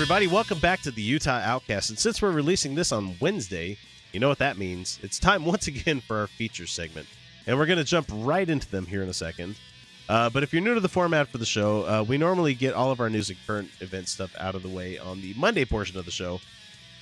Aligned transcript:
Everybody, 0.00 0.28
welcome 0.28 0.60
back 0.60 0.80
to 0.80 0.92
the 0.92 1.02
Utah 1.02 1.40
Outcast. 1.42 1.90
And 1.90 1.98
since 1.98 2.22
we're 2.22 2.30
releasing 2.30 2.76
this 2.76 2.92
on 2.92 3.16
Wednesday, 3.18 3.76
you 4.12 4.20
know 4.20 4.28
what 4.28 4.38
that 4.38 4.56
means. 4.56 4.96
It's 5.02 5.18
time 5.18 5.44
once 5.44 5.66
again 5.66 6.00
for 6.00 6.18
our 6.18 6.28
feature 6.28 6.68
segment. 6.68 7.08
And 7.48 7.58
we're 7.58 7.66
going 7.66 7.80
to 7.80 7.84
jump 7.84 8.06
right 8.12 8.48
into 8.48 8.70
them 8.70 8.86
here 8.86 9.02
in 9.02 9.08
a 9.08 9.12
second. 9.12 9.56
Uh, 10.08 10.30
but 10.30 10.44
if 10.44 10.52
you're 10.52 10.62
new 10.62 10.74
to 10.74 10.78
the 10.78 10.88
format 10.88 11.26
for 11.26 11.38
the 11.38 11.44
show, 11.44 11.82
uh, 11.82 12.04
we 12.04 12.16
normally 12.16 12.54
get 12.54 12.74
all 12.74 12.92
of 12.92 13.00
our 13.00 13.10
news 13.10 13.28
and 13.28 13.36
current 13.44 13.70
event 13.80 14.06
stuff 14.06 14.32
out 14.38 14.54
of 14.54 14.62
the 14.62 14.68
way 14.68 14.98
on 14.98 15.20
the 15.20 15.34
Monday 15.34 15.64
portion 15.64 15.98
of 15.98 16.04
the 16.04 16.12
show. 16.12 16.38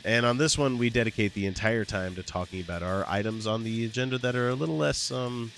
And 0.03 0.25
on 0.25 0.39
this 0.39 0.57
one, 0.57 0.79
we 0.79 0.89
dedicate 0.89 1.35
the 1.35 1.45
entire 1.45 1.85
time 1.85 2.15
to 2.15 2.23
talking 2.23 2.63
about 2.63 2.83
our 2.83 3.05
items 3.07 3.47
on 3.47 3.63
the 3.63 3.85
agenda 3.85 4.17
that 4.17 4.35
are 4.35 4.49
a 4.49 4.55
little 4.55 4.79
less 4.79 5.11
um, 5.11 5.53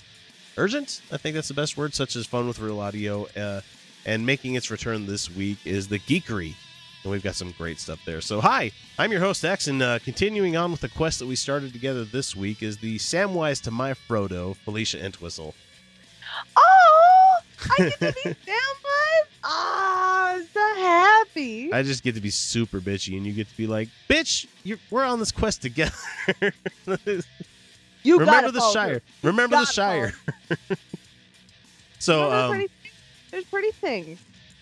urgent. 0.57 1.01
I 1.09 1.15
think 1.15 1.35
that's 1.35 1.47
the 1.47 1.53
best 1.53 1.77
word, 1.77 1.93
such 1.93 2.17
as 2.17 2.25
Fun 2.25 2.49
with 2.49 2.59
Real 2.59 2.81
Audio. 2.81 3.27
Uh, 3.27 3.61
and 4.05 4.25
making 4.25 4.55
its 4.55 4.69
return 4.69 5.05
this 5.05 5.33
week 5.33 5.59
is 5.63 5.87
the 5.87 5.99
Geekery 5.99 6.55
and 7.03 7.11
we've 7.11 7.23
got 7.23 7.35
some 7.35 7.51
great 7.57 7.79
stuff 7.79 7.99
there. 8.05 8.21
So, 8.21 8.41
hi, 8.41 8.71
I'm 8.97 9.11
your 9.11 9.21
host 9.21 9.45
X, 9.45 9.67
and 9.67 9.81
uh, 9.81 9.99
continuing 9.99 10.57
on 10.57 10.71
with 10.71 10.81
the 10.81 10.89
quest 10.89 11.19
that 11.19 11.27
we 11.27 11.35
started 11.35 11.73
together 11.73 12.03
this 12.03 12.35
week 12.35 12.61
is 12.61 12.77
the 12.77 12.97
Samwise 12.97 13.61
to 13.63 13.71
my 13.71 13.93
Frodo, 13.93 14.55
Felicia 14.57 15.03
Entwistle. 15.03 15.55
Oh, 16.55 17.39
I 17.71 17.77
get 17.77 17.99
to 17.99 18.13
be 18.23 18.29
Samwise. 18.45 19.27
Ah, 19.43 20.33
I'm 20.33 20.47
so 20.47 20.75
happy. 20.75 21.71
I 21.71 21.81
just 21.83 22.03
get 22.03 22.15
to 22.15 22.21
be 22.21 22.29
super 22.29 22.81
bitchy, 22.81 23.15
and 23.15 23.25
you 23.25 23.31
get 23.31 23.47
to 23.47 23.57
be 23.57 23.67
like, 23.67 23.87
"Bitch, 24.09 24.45
you're, 24.63 24.79
we're 24.91 25.05
on 25.05 25.19
this 25.19 25.31
quest 25.31 25.61
together." 25.61 25.93
you 28.03 28.19
remember 28.19 28.51
the 28.51 28.71
Shire. 28.73 29.01
Remember 29.23 29.55
the 29.55 29.65
Shire. 29.65 30.13
so, 31.99 32.29
um, 32.31 32.65
there's 33.31 33.45
pretty 33.45 33.71
things. 33.71 34.19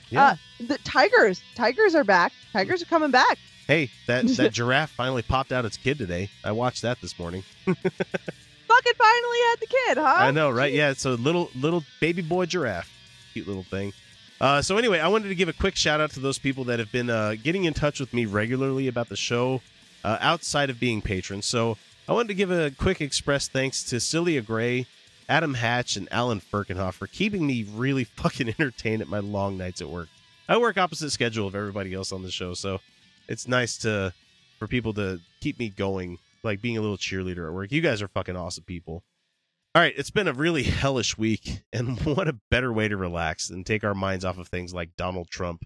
Yeah. 0.09 0.25
Uh, 0.25 0.35
the 0.67 0.77
tigers, 0.79 1.41
tigers 1.55 1.95
are 1.95 2.03
back. 2.03 2.33
Tigers 2.53 2.81
are 2.81 2.85
coming 2.85 3.11
back. 3.11 3.37
hey, 3.67 3.89
that 4.07 4.27
that 4.37 4.53
giraffe 4.53 4.91
finally 4.91 5.21
popped 5.21 5.51
out 5.51 5.65
its 5.65 5.77
kid 5.77 5.97
today. 5.97 6.29
I 6.43 6.51
watched 6.51 6.81
that 6.83 6.99
this 7.01 7.17
morning. 7.19 7.43
Fucking 7.65 8.93
finally 8.97 9.37
had 9.49 9.55
the 9.59 9.67
kid, 9.67 9.97
huh? 9.97 10.03
I 10.03 10.31
know, 10.31 10.49
right? 10.49 10.73
Yeah, 10.73 10.89
it's 10.89 11.05
a 11.05 11.11
little 11.11 11.49
little 11.55 11.83
baby 12.01 12.21
boy 12.21 12.45
giraffe, 12.45 12.91
cute 13.33 13.47
little 13.47 13.63
thing. 13.63 13.93
Uh, 14.39 14.61
so 14.61 14.77
anyway, 14.77 14.99
I 14.99 15.07
wanted 15.07 15.29
to 15.29 15.35
give 15.35 15.49
a 15.49 15.53
quick 15.53 15.75
shout 15.75 15.99
out 15.99 16.11
to 16.11 16.19
those 16.19 16.37
people 16.37 16.65
that 16.65 16.77
have 16.79 16.91
been 16.91 17.09
uh, 17.09 17.35
getting 17.41 17.65
in 17.65 17.73
touch 17.73 17.99
with 17.99 18.13
me 18.13 18.25
regularly 18.25 18.87
about 18.87 19.09
the 19.09 19.15
show 19.15 19.61
uh, 20.03 20.17
outside 20.21 20.69
of 20.69 20.79
being 20.79 21.01
patrons. 21.01 21.45
So 21.45 21.77
I 22.07 22.13
wanted 22.13 22.27
to 22.29 22.33
give 22.35 22.51
a 22.51 22.69
quick 22.71 23.01
express 23.01 23.47
thanks 23.47 23.83
to 23.85 23.99
Celia 23.99 24.41
Gray, 24.41 24.85
Adam 25.29 25.53
Hatch, 25.53 25.95
and 25.95 26.07
Alan 26.11 26.39
Firkenhoff 26.39 26.93
for 26.93 27.07
keeping 27.07 27.45
me 27.45 27.65
really 27.73 28.03
fucking 28.17 28.49
entertained 28.49 29.01
at 29.01 29.07
my 29.07 29.19
long 29.19 29.57
nights 29.57 29.81
at 29.81 29.89
work. 29.89 30.09
I 30.49 30.57
work 30.57 30.77
opposite 30.77 31.11
schedule 31.11 31.47
of 31.47 31.55
everybody 31.55 31.93
else 31.93 32.11
on 32.11 32.23
the 32.23 32.31
show, 32.31 32.53
so 32.53 32.79
it's 33.27 33.47
nice 33.47 33.77
to 33.79 34.13
for 34.59 34.67
people 34.67 34.93
to 34.93 35.19
keep 35.41 35.59
me 35.59 35.69
going, 35.69 36.17
like 36.43 36.61
being 36.61 36.77
a 36.77 36.81
little 36.81 36.97
cheerleader 36.97 37.47
at 37.47 37.53
work. 37.53 37.71
You 37.71 37.81
guys 37.81 38.01
are 38.01 38.07
fucking 38.07 38.35
awesome 38.35 38.63
people. 38.63 39.03
All 39.75 39.81
right, 39.81 39.93
it's 39.95 40.09
been 40.09 40.27
a 40.27 40.33
really 40.33 40.63
hellish 40.63 41.17
week, 41.17 41.61
and 41.71 41.99
what 42.05 42.27
a 42.27 42.39
better 42.49 42.71
way 42.73 42.87
to 42.87 42.97
relax 42.97 43.49
and 43.49 43.65
take 43.65 43.83
our 43.83 43.93
minds 43.93 44.25
off 44.25 44.37
of 44.37 44.47
things 44.47 44.73
like 44.73 44.95
Donald 44.97 45.29
Trump 45.29 45.63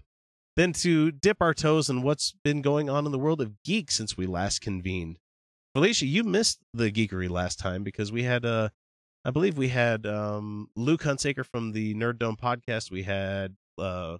than 0.56 0.72
to 0.74 1.10
dip 1.10 1.38
our 1.40 1.54
toes 1.54 1.88
in 1.88 2.02
what's 2.02 2.34
been 2.44 2.60
going 2.60 2.90
on 2.90 3.06
in 3.06 3.12
the 3.12 3.18
world 3.18 3.40
of 3.40 3.62
geek 3.62 3.90
since 3.90 4.16
we 4.16 4.26
last 4.26 4.60
convened. 4.60 5.18
Felicia, 5.74 6.04
you 6.04 6.24
missed 6.24 6.58
the 6.74 6.92
geekery 6.92 7.30
last 7.30 7.58
time 7.58 7.82
because 7.82 8.12
we 8.12 8.24
had 8.24 8.44
uh 8.44 8.68
I 9.24 9.30
believe 9.30 9.56
we 9.56 9.68
had 9.68 10.06
um 10.06 10.68
Luke 10.76 11.02
Hunsaker 11.02 11.44
from 11.46 11.72
the 11.72 11.94
Nerd 11.94 12.18
Dome 12.18 12.36
podcast. 12.36 12.90
We 12.90 13.02
had 13.04 13.56
uh 13.78 14.18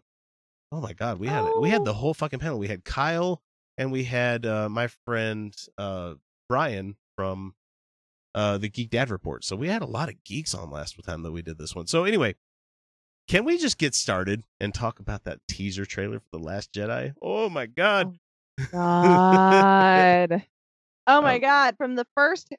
oh 0.71 0.81
my 0.81 0.93
god, 0.93 1.19
we 1.19 1.27
had 1.27 1.45
we 1.61 1.71
had 1.71 1.81
Oh. 1.83 1.85
the 1.85 1.95
whole 1.95 2.15
fucking 2.15 2.39
panel. 2.39 2.59
We 2.59 2.69
had 2.69 2.85
Kyle 2.85 3.43
and 3.79 3.91
we 3.91 4.05
had 4.05 4.47
uh 4.47 4.69
my 4.69 4.89
friend 5.05 5.55
uh 5.79 6.15
Brian 6.49 6.97
from 7.17 7.55
uh 8.35 8.59
the 8.59 8.69
Geek 8.69 8.91
Dad 8.91 9.11
Report. 9.11 9.45
So 9.45 9.57
we 9.57 9.69
had 9.69 9.83
a 9.83 9.87
lot 9.87 10.09
of 10.09 10.23
geeks 10.25 10.55
on 10.55 10.71
last 10.71 10.97
time 11.05 11.23
that 11.23 11.33
we 11.33 11.43
did 11.43 11.59
this 11.59 11.75
one. 11.75 11.87
So 11.89 12.05
anyway, 12.05 12.37
can 13.29 13.45
we 13.45 13.59
just 13.59 13.79
get 13.79 13.95
started 13.95 14.45
and 14.61 14.73
talk 14.73 15.01
about 15.01 15.25
that 15.25 15.41
teaser 15.49 15.85
trailer 15.85 16.21
for 16.21 16.29
The 16.33 16.39
Last 16.39 16.73
Jedi? 16.73 17.15
Oh 17.21 17.49
my 17.49 17.67
god. 17.67 18.19
God. 18.71 20.43
oh 21.07 21.21
my 21.21 21.35
Um, 21.35 21.41
God. 21.41 21.77
From 21.77 21.95
the 21.97 22.07
first 22.15 22.53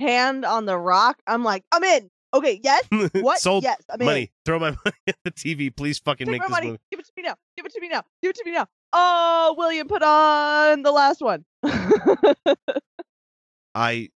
hand 0.00 0.44
on 0.44 0.66
the 0.66 0.76
rock, 0.78 1.18
I'm 1.26 1.44
like, 1.44 1.64
I'm 1.72 1.82
in. 1.84 2.10
Okay, 2.34 2.60
yes. 2.62 2.84
What? 3.14 3.38
Sold 3.38 3.62
yes, 3.64 3.80
I'm 3.90 4.00
in. 4.00 4.06
money. 4.06 4.32
Throw 4.44 4.58
my 4.58 4.70
money 4.84 4.96
at 5.06 5.16
the 5.24 5.30
TV. 5.30 5.74
Please 5.74 5.98
fucking 5.98 6.26
Take 6.26 6.32
make 6.32 6.42
this 6.42 6.50
money. 6.50 6.66
movie. 6.68 6.78
Give 6.90 7.00
it 7.00 7.06
to 7.06 7.12
me 7.16 7.22
now. 7.22 7.34
Give 7.56 7.64
it 7.66 7.72
to 7.72 7.80
me 7.80 7.88
now. 7.88 8.02
Give 8.22 8.30
it 8.30 8.36
to 8.36 8.42
me 8.44 8.52
now. 8.52 8.66
Oh, 8.92 9.54
William, 9.56 9.88
put 9.88 10.02
on 10.02 10.82
the 10.82 10.92
last 10.92 11.20
one. 11.20 11.44
I 13.74 14.08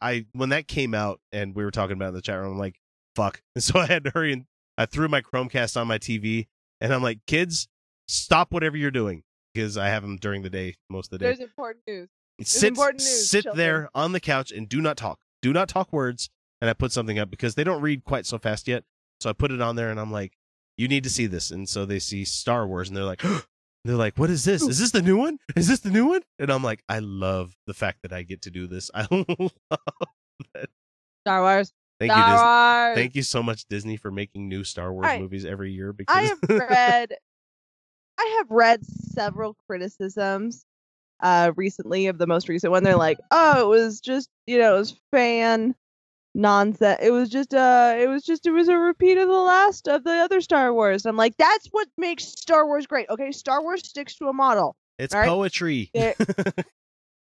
I 0.00 0.26
when 0.32 0.50
that 0.50 0.68
came 0.68 0.94
out 0.94 1.20
and 1.32 1.54
we 1.54 1.64
were 1.64 1.70
talking 1.70 1.96
about 1.96 2.06
it 2.06 2.08
in 2.08 2.14
the 2.14 2.22
chat 2.22 2.38
room, 2.38 2.52
I'm 2.52 2.58
like, 2.58 2.78
fuck. 3.14 3.42
And 3.54 3.64
so 3.64 3.78
I 3.78 3.86
had 3.86 4.04
to 4.04 4.10
hurry 4.10 4.32
and 4.32 4.44
I 4.76 4.86
threw 4.86 5.08
my 5.08 5.22
Chromecast 5.22 5.78
on 5.80 5.86
my 5.88 5.98
TV 5.98 6.46
and 6.80 6.92
I'm 6.92 7.02
like, 7.02 7.20
kids, 7.26 7.68
stop 8.08 8.52
whatever 8.52 8.76
you're 8.76 8.90
doing. 8.90 9.22
Because 9.54 9.78
I 9.78 9.88
have 9.88 10.02
them 10.02 10.18
during 10.18 10.42
the 10.42 10.50
day, 10.50 10.74
most 10.90 11.06
of 11.06 11.10
the 11.12 11.18
day. 11.18 11.24
There's 11.26 11.40
important 11.40 11.82
news. 11.86 12.08
sit 12.42 12.68
important 12.68 13.00
news, 13.00 13.30
sit 13.30 13.44
children. 13.44 13.56
there 13.56 13.88
on 13.94 14.12
the 14.12 14.20
couch 14.20 14.52
and 14.52 14.68
do 14.68 14.82
not 14.82 14.98
talk. 14.98 15.18
Do 15.42 15.52
not 15.52 15.68
talk 15.68 15.92
words. 15.92 16.30
And 16.60 16.70
I 16.70 16.72
put 16.72 16.92
something 16.92 17.18
up 17.18 17.30
because 17.30 17.54
they 17.54 17.64
don't 17.64 17.82
read 17.82 18.04
quite 18.04 18.24
so 18.24 18.38
fast 18.38 18.66
yet. 18.66 18.84
So 19.20 19.30
I 19.30 19.32
put 19.34 19.50
it 19.50 19.60
on 19.60 19.76
there 19.76 19.90
and 19.90 20.00
I'm 20.00 20.10
like, 20.10 20.32
you 20.76 20.88
need 20.88 21.04
to 21.04 21.10
see 21.10 21.26
this. 21.26 21.50
And 21.50 21.68
so 21.68 21.84
they 21.84 21.98
see 21.98 22.24
Star 22.24 22.66
Wars 22.66 22.88
and 22.88 22.96
they're 22.96 23.04
like, 23.04 23.22
they're 23.84 23.96
like, 23.96 24.18
what 24.18 24.30
is 24.30 24.44
this? 24.44 24.62
Is 24.62 24.78
this 24.78 24.90
the 24.90 25.02
new 25.02 25.16
one? 25.16 25.38
Is 25.54 25.68
this 25.68 25.80
the 25.80 25.90
new 25.90 26.06
one? 26.06 26.22
And 26.38 26.50
I'm 26.50 26.62
like, 26.62 26.82
I 26.88 27.00
love 27.00 27.54
the 27.66 27.74
fact 27.74 28.02
that 28.02 28.12
I 28.12 28.22
get 28.22 28.42
to 28.42 28.50
do 28.50 28.66
this. 28.66 28.90
I 28.94 29.06
love 29.10 29.52
Star 31.24 31.42
Wars. 31.42 31.72
Thank 31.98 32.10
you, 32.10 32.16
Disney. 32.16 32.32
Wars. 32.32 32.94
Thank 32.94 33.14
you 33.14 33.22
so 33.22 33.42
much, 33.42 33.64
Disney, 33.68 33.96
for 33.96 34.10
making 34.10 34.48
new 34.48 34.64
Star 34.64 34.92
Wars 34.92 35.18
movies 35.18 35.44
every 35.44 35.72
year. 35.72 35.92
Because 35.92 36.16
I 36.16 36.22
have 36.22 36.38
read 36.48 37.12
I 38.18 38.34
have 38.38 38.50
read 38.50 38.84
several 38.84 39.56
criticisms 39.66 40.64
uh 41.20 41.52
recently 41.56 42.06
of 42.08 42.18
the 42.18 42.26
most 42.26 42.48
recent 42.48 42.70
one. 42.70 42.82
They're 42.84 42.96
like, 42.96 43.18
oh, 43.30 43.62
it 43.64 43.68
was 43.68 44.00
just 44.00 44.28
you 44.46 44.58
know, 44.58 44.76
it 44.76 44.78
was 44.78 45.00
fan 45.12 45.74
nonsense. 46.34 46.98
It 47.02 47.10
was 47.10 47.28
just 47.30 47.54
uh 47.54 47.94
it 47.98 48.08
was 48.08 48.22
just 48.24 48.46
it 48.46 48.50
was 48.52 48.68
a 48.68 48.76
repeat 48.76 49.18
of 49.18 49.28
the 49.28 49.34
last 49.34 49.88
of 49.88 50.04
the 50.04 50.12
other 50.12 50.40
Star 50.40 50.72
Wars. 50.74 51.06
I'm 51.06 51.16
like, 51.16 51.36
that's 51.38 51.68
what 51.72 51.88
makes 51.96 52.24
Star 52.24 52.66
Wars 52.66 52.86
great. 52.86 53.08
Okay, 53.10 53.32
Star 53.32 53.62
Wars 53.62 53.86
sticks 53.88 54.16
to 54.16 54.28
a 54.28 54.32
model. 54.32 54.76
it's 54.98 55.14
alright. 55.14 55.28
poetry. 55.28 55.90
There- 55.94 56.14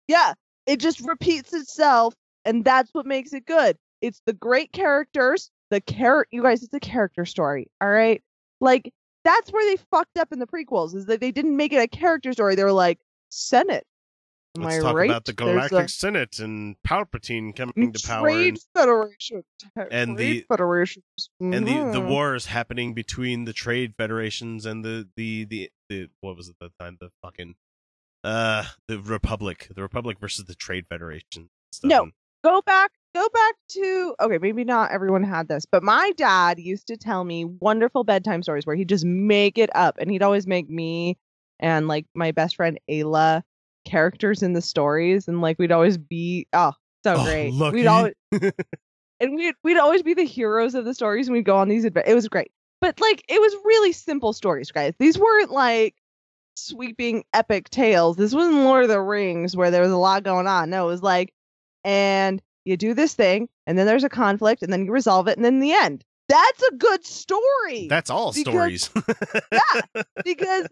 Yeah, 0.07 0.33
it 0.68 0.80
just 0.80 1.01
repeats 1.01 1.51
itself, 1.53 2.13
and 2.44 2.63
that's 2.63 2.94
what 2.94 3.06
makes 3.07 3.33
it 3.33 3.45
good. 3.45 3.75
It's 4.01 4.21
the 4.27 4.33
great 4.33 4.71
characters, 4.71 5.50
the 5.71 5.81
char 5.81 6.27
you 6.31 6.44
guys, 6.44 6.62
it's 6.62 6.74
a 6.74 6.80
character 6.80 7.25
story, 7.25 7.71
all 7.81 7.89
right? 7.89 8.21
Like 8.62 8.94
that's 9.24 9.51
where 9.51 9.65
they 9.65 9.81
fucked 9.89 10.19
up 10.19 10.31
in 10.31 10.38
the 10.38 10.45
prequels, 10.45 10.94
is 10.95 11.07
that 11.07 11.21
they 11.21 11.31
didn't 11.31 11.57
make 11.57 11.74
it 11.74 11.77
a 11.77 11.88
character 11.88 12.33
story. 12.33 12.53
They 12.56 12.63
were 12.63 12.71
like 12.71 13.00
Senate. 13.35 13.85
Am 14.57 14.63
Let's 14.63 14.77
I 14.77 14.79
talk 14.81 14.95
right? 14.95 15.09
about 15.09 15.25
the 15.25 15.33
There's 15.33 15.49
a 15.65 15.69
Galactic 15.69 15.89
Senate 15.89 16.39
and 16.39 16.77
Palpatine 16.87 17.53
coming 17.53 17.91
to 17.91 18.07
power. 18.07 18.21
Trade 18.29 18.47
And, 18.53 18.59
Federation. 18.73 19.43
and 19.91 20.17
the- 20.17 20.31
Trade 20.41 20.45
federations. 20.47 21.29
and 21.41 21.67
the, 21.67 21.73
the 21.73 21.99
Mhm. 22.01 22.07
wars 22.07 22.45
happening 22.45 22.93
between 22.93 23.43
the 23.43 23.51
trade 23.51 23.95
federations 23.97 24.65
and 24.65 24.85
the, 24.85 25.09
the, 25.17 25.43
the, 25.43 25.69
the 25.89 26.09
what 26.21 26.37
was 26.37 26.47
it 26.47 26.55
that 26.61 26.71
time? 26.79 26.97
The 27.01 27.09
fucking 27.21 27.55
uh 28.23 28.63
the 28.87 28.99
Republic. 28.99 29.67
The 29.75 29.81
Republic 29.81 30.19
versus 30.19 30.45
the 30.45 30.55
Trade 30.55 30.85
Federation. 30.87 31.49
Stuff. 31.73 31.89
No. 31.89 32.09
Go 32.43 32.61
back 32.61 32.91
go 33.13 33.27
back 33.33 33.55
to 33.69 34.13
okay 34.21 34.37
maybe 34.39 34.63
not 34.65 34.91
everyone 34.91 35.23
had 35.23 35.47
this 35.47 35.65
but 35.65 35.81
my 35.81 36.11
dad 36.17 36.59
used 36.59 36.85
to 36.87 36.97
tell 36.97 37.23
me 37.23 37.45
wonderful 37.45 38.03
bedtime 38.03 38.43
stories 38.43 38.65
where 38.65 38.75
he'd 38.75 38.89
just 38.89 39.05
make 39.05 39.57
it 39.57 39.69
up 39.73 39.95
and 39.99 40.11
he'd 40.11 40.21
always 40.21 40.45
make 40.45 40.69
me 40.69 41.17
and 41.60 41.88
like 41.88 42.06
my 42.13 42.31
best 42.31 42.56
friend 42.56 42.80
Ayla 42.90 43.44
characters 43.86 44.44
in 44.44 44.54
the 44.54 44.62
stories, 44.62 45.28
and 45.28 45.42
like 45.42 45.57
we'd 45.60 45.72
always 45.72 45.98
be 45.98 46.48
oh 46.54 46.74
so 47.04 47.16
Oh, 47.18 47.24
great. 47.24 47.54
lucky. 47.54 47.75
We'd 47.78 47.88
always 47.88 48.13
and 49.19 49.36
we'd 49.36 49.56
we'd 49.63 49.78
always 49.78 50.04
be 50.04 50.13
the 50.13 50.24
heroes 50.25 50.75
of 50.75 50.86
the 50.86 50.94
stories, 50.94 51.28
and 51.28 51.36
we'd 51.36 51.46
go 51.46 51.57
on 51.57 51.69
these 51.69 51.86
adventures. 51.86 52.12
It 52.12 52.16
was 52.16 52.28
great, 52.28 52.52
but 52.81 53.00
like 53.00 53.24
it 53.30 53.40
was 53.40 53.54
really 53.63 53.92
simple 53.92 54.34
stories, 54.34 54.72
guys. 54.72 54.94
These 55.00 55.18
weren't 55.18 55.52
like 55.52 55.96
sweeping 56.57 57.24
epic 57.34 57.69
tales. 57.69 58.18
This 58.18 58.34
wasn't 58.34 58.56
Lord 58.63 58.84
of 58.84 58.90
the 58.90 59.00
Rings 59.02 59.56
where 59.56 59.72
there 59.72 59.81
was 59.81 59.92
a 59.92 59.98
lot 59.98 60.24
going 60.24 60.48
on. 60.48 60.69
No, 60.69 60.86
it 60.86 60.92
was 60.92 61.04
like, 61.04 61.34
and 61.84 62.42
you 62.63 62.78
do 62.78 62.94
this 62.96 63.13
thing, 63.13 63.48
and 63.68 63.78
then 63.78 63.86
there's 63.86 64.04
a 64.04 64.10
conflict, 64.10 64.63
and 64.63 64.72
then 64.74 64.86
you 64.86 64.92
resolve 64.92 65.28
it, 65.28 65.38
and 65.38 65.46
then 65.46 65.60
the 65.60 65.74
end. 65.74 66.04
That's 66.28 66.63
a 66.63 66.75
good 66.78 67.06
story. 67.06 67.88
That's 67.88 68.10
all 68.10 68.31
Because- 68.34 68.44
stories. 68.52 68.90
because 70.25 70.68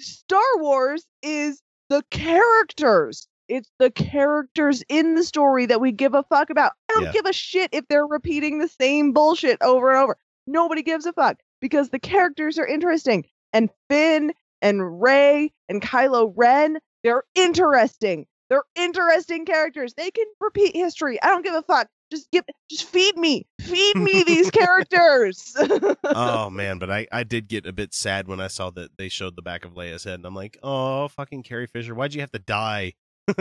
Star 0.00 0.42
Wars 0.58 1.04
is 1.22 1.60
the 1.88 2.02
characters. 2.10 3.28
It's 3.48 3.70
the 3.78 3.90
characters 3.90 4.82
in 4.88 5.14
the 5.14 5.22
story 5.24 5.66
that 5.66 5.80
we 5.80 5.92
give 5.92 6.14
a 6.14 6.22
fuck 6.24 6.50
about. 6.50 6.72
I 6.90 6.94
don't 6.94 7.04
Yeah. 7.04 7.12
give 7.12 7.26
a 7.26 7.32
shit 7.32 7.70
if 7.72 7.86
they're 7.88 8.06
repeating 8.06 8.58
the 8.58 8.68
same 8.68 9.12
bullshit 9.12 9.58
over 9.60 9.90
and 9.90 9.98
over. 10.00 10.16
Nobody 10.46 10.82
gives 10.82 11.06
a 11.06 11.12
fuck 11.12 11.38
because 11.60 11.90
the 11.90 11.98
characters 11.98 12.58
are 12.58 12.66
interesting. 12.66 13.26
And 13.52 13.70
Finn 13.88 14.32
and 14.62 15.00
Rey 15.02 15.52
and 15.68 15.82
Kylo 15.82 16.32
Ren, 16.34 16.78
they're 17.02 17.24
interesting. 17.34 18.26
They're 18.48 18.64
interesting 18.76 19.44
characters. 19.44 19.94
They 19.94 20.10
can 20.10 20.26
repeat 20.40 20.74
history. 20.74 21.22
I 21.22 21.28
don't 21.28 21.44
give 21.44 21.54
a 21.54 21.62
fuck. 21.62 21.88
Just 22.10 22.30
give 22.30 22.44
just 22.70 22.84
feed 22.84 23.16
me. 23.16 23.46
Feed 23.60 23.96
me 23.96 24.22
these 24.24 24.50
characters. 24.50 25.56
oh 26.04 26.50
man, 26.52 26.78
but 26.78 26.90
I 26.90 27.06
I 27.10 27.24
did 27.24 27.48
get 27.48 27.66
a 27.66 27.72
bit 27.72 27.94
sad 27.94 28.28
when 28.28 28.40
I 28.40 28.48
saw 28.48 28.70
that 28.70 28.96
they 28.96 29.08
showed 29.08 29.36
the 29.36 29.42
back 29.42 29.64
of 29.64 29.74
Leia's 29.74 30.04
head, 30.04 30.14
and 30.14 30.26
I'm 30.26 30.34
like, 30.34 30.58
oh 30.62 31.08
fucking 31.08 31.42
Carrie 31.42 31.66
Fisher, 31.66 31.94
why'd 31.94 32.14
you 32.14 32.20
have 32.20 32.32
to 32.32 32.38
die? 32.38 32.94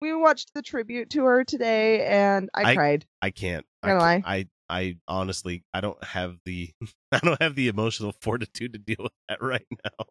we 0.00 0.14
watched 0.14 0.54
the 0.54 0.62
tribute 0.62 1.10
to 1.10 1.24
her 1.24 1.44
today 1.44 2.06
and 2.06 2.50
I, 2.54 2.70
I- 2.70 2.74
cried. 2.74 3.06
I 3.20 3.30
can't. 3.30 3.64
I, 3.82 3.88
can't- 3.88 4.24
I 4.26 4.46
I 4.68 4.96
honestly 5.06 5.64
I 5.74 5.82
don't 5.82 6.02
have 6.02 6.38
the 6.46 6.70
I 7.12 7.18
don't 7.18 7.40
have 7.42 7.54
the 7.54 7.68
emotional 7.68 8.14
fortitude 8.20 8.72
to 8.72 8.78
deal 8.78 8.96
with 9.00 9.12
that 9.28 9.42
right 9.42 9.66
now. 9.84 10.06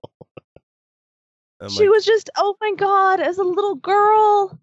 She 1.70 1.84
like, 1.84 1.90
was 1.90 2.06
just 2.06 2.30
oh 2.38 2.56
my 2.62 2.74
god, 2.78 3.20
as 3.20 3.38
a 3.38 3.44
little 3.44 3.76
girl, 3.76 4.60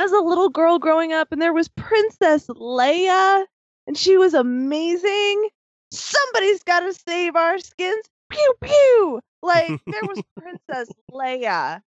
as 0.00 0.12
a 0.12 0.20
little 0.20 0.48
girl 0.48 0.78
growing 0.78 1.12
up, 1.12 1.28
and 1.30 1.42
there 1.42 1.52
was 1.52 1.68
Princess 1.68 2.46
Leia, 2.46 3.44
and 3.86 3.96
she 3.96 4.16
was 4.16 4.32
amazing. 4.32 5.48
Somebody's 5.92 6.62
got 6.62 6.80
to 6.80 6.94
save 6.94 7.36
our 7.36 7.58
skins. 7.58 8.06
Pew 8.30 8.54
pew. 8.62 9.20
Like 9.42 9.80
there 9.86 10.02
was 10.02 10.22
Princess 10.38 10.88
Leia. 11.12 11.82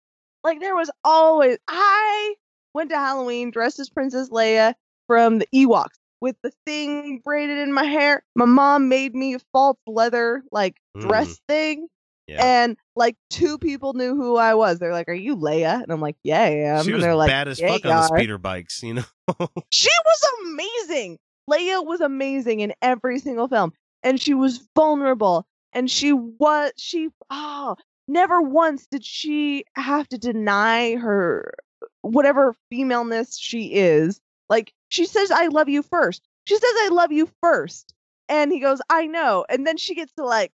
Like 0.44 0.60
there 0.60 0.76
was 0.76 0.92
always. 1.04 1.58
I 1.68 2.36
went 2.74 2.90
to 2.90 2.98
Halloween 2.98 3.52
dressed 3.52 3.80
as 3.80 3.90
Princess 3.90 4.30
Leia 4.30 4.74
from 5.08 5.40
the 5.40 5.48
Ewoks 5.54 6.00
with 6.20 6.36
the 6.44 6.52
thing 6.66 7.22
braided 7.24 7.60
in 7.60 7.74
my 7.74 7.84
hair. 7.84 8.24
My 8.36 8.46
mom 8.46 8.90
made 8.90 9.16
me 9.16 9.36
a 9.36 9.40
false 9.54 9.78
leather 9.88 10.44
like 10.52 10.78
dress 11.00 11.34
mm. 11.34 11.40
thing. 11.48 11.88
Yeah. 12.32 12.64
And 12.64 12.78
like 12.96 13.16
two 13.30 13.58
people 13.58 13.94
knew 13.94 14.16
who 14.16 14.38
I 14.38 14.54
was. 14.54 14.80
They're 14.80 14.94
like, 14.94 15.10
"Are 15.10 15.14
you 15.14 15.36
Leia?" 15.36 15.84
And 15.84 15.92
I'm 15.92 16.02
like, 16.02 16.16
"Yeah, 16.24 16.42
I 16.42 16.50
am." 16.50 16.84
she 16.84 16.92
and 16.92 16.96
was 16.96 17.04
they're 17.04 17.16
like, 17.16 17.30
bad 17.30 17.48
as 17.48 17.60
"Yeah, 17.60 17.68
fuck 17.74 17.86
on 17.86 17.92
the 17.92 18.08
speeder 18.08 18.38
bikes, 18.38 18.82
you 18.84 18.94
know. 18.96 19.04
She 19.70 19.90
was 20.06 20.22
amazing. 20.46 21.18
Leia 21.50 21.86
was 21.86 22.02
amazing 22.02 22.62
in 22.62 22.74
every 22.82 23.20
single 23.20 23.48
film, 23.48 23.74
and 24.04 24.20
she 24.22 24.34
was 24.34 24.68
vulnerable, 24.76 25.46
and 25.74 25.90
she 25.90 26.14
was 26.14 26.72
she. 26.78 27.10
Oh, 27.30 27.76
never 28.08 28.42
once 28.42 28.88
did 28.88 29.04
she 29.06 29.66
have 29.76 30.08
to 30.10 30.18
deny 30.18 30.96
her 30.96 31.54
whatever 32.02 32.56
femaleness 32.70 33.38
she 33.38 33.74
is. 33.74 34.20
Like 34.50 34.74
she 34.90 35.06
says, 35.06 35.32
"I 35.32 35.48
love 35.48 35.70
you 35.70 35.82
first. 35.84 36.22
She 36.46 36.56
says, 36.56 36.74
"I 36.84 36.90
love 36.92 37.12
you 37.12 37.30
first. 37.42 37.94
and 38.30 38.52
he 38.52 38.60
goes, 38.60 38.80
"I 38.90 39.08
know," 39.08 39.46
and 39.50 39.68
then 39.68 39.78
she 39.78 39.94
gets 39.96 40.14
to 40.14 40.26
like 40.26 40.52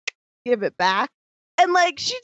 give 0.46 0.62
it 0.62 0.76
back, 0.76 1.11
and 1.58 1.73
like 1.73 1.99
she, 1.99 2.17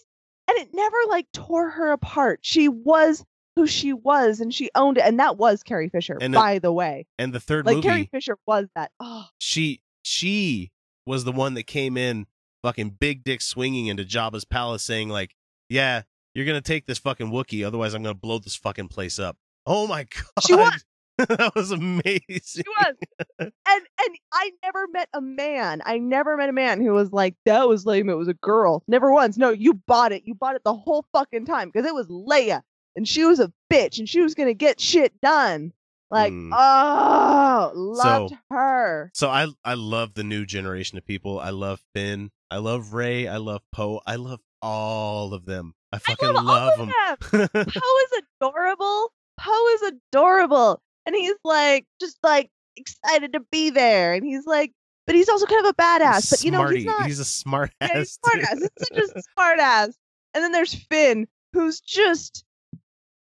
and 0.48 0.58
it 0.58 0.68
never 0.72 0.96
like 1.08 1.26
tore 1.32 1.70
her 1.70 1.92
apart. 1.92 2.40
She 2.42 2.68
was 2.68 3.24
who 3.56 3.66
she 3.66 3.92
was, 3.92 4.40
and 4.40 4.52
she 4.52 4.70
owned 4.74 4.98
it, 4.98 5.04
and 5.04 5.18
that 5.20 5.36
was 5.36 5.62
Carrie 5.62 5.88
Fisher, 5.88 6.16
And, 6.20 6.32
by 6.32 6.58
the 6.58 6.72
way. 6.72 7.06
And 7.18 7.32
the 7.32 7.40
third 7.40 7.66
Like 7.66 7.76
movie, 7.76 7.88
Carrie 7.88 8.08
Fisher 8.10 8.36
was 8.46 8.66
that. 8.74 8.90
Oh, 9.00 9.26
she 9.38 9.82
she 10.02 10.70
was 11.06 11.24
the 11.24 11.32
one 11.32 11.54
that 11.54 11.64
came 11.66 11.96
in 11.96 12.26
fucking 12.62 12.90
big 13.00 13.24
dick 13.24 13.40
swinging 13.42 13.86
into 13.86 14.04
Jabba's 14.04 14.44
palace 14.44 14.82
saying 14.82 15.08
like, 15.08 15.34
"Yeah, 15.68 16.02
you're 16.34 16.46
going 16.46 16.60
to 16.60 16.66
take 16.66 16.86
this 16.86 16.98
fucking 16.98 17.30
Wookiee 17.30 17.66
otherwise 17.66 17.94
I'm 17.94 18.02
going 18.02 18.14
to 18.14 18.20
blow 18.20 18.38
this 18.38 18.56
fucking 18.56 18.88
place 18.88 19.18
up." 19.18 19.36
Oh 19.66 19.86
my 19.86 20.04
god. 20.14 20.44
She 20.46 20.54
was. 20.54 20.84
that 21.28 21.52
was 21.54 21.70
amazing. 21.70 22.20
she 22.44 22.62
was, 22.66 22.94
and 23.38 23.50
and 23.66 24.16
I 24.32 24.50
never 24.62 24.86
met 24.92 25.08
a 25.14 25.20
man. 25.20 25.82
I 25.84 25.98
never 25.98 26.36
met 26.36 26.48
a 26.48 26.52
man 26.52 26.80
who 26.82 26.92
was 26.92 27.12
like, 27.12 27.34
"That 27.44 27.68
was 27.68 27.86
lame. 27.86 28.08
It 28.08 28.14
was 28.14 28.28
a 28.28 28.34
girl." 28.34 28.82
Never 28.88 29.12
once. 29.12 29.36
No, 29.36 29.50
you 29.50 29.74
bought 29.86 30.12
it. 30.12 30.22
You 30.26 30.34
bought 30.34 30.56
it 30.56 30.62
the 30.64 30.74
whole 30.74 31.04
fucking 31.12 31.46
time 31.46 31.70
because 31.72 31.86
it 31.86 31.94
was 31.94 32.06
Leia, 32.08 32.62
and 32.96 33.06
she 33.06 33.24
was 33.24 33.40
a 33.40 33.52
bitch, 33.72 33.98
and 33.98 34.08
she 34.08 34.20
was 34.20 34.34
gonna 34.34 34.54
get 34.54 34.80
shit 34.80 35.12
done. 35.20 35.72
Like, 36.10 36.32
Mm. 36.32 36.50
oh, 36.52 37.72
loved 37.74 38.30
So- 38.32 38.36
her. 38.50 39.10
So 39.14 39.28
I 39.30 39.46
I 39.64 39.74
love 39.74 40.14
the 40.14 40.24
new 40.24 40.44
generation 40.44 40.98
of 40.98 41.06
people. 41.06 41.38
I 41.40 41.50
love 41.50 41.80
Finn. 41.94 42.30
I 42.50 42.58
love 42.58 42.92
Rey. 42.92 43.26
I 43.28 43.38
love 43.38 43.62
Poe. 43.72 44.00
I 44.06 44.16
love 44.16 44.40
all 44.60 45.32
of 45.32 45.46
them. 45.46 45.74
I 45.90 45.96
I 45.96 45.98
fucking 46.00 46.34
love, 46.34 46.44
love, 46.44 46.78
all 46.80 46.86
them. 46.86 46.92
them. 47.32 47.48
Poe 47.66 47.98
is 48.04 48.22
adorable. 48.40 49.12
Poe 49.40 49.66
is 49.74 49.92
adorable. 50.12 50.82
And 51.06 51.14
he's 51.16 51.34
like 51.44 51.86
just 52.00 52.18
like 52.22 52.50
excited 52.76 53.32
to 53.34 53.40
be 53.50 53.70
there. 53.70 54.14
And 54.14 54.24
he's 54.24 54.46
like, 54.46 54.72
but 55.06 55.14
he's 55.16 55.28
also 55.28 55.46
kind 55.46 55.64
of 55.66 55.70
a 55.70 55.74
badass. 55.74 56.30
But 56.30 56.44
you 56.44 56.50
know, 56.50 56.58
Smarty. 56.58 56.76
he's 56.78 56.86
not. 56.86 57.06
he's 57.06 57.18
a 57.18 57.24
smart 57.24 57.70
yeah, 57.80 57.88
he's 57.98 58.18
ass. 58.24 58.30
smart 58.32 58.44
ass. 58.44 58.58
He's 58.60 58.88
such 59.08 59.16
a 59.16 59.22
smart 59.34 59.58
ass. 59.58 59.96
And 60.34 60.42
then 60.44 60.52
there's 60.52 60.74
Finn, 60.74 61.26
who's 61.52 61.80
just 61.80 62.44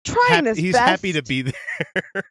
trying 0.04 0.46
his 0.46 0.56
he's 0.58 0.72
best. 0.74 0.88
happy 0.88 1.12
to 1.12 1.22
be 1.22 1.42
there. 1.42 2.24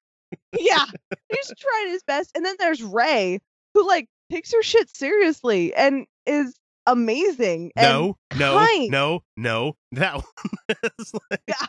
yeah, 0.59 0.86
he's 1.30 1.53
trying 1.57 1.89
his 1.89 2.03
best. 2.03 2.31
And 2.36 2.45
then 2.45 2.56
there's 2.59 2.81
Rey, 2.83 3.39
who 3.74 3.88
like 3.88 4.07
takes 4.31 4.51
her 4.53 4.63
shit 4.63 4.95
seriously 4.95 5.74
and 5.74 6.06
is 6.25 6.56
amazing. 6.88 7.71
And, 7.75 7.86
no, 7.88 8.18
no, 8.38 8.57
kind. 8.65 8.91
no, 8.91 9.24
no. 9.38 9.75
That 9.94 10.15
one 10.68 10.77
is 11.00 11.13
like, 11.31 11.41
Yeah. 11.48 11.65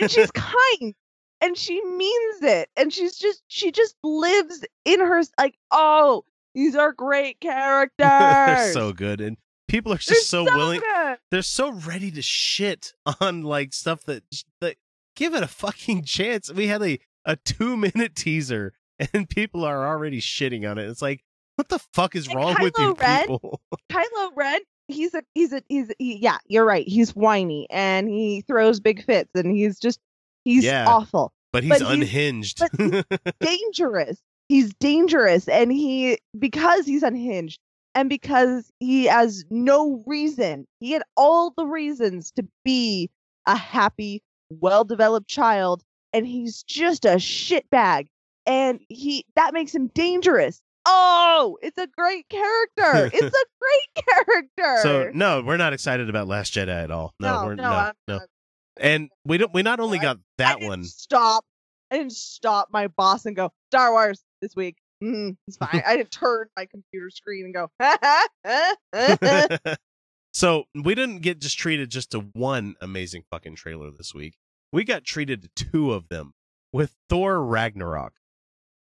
and 0.00 0.10
she's 0.10 0.30
kind 0.32 0.94
and 1.42 1.56
she 1.58 1.82
means 1.84 2.42
it 2.42 2.68
and 2.76 2.92
she's 2.92 3.16
just 3.16 3.42
she 3.48 3.70
just 3.72 3.96
lives 4.02 4.64
in 4.84 5.00
her 5.00 5.22
like 5.38 5.56
oh 5.70 6.24
these 6.54 6.76
are 6.76 6.92
great 6.92 7.40
characters 7.40 8.06
they're 8.06 8.72
so 8.72 8.92
good, 8.92 9.20
and 9.20 9.36
people 9.68 9.92
are 9.92 9.96
They're 9.96 10.16
just 10.16 10.28
so, 10.28 10.44
willing. 10.44 10.80
good. 10.80 11.18
They're 11.30 11.42
so 11.42 11.72
ready 11.72 12.10
to 12.12 12.22
shit 12.22 12.92
on 13.20 13.42
like 13.42 13.72
stuff 13.72 14.04
that 14.04 14.22
that 14.60 14.76
give 15.16 15.34
it 15.34 15.42
a 15.42 15.48
fucking 15.48 16.04
chance. 16.04 16.52
We 16.52 16.66
had 16.66 16.82
a 16.82 16.98
a 17.24 17.36
two 17.36 17.76
minute 17.76 18.14
teaser, 18.14 18.74
and 19.14 19.28
people 19.28 19.64
are 19.64 19.86
already 19.88 20.20
shitting 20.20 20.70
on 20.70 20.76
it. 20.78 20.88
It's 20.88 21.02
like, 21.02 21.24
what 21.56 21.68
the 21.68 21.78
fuck 21.94 22.14
is 22.14 22.26
And 22.26 22.36
wrong 22.36 22.56
with 22.60 22.74
you 22.78 22.94
Kylo 22.94 23.00
Ren? 23.00 23.20
people? 23.22 23.60
Kylo 23.90 24.30
Ren 24.36 24.60
he's 24.88 25.14
a 25.14 25.22
he's 25.34 25.52
a 25.52 25.62
he's 25.68 25.90
he, 25.98 26.16
yeah 26.16 26.38
you're 26.48 26.64
right 26.64 26.86
he's 26.86 27.14
whiny 27.14 27.66
and 27.70 28.08
he 28.08 28.42
throws 28.42 28.80
big 28.80 29.02
fits 29.02 29.30
and 29.34 29.56
he's 29.56 29.78
just 29.78 30.00
he's 30.44 30.64
Yeah. 30.64 30.86
awful 30.88 31.32
But 31.52 31.62
he's 31.64 31.70
But 31.70 31.80
he's- 31.82 31.92
unhinged. 31.92 32.62
but 32.78 33.06
dangerous. 33.40 34.20
He's 34.48 34.74
dangerous, 34.74 35.48
and 35.48 35.72
he 35.72 36.18
because 36.38 36.84
he's 36.86 37.02
unhinged, 37.02 37.58
and 37.94 38.08
because 38.08 38.70
he 38.80 39.04
has 39.06 39.44
no 39.50 40.02
reason. 40.06 40.66
He 40.80 40.92
had 40.92 41.02
all 41.16 41.52
the 41.56 41.66
reasons 41.66 42.32
to 42.32 42.46
be 42.64 43.10
a 43.46 43.56
happy, 43.56 44.22
well-developed 44.50 45.28
child, 45.28 45.82
and 46.12 46.26
he's 46.26 46.62
just 46.64 47.04
a 47.06 47.16
shitbag, 47.16 48.08
and 48.46 48.80
he 48.88 49.24
that 49.36 49.54
makes 49.54 49.74
him 49.74 49.86
dangerous. 49.88 50.60
Oh, 50.84 51.56
it's 51.62 51.78
a 51.78 51.86
great 51.96 52.28
character. 52.28 53.10
it's 53.14 53.36
a 53.36 53.46
great 53.60 54.04
character. 54.26 54.80
so 54.82 55.10
no, 55.14 55.40
we're 55.42 55.56
not 55.56 55.72
excited 55.72 56.10
about 56.10 56.26
Last 56.28 56.52
Jedi 56.52 56.68
at 56.84 56.90
all. 56.90 57.14
No, 57.20 57.40
no, 57.40 57.46
we're 57.46 57.54
no, 57.54 57.62
no, 57.62 57.92
no. 58.18 58.20
And 58.80 59.10
we 59.24 59.38
don't. 59.38 59.52
We 59.52 59.62
not 59.62 59.80
only 59.80 59.98
got 59.98 60.18
that 60.38 60.60
one. 60.60 60.84
Stop. 60.84 61.44
I 61.90 61.98
didn't 61.98 62.12
stop 62.12 62.68
my 62.72 62.88
boss 62.88 63.26
and 63.26 63.36
go 63.36 63.52
Star 63.70 63.92
Wars 63.92 64.22
this 64.40 64.56
week. 64.56 64.76
Mm, 65.02 65.36
it's 65.46 65.56
fine. 65.56 65.82
I 65.86 65.96
didn't 65.96 66.10
turn 66.10 66.46
my 66.56 66.66
computer 66.66 67.10
screen 67.10 67.44
and 67.44 67.54
go. 67.54 67.70
Ha, 67.80 67.98
ha, 68.02 68.26
ha, 68.46 68.74
ha, 68.94 69.16
ha. 69.66 69.74
so 70.32 70.64
we 70.74 70.94
didn't 70.94 71.18
get 71.18 71.40
just 71.40 71.58
treated 71.58 71.90
just 71.90 72.12
to 72.12 72.20
one 72.32 72.76
amazing 72.80 73.24
fucking 73.30 73.56
trailer 73.56 73.90
this 73.90 74.14
week. 74.14 74.36
We 74.72 74.84
got 74.84 75.04
treated 75.04 75.42
to 75.42 75.48
two 75.54 75.92
of 75.92 76.08
them 76.08 76.32
with 76.72 76.94
Thor 77.10 77.44
Ragnarok. 77.44 78.14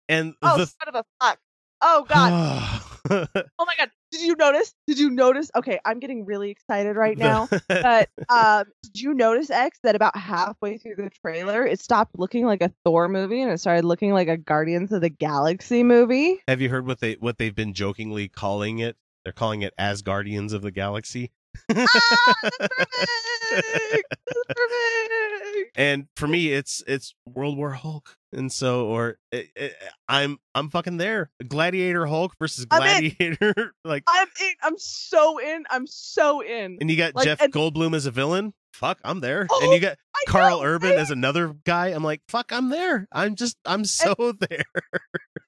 And 0.08 0.34
oh, 0.40 0.56
the 0.56 0.66
son 0.66 0.88
of 0.88 0.94
a 0.94 1.04
fuck! 1.20 1.38
Oh 1.80 2.06
god. 2.08 2.82
oh 3.10 3.64
my 3.64 3.74
god. 3.78 3.90
Did 4.12 4.22
you 4.22 4.36
notice? 4.36 4.72
Did 4.86 4.98
you 4.98 5.10
notice? 5.10 5.50
Okay, 5.54 5.78
I'm 5.84 5.98
getting 5.98 6.24
really 6.24 6.50
excited 6.50 6.96
right 6.96 7.18
now. 7.18 7.48
but 7.68 8.08
um, 8.28 8.64
did 8.82 9.00
you 9.00 9.14
notice 9.14 9.50
X 9.50 9.78
that 9.82 9.94
about 9.94 10.16
halfway 10.16 10.78
through 10.78 10.96
the 10.96 11.10
trailer, 11.22 11.66
it 11.66 11.80
stopped 11.80 12.18
looking 12.18 12.46
like 12.46 12.62
a 12.62 12.72
Thor 12.84 13.08
movie 13.08 13.42
and 13.42 13.50
it 13.50 13.58
started 13.58 13.84
looking 13.84 14.12
like 14.12 14.28
a 14.28 14.36
Guardians 14.36 14.92
of 14.92 15.00
the 15.00 15.10
Galaxy 15.10 15.82
movie? 15.82 16.40
Have 16.48 16.60
you 16.60 16.68
heard 16.68 16.86
what 16.86 17.00
they 17.00 17.14
what 17.14 17.38
they've 17.38 17.54
been 17.54 17.74
jokingly 17.74 18.28
calling 18.28 18.78
it? 18.78 18.96
They're 19.24 19.32
calling 19.32 19.62
it 19.62 19.74
as 19.76 20.02
Guardians 20.02 20.52
of 20.52 20.62
the 20.62 20.70
Galaxy. 20.70 21.32
ah, 21.70 22.34
perfect. 23.50 24.16
Perfect. 24.48 25.70
and 25.76 26.06
for 26.16 26.26
me 26.26 26.52
it's 26.52 26.82
it's 26.86 27.14
world 27.26 27.56
war 27.56 27.70
hulk 27.72 28.16
and 28.32 28.50
so 28.52 28.86
or 28.86 29.18
it, 29.32 29.48
it, 29.56 29.74
i'm 30.08 30.38
i'm 30.54 30.70
fucking 30.70 30.96
there 30.96 31.30
gladiator 31.48 32.06
hulk 32.06 32.34
versus 32.38 32.64
gladiator 32.66 33.72
like 33.84 34.02
I'm 34.08 34.28
in. 34.40 34.52
I'm 34.62 34.78
so 34.78 35.38
in. 35.38 35.64
I'm 35.70 35.86
so 35.86 36.40
in. 36.40 36.78
and 36.80 36.90
you 36.90 36.96
got 36.96 37.14
like, 37.14 37.24
jeff 37.24 37.40
and- 37.40 37.52
goldblum 37.52 37.94
as 37.94 38.06
a 38.06 38.10
villain 38.10 38.52
fuck 38.72 38.98
i'm 39.04 39.20
there 39.20 39.40
and 39.42 39.50
Oh, 39.50 39.72
you 39.72 39.80
got 39.80 39.96
I 40.14 40.24
carl 40.28 40.58
know, 40.58 40.64
urban 40.66 40.92
as 40.92 41.10
another 41.10 41.54
guy 41.64 41.88
i'm 41.88 42.04
like 42.04 42.20
fuck 42.28 42.52
i'm 42.52 42.68
there 42.68 43.08
i'm 43.10 43.34
just 43.34 43.56
i'm 43.64 43.84
so 43.86 44.14
there 44.50 44.64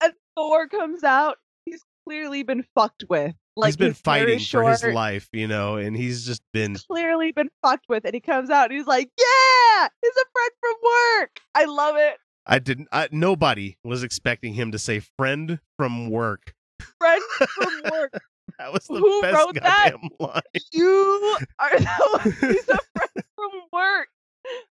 and 0.02 0.12
Thor 0.36 0.68
comes 0.68 1.02
out. 1.02 1.36
He's 1.64 1.82
clearly 2.06 2.44
been 2.44 2.64
fucked 2.74 3.04
with. 3.08 3.34
Like 3.58 3.68
he's 3.68 3.76
been 3.76 3.88
hair 3.88 3.94
fighting 3.94 4.38
for 4.38 4.70
his 4.70 4.84
life 4.84 5.28
you 5.32 5.48
know 5.48 5.76
and 5.76 5.96
he's 5.96 6.24
just 6.24 6.42
been 6.52 6.76
Clearly 6.88 7.32
been 7.32 7.50
fucked 7.62 7.86
with, 7.88 8.04
and 8.04 8.14
he 8.14 8.20
comes 8.20 8.50
out 8.50 8.70
and 8.70 8.78
he's 8.78 8.86
like, 8.86 9.10
"Yeah, 9.18 9.88
he's 10.00 10.12
a 10.16 10.24
friend 10.32 10.50
from 10.60 10.74
work." 10.84 11.40
I 11.54 11.64
love 11.64 11.96
it. 11.96 12.14
i 12.46 12.58
didn't 12.58 12.88
I, 12.92 13.08
nobody 13.10 13.76
was 13.84 14.02
expecting 14.04 14.54
him 14.54 14.70
to 14.72 14.78
say 14.78 15.00
friend 15.18 15.58
from 15.76 16.08
work 16.10 16.54
Friend 16.98 17.22
from 17.36 17.72
work. 17.90 18.12
that 18.58 18.72
was 18.72 18.86
the 18.86 18.98
Who 18.98 19.22
best 19.22 19.34
wrote 19.36 19.54
that? 19.54 19.92
goddamn 19.92 20.10
line 20.20 20.42
You 20.72 21.36
are 21.58 21.70
he's 22.22 22.68
a 22.68 22.78
friend 22.94 23.24
from 23.34 23.50
work. 23.72 24.08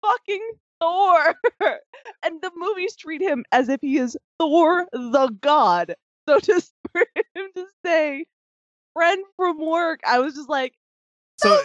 Fucking 0.01 0.51
Thor. 0.81 1.35
And 2.23 2.41
the 2.41 2.51
movies 2.55 2.95
treat 2.95 3.21
him 3.21 3.43
as 3.51 3.69
if 3.69 3.79
he 3.81 3.97
is 3.97 4.17
Thor 4.39 4.87
the 4.93 5.35
god. 5.41 5.95
So 6.27 6.39
just 6.39 6.73
for 6.91 7.01
him 7.35 7.47
to 7.55 7.65
say 7.85 8.25
friend 8.93 9.23
from 9.35 9.59
work, 9.59 9.99
I 10.05 10.19
was 10.19 10.33
just 10.35 10.49
like, 10.49 10.73
so 11.37 11.57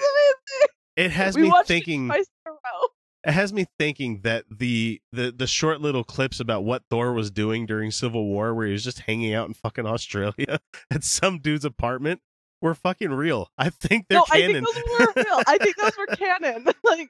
it 0.97 1.11
has 1.13 1.35
we 1.35 1.43
me 1.43 1.53
thinking 1.65 2.05
it 2.05 2.09
twice 2.09 2.27
in 2.47 2.53
a 2.53 2.55
row. 2.55 2.89
it 3.25 3.33
has 3.33 3.53
me 3.53 3.67
thinking 3.79 4.21
that 4.23 4.45
the 4.51 5.01
the 5.13 5.33
the 5.33 5.47
short 5.47 5.81
little 5.81 6.05
clips 6.05 6.41
about 6.41 6.65
what 6.65 6.83
Thor 6.91 7.13
was 7.13 7.31
doing 7.31 7.67
during 7.67 7.91
Civil 7.91 8.27
War, 8.27 8.55
where 8.55 8.67
he 8.67 8.73
was 8.73 8.85
just 8.85 9.01
hanging 9.01 9.35
out 9.35 9.49
in 9.49 9.55
fucking 9.55 9.87
Australia 9.87 10.61
at 10.91 11.05
some 11.05 11.39
dude's 11.39 11.65
apartment, 11.65 12.21
were 12.61 12.75
fucking 12.75 13.11
real. 13.13 13.51
I 13.59 13.71
think 13.71 14.07
they're 14.09 14.19
No, 14.19 14.25
canon. 14.25 14.65
I 14.65 14.73
think 14.73 14.87
those 14.87 14.99
were 14.99 15.23
real. 15.23 15.43
I 15.47 15.59
think 15.59 15.77
those 15.77 15.97
were 15.99 16.17
canon. 16.17 16.65
like 16.85 17.09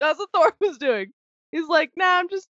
that's 0.00 0.18
what 0.18 0.28
Thor 0.34 0.52
was 0.60 0.78
doing. 0.78 1.12
He's 1.52 1.68
like, 1.68 1.92
nah, 1.96 2.18
I'm 2.18 2.28
just 2.28 2.48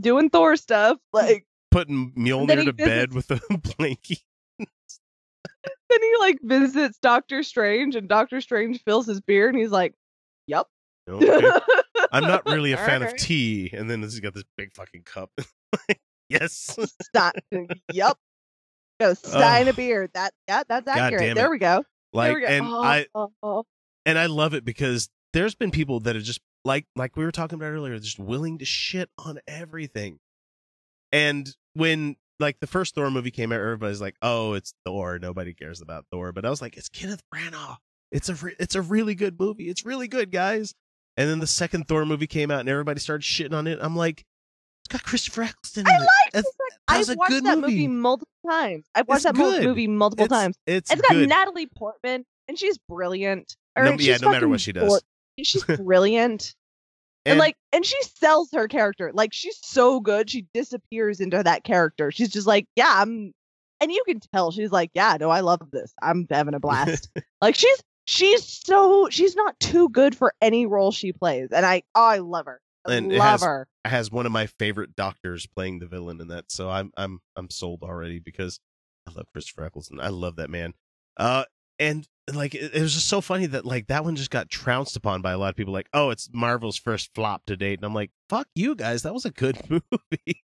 doing 0.00 0.30
Thor 0.30 0.56
stuff. 0.56 0.96
Mm. 0.96 1.00
Like 1.12 1.46
Putting 1.70 2.12
Mjolnir 2.12 2.64
to 2.66 2.72
bed 2.72 3.14
with 3.14 3.30
a 3.30 3.36
blankie. 3.36 4.20
Then 5.92 6.02
he 6.02 6.16
like 6.18 6.38
visits 6.42 6.98
Doctor 7.00 7.42
Strange, 7.42 7.94
and 7.96 8.08
Doctor 8.08 8.40
Strange 8.40 8.82
fills 8.84 9.06
his 9.06 9.20
beer, 9.20 9.48
and 9.48 9.56
he's 9.56 9.70
like, 9.70 9.94
"Yep." 10.46 10.66
Okay. 11.08 11.50
I'm 12.12 12.24
not 12.24 12.46
really 12.46 12.72
a 12.72 12.76
fan 12.88 13.02
of 13.02 13.16
tea, 13.16 13.70
and 13.72 13.90
then 13.90 14.02
he's 14.02 14.20
got 14.20 14.34
this 14.34 14.44
big 14.56 14.72
fucking 14.74 15.02
cup. 15.02 15.30
yes. 16.28 16.76
Stop. 17.02 17.34
yep. 17.92 18.16
Go 19.00 19.14
sign 19.14 19.68
a 19.68 19.72
beer. 19.72 20.08
That 20.14 20.32
yeah, 20.46 20.62
that's 20.68 20.86
God 20.86 20.98
accurate. 20.98 21.34
There 21.34 21.50
we 21.50 21.58
go. 21.58 21.84
Like 22.12 22.34
we 22.34 22.40
go. 22.42 22.46
and 22.46 22.66
oh, 22.66 22.82
I 22.82 23.06
oh, 23.14 23.32
oh. 23.42 23.64
and 24.06 24.18
I 24.18 24.26
love 24.26 24.54
it 24.54 24.64
because 24.64 25.08
there's 25.32 25.54
been 25.54 25.70
people 25.70 26.00
that 26.00 26.14
are 26.14 26.20
just 26.20 26.40
like 26.64 26.86
like 26.94 27.16
we 27.16 27.24
were 27.24 27.32
talking 27.32 27.56
about 27.56 27.70
earlier, 27.70 27.98
just 27.98 28.18
willing 28.18 28.58
to 28.58 28.64
shit 28.64 29.10
on 29.18 29.40
everything. 29.48 30.18
And 31.10 31.52
when 31.74 32.16
like 32.40 32.58
the 32.60 32.66
first 32.66 32.94
Thor 32.94 33.10
movie 33.10 33.30
came 33.30 33.52
out, 33.52 33.60
everybody's 33.60 34.00
like, 34.00 34.16
"Oh, 34.22 34.54
it's 34.54 34.74
Thor. 34.84 35.18
Nobody 35.18 35.54
cares 35.54 35.80
about 35.80 36.06
Thor." 36.10 36.32
But 36.32 36.44
I 36.44 36.50
was 36.50 36.60
like, 36.62 36.76
"It's 36.76 36.88
Kenneth 36.88 37.22
Branagh. 37.34 37.76
It's 38.10 38.28
a 38.28 38.34
re- 38.34 38.56
it's 38.58 38.74
a 38.74 38.82
really 38.82 39.14
good 39.14 39.38
movie. 39.38 39.68
It's 39.68 39.84
really 39.86 40.08
good, 40.08 40.30
guys." 40.30 40.74
And 41.16 41.28
then 41.28 41.38
the 41.40 41.46
second 41.46 41.88
Thor 41.88 42.04
movie 42.06 42.26
came 42.26 42.50
out, 42.50 42.60
and 42.60 42.68
everybody 42.68 42.98
started 43.00 43.22
shitting 43.22 43.52
on 43.54 43.66
it. 43.66 43.78
I'm 43.82 43.94
like, 43.96 44.24
"It's 44.84 44.88
got 44.92 45.02
Christopher 45.04 45.42
Eccleston." 45.42 45.86
I 45.86 45.98
like 45.98 46.44
I've 46.88 47.08
a 47.08 47.14
watched 47.14 47.30
good 47.30 47.44
that 47.44 47.58
movie. 47.58 47.72
movie 47.74 47.88
multiple 47.88 48.28
times. 48.48 48.84
I've 48.94 49.06
watched 49.08 49.24
It's 49.24 49.24
that 49.24 49.34
good. 49.34 49.62
movie 49.64 49.86
multiple 49.88 50.24
It's- 50.26 50.40
times. 50.40 50.56
It's 50.66 50.90
It's 50.90 51.00
got 51.00 51.10
good. 51.12 51.28
Natalie 51.28 51.66
Portman, 51.66 52.24
and 52.48 52.58
she's 52.58 52.78
brilliant. 52.88 53.56
All 53.76 53.84
No- 53.84 53.90
yeah, 53.92 53.96
she's 54.14 54.22
no 54.22 54.30
matter 54.30 54.48
what 54.48 54.60
she 54.60 54.72
does. 54.72 55.02
She's 55.42 55.64
brilliant. 55.64 56.54
And, 57.26 57.38
like 57.38 57.56
and 57.72 57.84
she 57.86 57.96
sells 58.02 58.50
her 58.52 58.66
character 58.68 59.10
like 59.14 59.32
she's 59.32 59.58
so 59.62 60.00
good 60.00 60.28
she 60.30 60.46
disappears 60.54 61.20
into 61.20 61.42
that 61.42 61.64
character 61.64 62.10
she's 62.10 62.30
just 62.30 62.46
like 62.46 62.66
yeah 62.76 62.94
i'm 62.96 63.32
and 63.80 63.92
you 63.92 64.02
can 64.06 64.20
tell 64.32 64.50
she's 64.50 64.72
like 64.72 64.90
yeah 64.94 65.16
no 65.20 65.30
i 65.30 65.40
love 65.40 65.60
this 65.72 65.92
i'm 66.02 66.26
having 66.30 66.54
a 66.54 66.60
blast 66.60 67.08
like 67.40 67.54
she's 67.54 67.82
she's 68.06 68.44
so 68.44 69.08
she's 69.10 69.36
not 69.36 69.58
too 69.60 69.88
good 69.90 70.14
for 70.16 70.34
any 70.40 70.66
role 70.66 70.90
she 70.90 71.12
plays 71.12 71.48
and 71.52 71.64
i 71.64 71.82
oh, 71.94 72.04
i 72.04 72.18
love 72.18 72.46
her 72.46 72.60
I 72.84 72.94
And 72.94 73.12
it 73.12 73.18
love 73.18 73.30
has- 73.30 73.42
her 73.42 73.68
has 73.84 74.10
one 74.12 74.26
of 74.26 74.32
my 74.32 74.46
favorite 74.46 74.94
doctors 74.96 75.46
playing 75.46 75.80
the 75.80 75.86
villain 75.86 76.20
in 76.20 76.28
that. 76.28 76.50
So 76.52 76.70
I'm 76.70 76.92
I'm 76.96 77.20
I'm 77.36 77.50
sold 77.50 77.82
already 77.82 78.18
because 78.20 78.60
I 79.08 79.12
love 79.12 79.26
Christopher 79.32 79.64
Eccleston. 79.64 79.98
I 80.00 80.08
love 80.08 80.36
that 80.36 80.50
man. 80.50 80.74
Uh 81.16 81.44
and 81.82 82.08
like 82.32 82.54
it, 82.54 82.72
was 82.80 82.94
just 82.94 83.08
so 83.08 83.20
funny 83.20 83.46
that 83.46 83.64
like 83.64 83.88
that 83.88 84.04
one 84.04 84.14
just 84.16 84.30
got 84.30 84.48
trounced 84.48 84.96
upon 84.96 85.22
by 85.22 85.32
a 85.32 85.38
lot 85.38 85.48
of 85.50 85.56
people 85.56 85.72
like, 85.72 85.88
"Oh, 85.92 86.10
it's 86.10 86.28
Marvel's 86.32 86.76
first 86.78 87.10
flop 87.14 87.44
to 87.46 87.56
date." 87.56 87.78
And 87.78 87.84
I'm 87.84 87.94
like, 87.94 88.10
"Fuck 88.28 88.46
you 88.54 88.74
guys. 88.74 89.02
That 89.02 89.12
was 89.14 89.24
a 89.24 89.30
good 89.30 89.58
movie." 89.70 90.42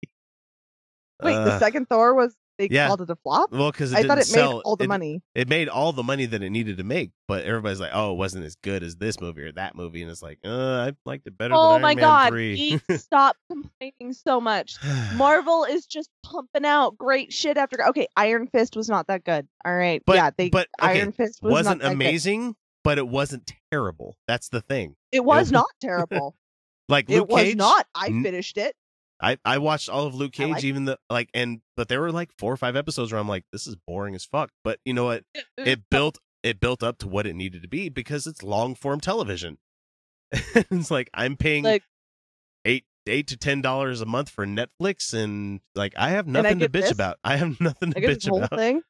wait 1.23 1.35
the 1.35 1.53
Uh, 1.55 1.59
second 1.59 1.89
thor 1.89 2.15
was 2.15 2.37
they 2.59 2.69
yeah. 2.71 2.87
called 2.87 3.01
it 3.01 3.11
a 3.11 3.17
flop 3.17 3.51
Well, 3.53 3.73
cuz 3.73 3.93
i 3.93 4.03
thought 4.03 4.19
it 4.19 4.27
sell 4.27 4.55
made 4.55 4.63
all 4.65 4.77
the 4.77 4.85
it, 4.85 4.89
money 4.89 5.23
It 5.35 5.49
made 5.49 5.69
all 5.69 5.93
the 5.93 6.03
money 6.03 6.27
that 6.27 6.43
it 6.43 6.51
needed 6.51 6.77
to 6.79 6.85
make, 6.85 7.11
but 7.27 7.45
everybody's 7.45 7.81
like, 7.81 7.91
"Oh, 7.93 8.13
it 8.13 8.17
wasn't 8.17 8.45
as 8.45 8.55
good 8.57 8.83
as 8.83 8.97
this 8.97 9.21
movie 9.21 9.43
or 9.43 9.53
that 9.53 9.75
movie." 9.75 10.03
And 10.03 10.11
it's 10.11 10.23
like, 10.23 10.39
"Uh, 10.45 10.89
I 10.89 10.93
liked 11.05 11.27
it 11.27 11.37
better 11.37 11.55
oh 11.55 11.79
my 11.79 11.95
Man 11.95 12.03
god 12.03 12.29
3." 12.31 12.81
Stop 12.97 13.37
complaining 13.51 14.13
so 14.13 14.41
much 14.41 14.77
Marvel 15.17 15.65
is 15.69 15.87
just 15.87 16.09
pumping 16.25 16.65
out 16.65 16.97
great 16.97 17.33
shit 17.33 17.57
after. 17.57 17.85
Okay, 17.89 18.07
Iron 18.17 18.47
Fist 18.47 18.77
was 18.77 18.89
not 18.89 19.07
that 19.09 19.25
good. 19.25 19.47
All 19.65 19.75
right, 19.75 20.03
But- 20.07 20.17
yeah, 20.17 20.31
they 20.37 20.49
but, 20.51 20.69
okay, 20.81 21.01
Iron 21.01 21.13
Fist 21.13 21.43
was 21.43 21.53
wasn't 21.53 21.79
not 21.83 21.89
that 21.91 21.97
good. 21.97 22.07
amazing, 22.07 22.55
but 22.85 22.99
it 22.99 23.09
wasn't 23.09 23.51
terrible. 23.73 24.17
That's 24.29 24.49
the 24.49 24.61
thing. 24.61 24.95
It 25.13 25.25
was 25.25 25.47
was- 25.47 25.53
not 25.53 25.67
terrible. 25.81 26.37
Like 26.89 27.09
Luke 27.09 27.17
it 27.23 27.29
was 27.29 27.43
Cage, 27.45 27.57
not. 27.57 27.87
I 27.95 28.09
finished 28.09 28.59
it. 28.59 28.77
I 29.23 29.39
I 29.45 29.59
watched 29.59 29.89
all 29.89 30.07
of 30.07 30.15
Luke 30.15 30.33
Cage, 30.33 30.51
like- 30.51 30.65
even 30.65 30.85
the 30.87 30.99
like, 31.11 31.31
and 31.35 31.61
but 31.77 31.89
there 31.89 32.01
were 32.01 32.13
like 32.13 32.31
four 32.39 32.53
or 32.53 32.57
five 32.57 32.77
episodes 32.77 33.13
where 33.13 33.21
I'm 33.21 33.29
like, 33.29 33.45
this 33.53 33.67
is 33.67 33.77
boring 33.87 34.15
as 34.15 34.25
fuck. 34.25 34.51
But 34.65 34.81
you 34.85 34.93
know 34.95 35.05
what? 35.05 35.25
It 35.59 35.83
built 35.91 36.19
it 36.43 36.61
built 36.61 36.83
up 36.83 36.99
to 36.99 37.09
what 37.09 37.27
it 37.27 37.35
needed 37.35 37.63
to 37.63 37.69
be 37.69 37.89
because 37.89 38.27
it's 38.27 38.43
long 38.43 38.75
form 38.75 39.01
television. 39.01 39.59
it's 40.33 40.91
like 40.91 41.09
I'm 41.15 41.37
paying 41.37 41.65
Like- 41.65 41.85
eight 42.65 42.85
eight 43.07 43.27
to 43.29 43.37
ten 43.37 43.61
dollars 43.63 44.01
a 44.01 44.07
month 44.07 44.29
for 44.31 44.47
Netflix, 44.47 45.15
and 45.15 45.61
like 45.75 45.95
I 45.97 46.11
have 46.11 46.27
I 46.29 46.31
nothing 46.33 46.59
to 46.61 46.69
bitch 46.69 46.83
this? 46.83 46.91
about. 46.91 47.19
I 47.25 47.37
have 47.37 47.61
nothing 47.61 47.93
to 47.93 47.99
I 47.99 48.03
bitch 48.15 48.29
whole 48.29 48.39
about. 48.43 48.59
thing. 48.59 48.83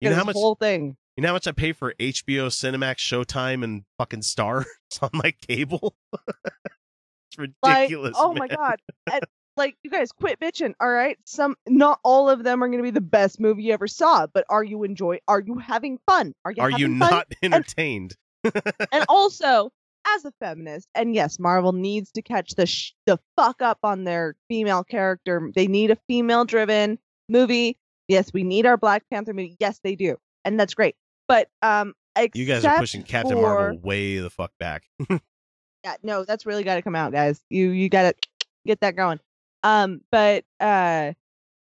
You 0.00 0.10
know 0.10 0.16
how 0.16 0.24
much 0.24 0.34
whole 0.36 0.54
thing. 0.54 0.96
you 1.16 1.22
know 1.22 1.28
how 1.28 1.34
much 1.34 1.46
I 1.48 1.52
pay 1.52 1.72
for 1.72 1.92
HBO, 1.98 2.48
Cinemax, 2.48 2.96
Showtime, 2.98 3.64
and 3.64 3.82
fucking 3.98 4.20
Starz 4.20 4.64
on 5.02 5.10
my 5.12 5.32
cable? 5.48 5.96
it's 6.12 7.56
Like, 7.62 7.76
ridiculous. 7.76 8.14
oh 8.16 8.32
my 8.34 8.48
god. 8.48 8.76
And, 9.12 9.22
like 9.58 9.76
you 9.82 9.90
guys 9.90 10.10
quit 10.12 10.40
bitching. 10.40 10.72
All 10.80 10.88
right, 10.90 11.18
some 11.24 11.56
not 11.66 12.00
all 12.04 12.30
of 12.30 12.44
them 12.44 12.62
are 12.62 12.68
going 12.68 12.78
to 12.78 12.82
be 12.84 12.90
the 12.90 13.00
best 13.00 13.38
movie 13.40 13.64
you 13.64 13.72
ever 13.74 13.86
saw, 13.88 14.26
but 14.26 14.44
are 14.48 14.64
you 14.64 14.84
enjoy? 14.84 15.18
Are 15.28 15.40
you 15.40 15.58
having 15.58 15.98
fun? 16.06 16.32
Are 16.44 16.52
you 16.52 16.62
Are 16.62 16.70
you 16.70 16.86
fun? 16.86 16.98
not 16.98 17.26
entertained? 17.42 18.16
and 18.44 19.04
also 19.08 19.70
as 20.14 20.24
a 20.24 20.32
feminist 20.40 20.88
and 20.94 21.12
yes 21.14 21.38
marvel 21.40 21.72
needs 21.72 22.12
to 22.12 22.22
catch 22.22 22.54
the 22.54 22.64
sh- 22.64 22.92
the 23.04 23.18
fuck 23.36 23.60
up 23.60 23.78
on 23.82 24.04
their 24.04 24.36
female 24.48 24.84
character 24.84 25.50
they 25.56 25.66
need 25.66 25.90
a 25.90 25.96
female 26.06 26.44
driven 26.44 26.98
movie 27.28 27.76
yes 28.06 28.32
we 28.32 28.44
need 28.44 28.64
our 28.64 28.76
black 28.76 29.02
panther 29.12 29.34
movie 29.34 29.56
yes 29.58 29.80
they 29.82 29.96
do 29.96 30.16
and 30.44 30.58
that's 30.58 30.72
great 30.72 30.94
but 31.26 31.48
um 31.62 31.92
You 32.32 32.46
guys 32.46 32.64
are 32.64 32.78
pushing 32.78 33.02
Captain 33.02 33.34
for- 33.36 33.42
Marvel 33.42 33.78
way 33.80 34.18
the 34.18 34.30
fuck 34.30 34.52
back. 34.60 34.84
yeah 35.10 35.96
no 36.04 36.24
that's 36.24 36.46
really 36.46 36.62
got 36.62 36.76
to 36.76 36.82
come 36.82 36.94
out 36.94 37.12
guys 37.12 37.40
you 37.50 37.70
you 37.70 37.88
got 37.88 38.02
to 38.02 38.28
get 38.66 38.80
that 38.80 38.94
going 38.96 39.18
um 39.62 40.00
but 40.10 40.44
uh 40.60 41.12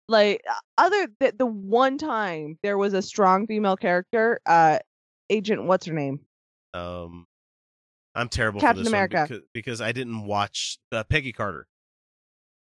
like 0.09 0.43
uh, 0.49 0.55
other 0.79 1.09
the, 1.21 1.33
the 1.37 1.47
one 1.47 1.99
time 1.99 2.59
there 2.63 2.79
was 2.79 2.93
a 2.95 3.03
strong 3.03 3.47
female 3.47 3.77
character 3.77 4.41
uh 4.47 4.79
agent 5.31 5.65
what's 5.65 5.87
her 5.87 5.93
name 5.95 6.21
Um, 6.75 7.27
I'm 8.15 8.29
terrible 8.29 8.61
Captain 8.61 8.79
for 8.79 8.85
this 8.85 8.89
America. 8.93 9.27
because, 9.29 9.45
because 9.53 9.81
I 9.81 9.93
didn't 9.93 10.25
watch 10.25 10.79
uh, 10.93 11.05
Peggy 11.05 11.33
Carter. 11.33 11.67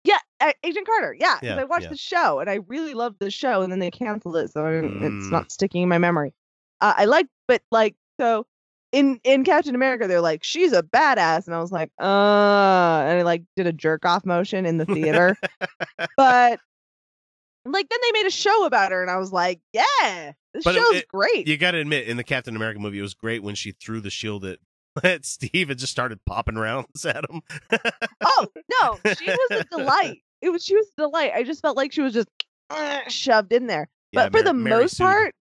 Yeah, 0.05 0.19
Agent 0.62 0.87
Carter, 0.87 1.16
yeah, 1.19 1.37
because 1.40 1.57
Yeah, 1.57 1.61
I 1.62 1.64
watched 1.64 1.85
yeah. 1.85 1.88
the 1.90 1.97
show 1.97 2.38
and 2.40 2.49
I 2.49 2.61
really 2.69 2.95
loved 2.95 3.16
the 3.19 3.31
show, 3.31 3.62
and 3.62 3.73
then 3.73 3.78
they 3.81 3.90
canceled 3.90 4.37
it, 4.37 4.52
so 4.52 4.61
Mm. 4.62 5.02
it's 5.02 5.31
not 5.33 5.50
sticking 5.50 5.83
in 5.83 5.88
my 5.88 5.99
memory. 5.99 6.33
Uh, 6.81 6.95
I 6.97 7.05
like, 7.07 7.26
but 7.49 7.62
like, 7.73 7.97
so 8.21 8.47
in 8.93 9.21
in 9.25 9.45
Captain 9.45 9.75
America, 9.75 10.07
they're 10.07 10.21
like, 10.21 10.45
she's 10.45 10.73
a 10.73 10.83
badass, 10.83 11.47
and 11.47 11.55
I 11.55 11.61
was 11.61 11.73
like, 11.73 11.90
uh, 12.00 12.05
and 12.05 13.19
I 13.19 13.23
like 13.23 13.43
did 13.57 13.66
a 13.66 13.73
jerk 13.73 14.05
off 14.05 14.25
motion 14.25 14.64
in 14.66 14.78
the 14.78 14.87
theater, 14.87 15.37
but 16.16 16.61
like 17.64 17.88
then 17.88 17.99
they 18.02 18.12
made 18.12 18.26
a 18.26 18.31
show 18.31 18.64
about 18.66 18.93
her, 18.93 19.02
and 19.02 19.11
I 19.11 19.16
was 19.16 19.33
like, 19.33 19.61
yeah, 19.73 20.33
this 20.55 20.64
But 20.64 20.75
show's 20.76 20.95
it- 20.97 21.09
great. 21.09 21.49
You 21.49 21.57
got 21.57 21.73
to 21.73 21.78
admit, 21.78 22.07
in 22.09 22.16
the 22.16 22.25
Captain 22.25 22.55
America 22.57 22.78
movie, 22.78 22.99
it 22.99 23.02
was 23.02 23.14
great 23.14 23.43
when 23.43 23.55
she 23.55 23.73
threw 23.73 24.00
the 24.00 24.11
shield 24.11 24.45
at, 24.45 24.59
at 25.05 25.25
Steve 25.25 25.69
and 25.71 25.78
just 25.78 25.93
started 25.93 26.21
popping 26.25 26.55
rounds 26.57 27.05
at 27.05 27.25
him. 27.28 27.43
oh 28.25 28.47
no, 28.81 28.99
she 29.14 29.26
was 29.26 29.50
a 29.50 29.64
delight. 29.76 30.19
It 30.43 30.50
was 30.50 30.64
she 30.64 30.76
was 30.76 30.87
a 30.97 31.02
delight. 31.02 31.33
I 31.35 31.43
just 31.43 31.61
felt 31.61 31.76
like 31.76 31.93
she 31.93 32.02
was 32.02 32.12
just 32.14 32.28
uh, 32.71 33.00
shoved 33.09 33.52
in 33.52 33.66
there. 33.66 33.88
Yeah, 34.12 34.28
but 34.28 34.33
for 34.33 34.33
Mary- 34.38 34.45
the 34.45 34.55
Mary 34.55 34.83
most 34.83 34.97
Sue. 34.97 35.05
part, 35.05 35.35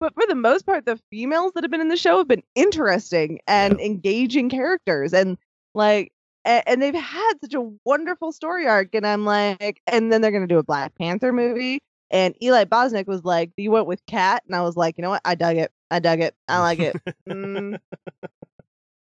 but 0.00 0.14
for 0.14 0.24
the 0.26 0.34
most 0.34 0.66
part, 0.66 0.86
the 0.86 0.98
females 1.10 1.52
that 1.54 1.64
have 1.64 1.70
been 1.70 1.80
in 1.80 1.88
the 1.88 1.96
show 1.96 2.18
have 2.18 2.28
been 2.28 2.42
interesting 2.54 3.40
and 3.46 3.80
engaging 3.80 4.48
characters, 4.50 5.12
and 5.12 5.38
like, 5.74 6.12
and, 6.44 6.62
and 6.66 6.82
they've 6.82 6.94
had 6.94 7.32
such 7.42 7.54
a 7.54 7.70
wonderful 7.84 8.32
story 8.32 8.66
arc. 8.66 8.94
And 8.94 9.06
I'm 9.06 9.24
like, 9.24 9.80
and 9.86 10.12
then 10.12 10.20
they're 10.20 10.30
gonna 10.30 10.46
do 10.46 10.58
a 10.58 10.62
Black 10.62 10.94
Panther 10.96 11.32
movie. 11.32 11.80
And 12.10 12.34
Eli 12.40 12.64
Bosnick 12.64 13.06
was 13.08 13.24
like, 13.24 13.50
"You 13.56 13.72
went 13.72 13.86
with 13.86 14.04
Cat," 14.06 14.44
and 14.46 14.54
I 14.54 14.62
was 14.62 14.76
like, 14.76 14.96
"You 14.96 15.02
know 15.02 15.10
what? 15.10 15.22
I 15.24 15.34
dug 15.34 15.56
it. 15.56 15.72
I 15.90 15.98
dug 15.98 16.20
it. 16.20 16.34
I 16.46 16.60
like 16.60 16.78
it." 16.78 16.96
Mm. 17.28 17.78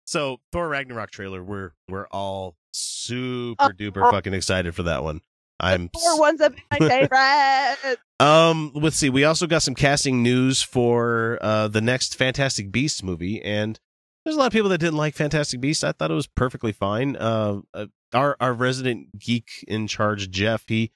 So 0.06 0.40
Thor 0.50 0.68
Ragnarok 0.68 1.12
trailer, 1.12 1.40
we're 1.44 1.72
we're 1.88 2.08
all 2.08 2.56
super 2.72 3.62
Oh, 3.62 3.68
duper 3.68 4.04
oh. 4.04 4.10
fucking 4.10 4.34
excited 4.34 4.74
for 4.74 4.82
that 4.82 5.04
one. 5.04 5.20
I'm 5.60 5.88
Four 5.90 6.18
ones 6.18 6.40
have 6.40 6.54
been 6.54 6.64
my 6.80 6.88
favorite. 7.80 7.98
Um, 8.18 8.72
let's 8.74 8.96
see. 8.96 9.10
We 9.10 9.24
also 9.24 9.46
got 9.46 9.62
some 9.62 9.74
casting 9.74 10.22
news 10.22 10.62
for 10.62 11.38
uh 11.42 11.68
the 11.68 11.80
next 11.80 12.16
Fantastic 12.16 12.70
Beasts 12.72 13.02
movie, 13.02 13.42
and 13.42 13.78
there's 14.24 14.36
a 14.36 14.38
lot 14.38 14.46
of 14.46 14.52
people 14.52 14.68
that 14.70 14.78
didn't 14.78 14.96
like 14.96 15.14
Fantastic 15.14 15.60
Beasts. 15.60 15.84
I 15.84 15.92
thought 15.92 16.10
it 16.10 16.14
was 16.14 16.26
perfectly 16.26 16.72
fine. 16.72 17.16
Uh, 17.16 17.60
uh 17.74 17.86
our 18.12 18.36
our 18.40 18.52
resident 18.52 19.18
geek 19.18 19.64
in 19.68 19.86
charge, 19.86 20.30
Jeff, 20.30 20.64
he 20.66 20.92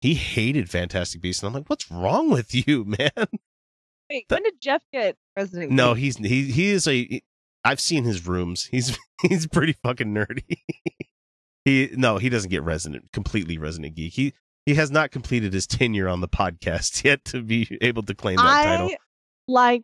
he 0.00 0.14
hated 0.14 0.70
Fantastic 0.70 1.20
Beasts, 1.20 1.42
and 1.42 1.48
I'm 1.48 1.54
like, 1.54 1.68
what's 1.70 1.90
wrong 1.90 2.30
with 2.30 2.54
you, 2.54 2.84
man? 2.98 3.10
Wait, 4.10 4.24
when 4.28 4.42
did 4.42 4.60
Jeff 4.60 4.82
get 4.92 5.16
Resident 5.36 5.70
No, 5.70 5.90
Evil? 5.90 5.94
he's 5.96 6.16
he 6.18 6.50
he 6.50 6.68
is 6.70 6.86
a. 6.88 7.20
I've 7.64 7.80
seen 7.80 8.04
his 8.04 8.26
rooms. 8.26 8.64
He's 8.64 8.96
he's 9.22 9.46
pretty 9.46 9.74
fucking 9.82 10.14
nerdy. 10.14 10.58
He 11.68 11.90
no, 11.94 12.18
he 12.18 12.28
doesn't 12.28 12.50
get 12.50 12.62
resident 12.62 13.12
completely 13.12 13.58
resident 13.58 13.94
geek. 13.94 14.12
He 14.14 14.34
he 14.66 14.74
has 14.74 14.90
not 14.90 15.10
completed 15.10 15.52
his 15.52 15.66
tenure 15.66 16.08
on 16.08 16.20
the 16.20 16.28
podcast 16.28 17.04
yet 17.04 17.24
to 17.26 17.42
be 17.42 17.78
able 17.80 18.02
to 18.04 18.14
claim 18.14 18.36
that 18.36 18.46
I 18.46 18.64
title. 18.64 18.90
like 19.46 19.82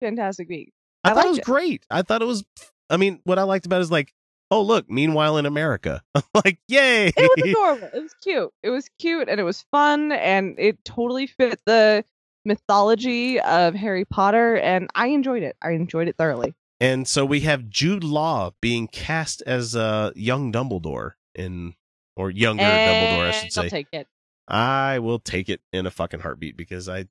Fantastic 0.00 0.48
Beasts. 0.48 0.72
I, 1.02 1.10
I 1.10 1.14
thought 1.14 1.26
it 1.26 1.30
was 1.30 1.38
it. 1.38 1.44
great. 1.44 1.86
I 1.90 2.02
thought 2.02 2.22
it 2.22 2.26
was. 2.26 2.44
I 2.90 2.96
mean, 2.96 3.20
what 3.24 3.38
I 3.38 3.42
liked 3.42 3.66
about 3.66 3.78
it 3.78 3.82
is 3.82 3.90
like, 3.90 4.12
oh 4.50 4.62
look, 4.62 4.90
meanwhile 4.90 5.38
in 5.38 5.46
America, 5.46 6.02
I'm 6.14 6.22
like, 6.34 6.58
yay! 6.68 7.08
It 7.08 7.30
was 7.36 7.50
adorable. 7.50 7.90
It 7.94 8.02
was 8.02 8.14
cute. 8.22 8.50
It 8.62 8.70
was 8.70 8.88
cute 8.98 9.28
and 9.28 9.40
it 9.40 9.44
was 9.44 9.64
fun 9.70 10.12
and 10.12 10.54
it 10.58 10.84
totally 10.84 11.26
fit 11.26 11.60
the 11.64 12.04
mythology 12.44 13.40
of 13.40 13.74
Harry 13.74 14.04
Potter 14.04 14.56
and 14.56 14.90
I 14.94 15.08
enjoyed 15.08 15.42
it. 15.42 15.56
I 15.62 15.70
enjoyed 15.70 16.08
it 16.08 16.16
thoroughly. 16.16 16.54
And 16.80 17.06
so 17.08 17.24
we 17.24 17.40
have 17.40 17.68
Jude 17.68 18.04
Law 18.04 18.52
being 18.60 18.88
cast 18.88 19.42
as 19.46 19.74
uh, 19.76 20.10
young 20.14 20.52
Dumbledore 20.52 21.12
in, 21.34 21.74
or 22.16 22.30
younger 22.30 22.62
Dumbledore, 22.64 23.28
I 23.28 23.30
should 23.32 23.42
And 23.44 23.52
I'll 23.58 23.62
say. 23.64 23.68
take 23.68 23.86
it. 23.92 24.06
I 24.48 24.98
will 24.98 25.18
take 25.18 25.48
it 25.48 25.60
in 25.72 25.86
a 25.86 25.90
fucking 25.90 26.20
heartbeat 26.20 26.56
because 26.56 26.88
I 26.88 27.06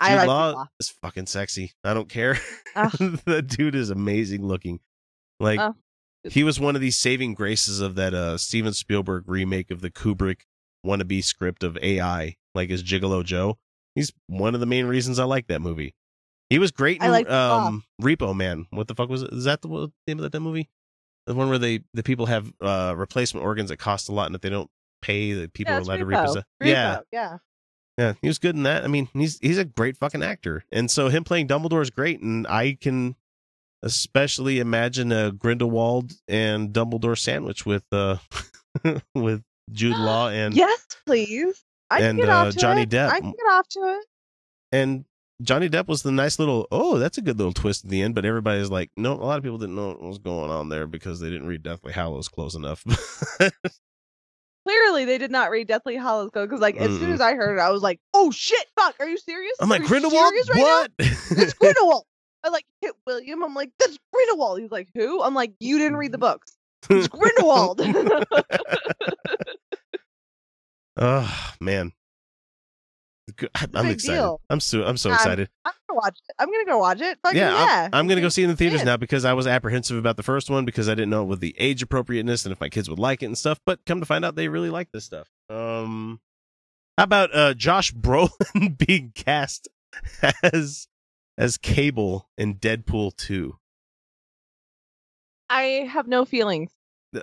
I 0.00 0.08
Jude 0.10 0.16
like 0.18 0.26
Law, 0.28 0.50
Law. 0.50 0.66
is 0.80 0.88
fucking 0.90 1.26
sexy. 1.26 1.72
I 1.84 1.94
don't 1.94 2.08
care. 2.08 2.38
Ugh. 2.74 2.90
the 3.24 3.42
dude 3.42 3.74
is 3.76 3.90
amazing 3.90 4.44
looking. 4.46 4.80
Like 5.38 5.60
Oh. 5.60 5.74
he 6.24 6.42
was 6.42 6.58
one 6.58 6.74
of 6.74 6.80
these 6.82 6.98
saving 6.98 7.34
graces 7.34 7.80
of 7.80 7.94
that 7.94 8.14
uh 8.14 8.36
Steven 8.36 8.72
Spielberg 8.72 9.24
remake 9.28 9.70
of 9.70 9.80
the 9.80 9.90
Kubrick 9.90 10.40
wannabe 10.84 11.22
script 11.22 11.62
of 11.62 11.78
AI, 11.82 12.36
like 12.54 12.70
as 12.70 12.82
Gigolo 12.82 13.24
Joe. 13.24 13.58
He's 13.94 14.12
one 14.26 14.54
of 14.54 14.60
the 14.60 14.66
main 14.66 14.86
reasons 14.86 15.18
I 15.18 15.24
like 15.24 15.46
that 15.46 15.62
movie. 15.62 15.94
He 16.50 16.58
was 16.58 16.70
great 16.70 17.02
in 17.02 17.10
like 17.10 17.28
um 17.28 17.84
Repo 18.00 18.34
Man. 18.36 18.66
What 18.70 18.88
the 18.88 18.94
fuck 18.94 19.08
was 19.08 19.22
it? 19.22 19.32
Is 19.32 19.44
that 19.44 19.62
the 19.62 19.68
what- 19.68 19.90
name 20.06 20.20
of 20.20 20.30
that, 20.30 20.40
movie? 20.40 20.68
The 21.26 21.34
one 21.34 21.48
where 21.48 21.58
they 21.58 21.80
the 21.94 22.02
people 22.04 22.26
have 22.26 22.52
uh 22.60 22.94
replacement 22.96 23.44
organs 23.44 23.70
that 23.70 23.78
cost 23.78 24.08
a 24.08 24.12
lot 24.12 24.26
and 24.26 24.34
if 24.34 24.42
they 24.42 24.48
don't 24.50 24.70
pay 25.02 25.32
the 25.32 25.48
people 25.48 25.72
Yeah, 25.72 25.78
are 25.78 25.82
allowed 25.82 25.96
to 25.98 26.04
Repo. 26.04 26.20
repossess. 26.20 26.44
Yeah. 26.62 26.96
Repo, 26.96 27.02
yeah. 27.12 27.38
Yeah, 27.98 28.12
he 28.20 28.28
was 28.28 28.38
good 28.38 28.54
in 28.54 28.64
that. 28.64 28.84
I 28.84 28.88
mean, 28.88 29.08
he's 29.14 29.38
he's 29.40 29.56
a 29.58 29.64
great 29.64 29.96
fucking 29.96 30.22
actor, 30.22 30.64
and 30.70 30.90
so 30.90 31.08
him 31.08 31.24
playing 31.24 31.48
Dumbledore 31.48 31.80
is 31.80 31.88
great. 31.88 32.20
And 32.20 32.46
I 32.46 32.76
can 32.78 33.16
especially 33.82 34.58
imagine 34.58 35.12
a 35.12 35.32
Grindelwald 35.32 36.12
and 36.28 36.72
Dumbledore 36.74 37.18
sandwich 37.18 37.64
with 37.64 37.84
uh 37.92 38.16
with 39.14 39.42
Jude 39.72 39.96
Law 39.96 40.28
and 40.30 40.54
yes, 40.54 40.86
please. 41.06 41.62
I 41.90 42.00
can 42.00 42.10
and, 42.10 42.18
get 42.18 42.28
uh, 42.28 42.50
to 42.50 42.58
Johnny 42.58 42.82
it. 42.82 42.90
Depp. 42.90 43.08
I 43.10 43.20
can 43.20 43.30
get 43.30 43.46
off 43.50 43.68
to 43.68 43.80
it. 43.80 44.04
and 44.72 45.04
Johnny 45.42 45.68
Depp 45.68 45.86
was 45.86 46.02
the 46.02 46.12
nice 46.12 46.38
little 46.38 46.66
oh 46.72 46.98
that's 46.98 47.18
a 47.18 47.22
good 47.22 47.36
little 47.38 47.52
twist 47.52 47.84
at 47.84 47.90
the 47.90 48.02
end. 48.02 48.14
But 48.14 48.24
everybody's 48.24 48.70
like, 48.70 48.90
no, 48.96 49.12
a 49.12 49.24
lot 49.24 49.38
of 49.38 49.44
people 49.44 49.58
didn't 49.58 49.76
know 49.76 49.88
what 49.88 50.02
was 50.02 50.18
going 50.18 50.50
on 50.50 50.68
there 50.68 50.86
because 50.86 51.20
they 51.20 51.28
didn't 51.30 51.46
read 51.46 51.62
Deathly 51.62 51.92
Hallows 51.92 52.28
close 52.28 52.54
enough. 52.54 52.84
Clearly, 54.66 55.04
they 55.04 55.18
did 55.18 55.30
not 55.30 55.50
read 55.50 55.68
Deathly 55.68 55.94
Hallows 55.94 56.30
Code 56.30 56.48
because, 56.48 56.60
like, 56.60 56.76
as 56.76 56.90
soon 56.98 57.10
Mm-mm. 57.10 57.14
as 57.14 57.20
I 57.20 57.34
heard 57.34 57.56
it, 57.58 57.60
I 57.60 57.70
was 57.70 57.82
like, 57.82 58.00
"Oh 58.12 58.32
shit, 58.32 58.66
fuck! 58.76 58.96
Are 58.98 59.06
you 59.06 59.16
serious? 59.16 59.52
I'm 59.60 59.68
like 59.68 59.82
Are 59.82 59.86
Grindelwald, 59.86 60.32
right 60.52 60.60
what? 60.60 60.90
It's 60.98 61.52
Grindelwald. 61.60 62.04
I 62.42 62.48
like 62.48 62.64
hit 62.80 62.92
William. 63.06 63.44
I'm 63.44 63.54
like, 63.54 63.70
that's 63.78 63.96
Grindelwald. 64.12 64.60
He's 64.60 64.72
like, 64.72 64.88
who? 64.94 65.22
I'm 65.22 65.34
like, 65.34 65.52
you 65.60 65.78
didn't 65.78 65.98
read 65.98 66.10
the 66.10 66.18
books. 66.26 66.56
It's 66.90 67.06
Grindelwald. 67.06 67.80
oh 70.96 71.54
man, 71.60 71.92
I'm 73.74 73.86
excited. 73.86 74.16
deal. 74.18 74.40
I'm 74.50 74.60
so 74.60 74.84
I'm 74.84 74.96
so 74.96 75.10
Um, 75.10 75.14
excited. 75.14 75.48
I'm 75.64 75.72
gonna 75.88 75.98
watch 75.98 76.18
it. 76.28 76.34
I'm 76.38 76.46
gonna 76.50 76.64
go 76.64 76.78
watch 76.78 77.00
it. 77.00 77.18
Fucking 77.22 77.38
yeah, 77.38 77.50
yeah. 77.52 77.84
I'm, 77.92 78.00
I'm 78.00 78.08
gonna 78.08 78.20
go 78.20 78.28
see 78.28 78.42
it 78.42 78.46
in 78.46 78.50
the 78.50 78.56
theaters 78.56 78.84
now 78.84 78.96
because 78.96 79.24
I 79.24 79.32
was 79.32 79.46
apprehensive 79.46 79.96
about 79.96 80.16
the 80.16 80.22
first 80.22 80.50
one 80.50 80.64
because 80.64 80.88
I 80.88 80.92
didn't 80.94 81.10
know 81.10 81.24
with 81.24 81.40
the 81.40 81.54
age 81.58 81.82
appropriateness 81.82 82.44
and 82.44 82.52
if 82.52 82.60
my 82.60 82.68
kids 82.68 82.88
would 82.90 82.98
like 82.98 83.22
it 83.22 83.26
and 83.26 83.36
stuff. 83.38 83.60
But 83.66 83.84
come 83.86 84.00
to 84.00 84.06
find 84.06 84.24
out, 84.24 84.34
they 84.36 84.48
really 84.48 84.70
like 84.70 84.90
this 84.92 85.04
stuff. 85.04 85.28
Um, 85.50 86.20
how 86.98 87.04
about 87.04 87.34
uh 87.34 87.54
Josh 87.54 87.92
Brolin 87.92 88.76
being 88.86 89.12
cast 89.14 89.68
as 90.42 90.88
as 91.38 91.56
Cable 91.58 92.28
in 92.38 92.56
Deadpool 92.56 93.16
two? 93.16 93.58
I 95.48 95.88
have 95.90 96.08
no 96.08 96.24
feelings. 96.24 96.72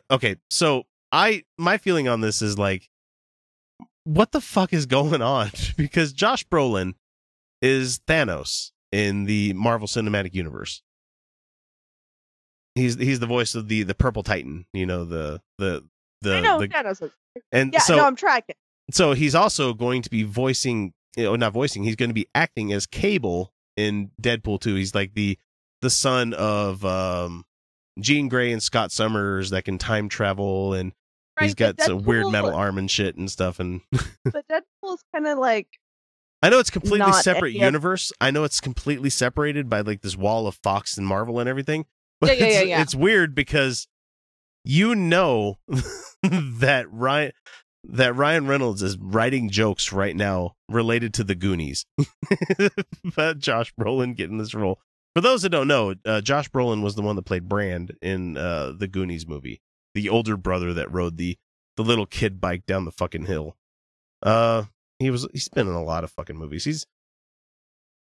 Okay, 0.09 0.37
so 0.49 0.83
I 1.11 1.43
my 1.57 1.77
feeling 1.77 2.07
on 2.07 2.21
this 2.21 2.41
is 2.41 2.57
like, 2.57 2.89
what 4.05 4.31
the 4.31 4.41
fuck 4.41 4.73
is 4.73 4.85
going 4.85 5.21
on? 5.21 5.51
because 5.77 6.13
Josh 6.13 6.45
Brolin 6.47 6.93
is 7.61 7.99
Thanos 8.07 8.71
in 8.91 9.25
the 9.25 9.53
Marvel 9.53 9.87
Cinematic 9.87 10.33
Universe. 10.33 10.81
He's 12.75 12.95
he's 12.95 13.19
the 13.19 13.27
voice 13.27 13.53
of 13.55 13.67
the 13.67 13.83
the 13.83 13.93
Purple 13.93 14.23
Titan, 14.23 14.65
you 14.73 14.85
know 14.85 15.05
the 15.05 15.41
the 15.59 15.83
the, 16.21 16.35
I 16.35 16.39
know. 16.41 16.59
the 16.59 16.67
Thanos 16.67 17.01
is- 17.03 17.11
and 17.51 17.73
yeah, 17.73 17.79
so 17.79 17.95
no, 17.97 18.05
I'm 18.05 18.15
tracking. 18.15 18.55
so 18.91 19.13
he's 19.13 19.35
also 19.35 19.73
going 19.73 20.01
to 20.03 20.09
be 20.09 20.23
voicing 20.23 20.93
you 21.15 21.23
know 21.25 21.35
not 21.35 21.51
voicing 21.53 21.83
he's 21.83 21.95
going 21.95 22.09
to 22.09 22.13
be 22.15 22.27
acting 22.35 22.71
as 22.73 22.85
cable 22.85 23.51
in 23.75 24.11
deadpool 24.21 24.59
2 24.61 24.75
he's 24.75 24.93
like 24.93 25.15
the 25.15 25.37
the 25.81 25.89
son 25.89 26.33
of 26.35 26.85
um 26.85 27.43
jean 27.99 28.27
grey 28.29 28.51
and 28.51 28.61
scott 28.61 28.91
summers 28.91 29.49
that 29.49 29.65
can 29.65 29.79
time 29.79 30.09
travel 30.09 30.73
and 30.75 30.93
he's 31.39 31.49
Right, 31.49 31.55
got 31.57 31.77
but 31.77 31.85
some 31.85 32.03
weird 32.03 32.27
metal 32.31 32.53
arm 32.53 32.77
and 32.77 32.89
shit 32.89 33.15
and 33.15 33.29
stuff 33.29 33.59
and 33.59 33.81
But 34.25 34.45
Deadpool 34.51 34.95
is 34.95 35.03
kind 35.13 35.27
of 35.27 35.37
like 35.37 35.67
i 36.41 36.49
know 36.49 36.59
it's 36.59 36.69
completely 36.69 37.13
separate 37.13 37.53
universe. 37.53 38.11
I 38.19 38.31
know 38.31 38.43
it's 38.43 38.59
completely 38.59 39.09
separated 39.09 39.69
by 39.69 39.81
like 39.81 40.01
this 40.01 40.17
wall 40.17 40.45
of 40.47 40.59
fox 40.63 40.97
and 40.97 41.07
marvel 41.07 41.39
and 41.39 41.47
everything 41.47 41.85
but 42.21 42.37
Yeah, 42.37 42.45
yeah, 42.45 42.59
it's, 42.59 42.67
yeah, 42.67 42.81
it's 42.81 42.95
weird 42.95 43.33
because 43.35 43.87
you 44.65 44.95
know 44.95 45.57
that 46.23 46.85
ryan 46.91 47.31
that 47.85 48.15
Ryan 48.15 48.47
Reynolds 48.47 48.81
is 48.81 48.97
writing 48.97 49.49
jokes 49.49 49.91
right 49.91 50.15
now 50.15 50.55
related 50.69 51.13
to 51.15 51.23
the 51.25 51.35
Goonies. 51.35 51.85
About 53.05 53.39
Josh 53.39 53.73
Brolin 53.77 54.15
getting 54.15 54.37
this 54.37 54.53
role. 54.53 54.79
For 55.15 55.21
those 55.21 55.41
that 55.41 55.49
don't 55.49 55.67
know, 55.67 55.93
uh, 56.05 56.21
Josh 56.21 56.49
Brolin 56.49 56.81
was 56.81 56.95
the 56.95 57.01
one 57.01 57.17
that 57.17 57.25
played 57.25 57.49
Brand 57.49 57.95
in 58.01 58.37
uh, 58.37 58.71
the 58.77 58.87
Goonies 58.87 59.27
movie, 59.27 59.61
the 59.93 60.09
older 60.09 60.37
brother 60.37 60.73
that 60.73 60.91
rode 60.91 61.17
the 61.17 61.37
the 61.75 61.83
little 61.83 62.05
kid 62.05 62.39
bike 62.39 62.65
down 62.65 62.85
the 62.85 62.91
fucking 62.91 63.25
hill. 63.25 63.57
Uh, 64.21 64.63
he 64.99 65.09
was 65.09 65.27
he's 65.33 65.49
been 65.49 65.67
in 65.67 65.73
a 65.73 65.83
lot 65.83 66.03
of 66.03 66.11
fucking 66.11 66.37
movies. 66.37 66.63
He's 66.63 66.85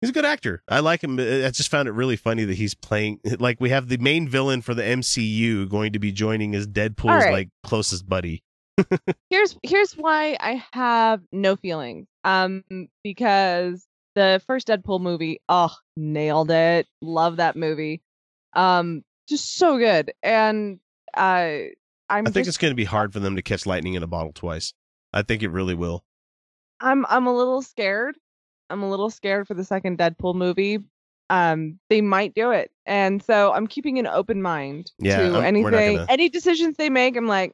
he's 0.02 0.10
a 0.10 0.14
good 0.14 0.26
actor. 0.26 0.64
I 0.68 0.80
like 0.80 1.04
him. 1.04 1.20
I 1.20 1.50
just 1.52 1.70
found 1.70 1.88
it 1.88 1.94
really 1.94 2.16
funny 2.16 2.46
that 2.46 2.56
he's 2.56 2.74
playing 2.74 3.20
like 3.40 3.60
we 3.60 3.70
have 3.70 3.88
the 3.88 3.98
main 3.98 4.28
villain 4.28 4.62
for 4.62 4.74
the 4.74 4.84
MCU 4.84 5.70
going 5.70 5.94
to 5.94 6.00
be 6.00 6.12
joining 6.12 6.56
as 6.56 6.68
Deadpool's 6.68 7.26
right. 7.26 7.34
like 7.34 7.50
closest 7.64 8.08
buddy. 8.08 8.44
here's 9.30 9.58
here's 9.64 9.94
why 9.94 10.38
I 10.40 10.64
have 10.72 11.22
no 11.32 11.56
feelings. 11.56 12.08
Um, 12.24 12.64
because 13.04 13.86
the 14.16 14.42
first 14.48 14.68
Deadpool 14.68 15.02
movie, 15.02 15.42
oh, 15.50 15.74
nailed 15.96 16.52
it. 16.52 16.88
Love 17.02 17.38
that 17.38 17.56
movie. 17.56 18.02
Um, 18.54 19.04
just 19.28 19.56
so 19.58 19.78
good. 19.78 20.12
And 20.24 20.80
uh, 21.16 21.70
I'm 22.12 22.28
I 22.28 22.32
think 22.32 22.46
just, 22.46 22.48
it's 22.50 22.58
going 22.58 22.72
to 22.72 22.76
be 22.76 22.86
hard 22.86 23.14
for 23.14 23.20
them 23.20 23.36
to 23.36 23.42
catch 23.42 23.66
lightning 23.66 23.94
in 23.94 24.04
a 24.04 24.08
bottle 24.08 24.32
twice. 24.34 24.74
I 25.14 25.22
think 25.22 25.44
it 25.44 25.50
really 25.50 25.76
will. 25.76 26.04
I'm 26.80 27.06
I'm 27.08 27.28
a 27.28 27.36
little 27.36 27.62
scared. 27.62 28.16
I'm 28.70 28.84
a 28.84 28.90
little 28.90 29.10
scared 29.10 29.48
for 29.48 29.54
the 29.54 29.64
second 29.64 29.98
Deadpool 29.98 30.36
movie. 30.36 30.80
Um, 31.32 31.80
they 31.90 32.02
might 32.02 32.34
do 32.34 32.52
it, 32.52 32.72
and 32.88 33.22
so 33.22 33.52
I'm 33.54 33.68
keeping 33.68 34.00
an 34.00 34.08
open 34.08 34.42
mind 34.42 34.92
Yeah, 34.98 35.18
to 35.30 35.36
I'm- 35.36 35.44
anything, 35.44 35.96
gonna- 35.98 36.06
any 36.10 36.30
decisions 36.30 36.78
they 36.78 36.90
make. 36.90 37.16
I'm 37.16 37.28
like, 37.28 37.54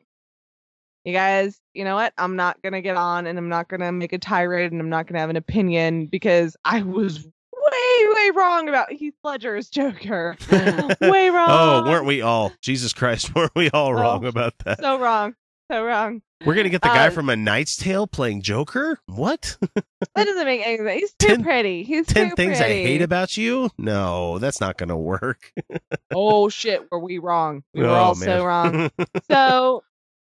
you 1.03 1.11
guys, 1.13 1.59
you 1.73 1.83
know 1.83 1.95
what? 1.95 2.13
I'm 2.17 2.35
not 2.37 2.61
gonna 2.61 2.81
get 2.81 2.95
on, 2.95 3.27
and 3.27 3.37
I'm 3.37 3.49
not 3.49 3.67
gonna 3.67 3.91
make 3.91 4.13
a 4.13 4.17
tirade, 4.17 4.71
and 4.71 4.79
I'm 4.79 4.89
not 4.89 5.07
gonna 5.07 5.19
have 5.19 5.29
an 5.29 5.35
opinion 5.35 6.05
because 6.05 6.55
I 6.63 6.81
was 6.83 7.27
way, 8.25 8.31
wrong 8.35 8.69
about 8.69 8.91
Heath 8.91 9.15
Ledger's 9.23 9.69
Joker. 9.69 10.37
way 11.01 11.29
wrong. 11.29 11.47
Oh, 11.49 11.83
weren't 11.85 12.05
we 12.05 12.21
all? 12.21 12.51
Jesus 12.61 12.93
Christ, 12.93 13.33
weren't 13.35 13.55
we 13.55 13.69
all 13.71 13.93
wrong 13.93 14.25
Oh. 14.25 14.29
about 14.29 14.53
that? 14.65 14.79
so 14.79 14.99
wrong? 14.99 15.35
So 15.71 15.83
wrong. 15.83 16.21
We're 16.45 16.53
gonna 16.53 16.69
get 16.69 16.81
the 16.83 16.89
guy 16.89 17.07
uh, 17.07 17.11
from 17.11 17.29
A 17.29 17.35
Knight's 17.35 17.75
Tale 17.75 18.05
playing 18.05 18.41
Joker. 18.43 18.99
What? 19.07 19.57
That 20.15 20.25
doesn't 20.25 20.45
make 20.45 20.61
any 20.65 20.77
sense. 20.77 20.99
He's 20.99 21.13
too 21.13 21.27
Ten- 21.27 21.43
pretty. 21.43 21.83
He's 21.83 22.05
Ten 22.05 22.29
too 22.29 22.35
things 22.35 22.59
I 22.61 22.65
hate 22.67 23.01
about 23.01 23.35
you? 23.37 23.69
No, 23.77 24.37
that's 24.37 24.61
not 24.61 24.77
gonna 24.77 24.97
work. 24.97 25.51
oh 26.13 26.49
shit, 26.49 26.91
were 26.91 26.99
we 26.99 27.17
wrong? 27.17 27.63
We 27.73 27.81
were 27.81 27.87
Oh, 27.89 27.93
all 27.93 28.15
man. 28.15 28.25
so 28.27 28.45
wrong. 28.45 28.91
so 29.31 29.83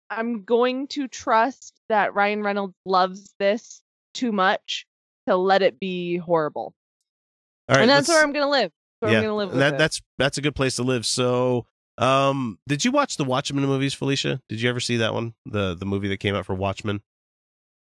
I'm 0.09 0.45
going 0.45 0.87
to 0.89 1.09
trust 1.09 1.75
that 1.91 2.15
Ryan 2.15 2.43
Reynolds 2.43 2.75
loves 2.87 3.35
this 3.39 3.83
too 4.15 4.33
much 4.33 4.87
to 5.27 5.37
let 5.37 5.61
it 5.61 5.79
be 5.79 6.17
horrible. 6.17 6.73
All 7.69 7.77
right, 7.77 7.83
and 7.83 7.91
that's 7.91 8.09
where 8.09 8.23
I'm 8.23 8.33
gonna 8.33 8.49
live. 8.51 8.71
That's 9.01 9.01
where 9.01 9.13
yeah, 9.13 9.19
I'm 9.19 9.25
gonna 9.25 9.37
live 9.37 9.53
that, 9.55 9.75
it. 9.75 9.79
that's 9.79 10.01
that's 10.19 10.39
a 10.39 10.41
good 10.43 10.55
place 10.55 10.77
to 10.77 10.83
live. 10.83 11.05
So, 11.07 11.67
um, 11.99 12.59
did 12.69 12.85
you 12.85 12.91
watch 12.91 13.17
the 13.17 13.25
Watchmen 13.25 13.65
movies, 13.67 13.95
Felicia? 13.95 14.41
Did 14.49 14.61
you 14.61 14.69
ever 14.71 14.81
see 14.81 14.97
that 14.99 15.15
one? 15.15 15.35
The 15.47 15.75
the 15.75 15.87
movie 15.87 16.09
that 16.09 16.19
came 16.19 16.35
out 16.35 16.47
for 16.47 16.55
Watchmen? 16.55 17.01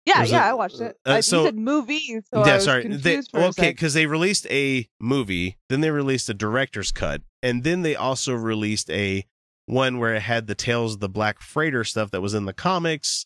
yeah, 0.06 0.22
was 0.22 0.32
yeah, 0.32 0.46
it- 0.46 0.50
I 0.50 0.54
watched 0.54 0.80
it. 0.80 0.98
uh, 1.06 1.12
I, 1.13 1.20
so- 1.20 1.40
you 1.42 1.46
said 1.48 1.58
movie, 1.58 2.22
so 2.34 2.46
yeah, 2.46 2.60
sorry. 2.60 2.88
They, 2.88 3.22
for 3.22 3.42
okay, 3.42 3.72
because 3.72 3.94
they 3.94 4.06
released 4.06 4.48
a 4.50 4.88
movie, 5.00 5.58
then 5.70 5.82
they 5.82 5.92
released 5.92 6.30
a 6.30 6.34
director's 6.34 6.92
cut, 6.92 7.22
and 7.44 7.63
then 7.63 7.82
they 7.82 7.96
also 7.96 8.34
released 8.34 8.90
a 8.90 9.26
one 9.66 10.00
where 10.00 10.16
it 10.16 10.22
had 10.22 10.48
the 10.48 10.56
Tales 10.56 10.94
of 10.94 11.00
the 11.02 11.10
Black 11.10 11.42
Freighter 11.42 11.84
stuff 11.84 12.10
that 12.12 12.22
was 12.22 12.34
in 12.34 12.46
the 12.46 12.54
comics 12.54 13.26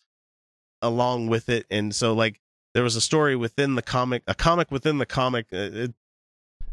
along 0.82 1.28
with 1.28 1.50
it, 1.50 1.66
and 1.70 1.94
so 1.94 2.14
like 2.14 2.40
there 2.74 2.84
was 2.84 2.96
a 2.96 3.02
story 3.02 3.36
within 3.36 3.76
the 3.76 3.82
comic, 3.84 4.24
a 4.28 4.34
comic 4.34 4.72
within 4.72 4.98
the 4.98 5.06
comic. 5.06 5.46
uh, 5.54 5.58
It, 5.72 5.94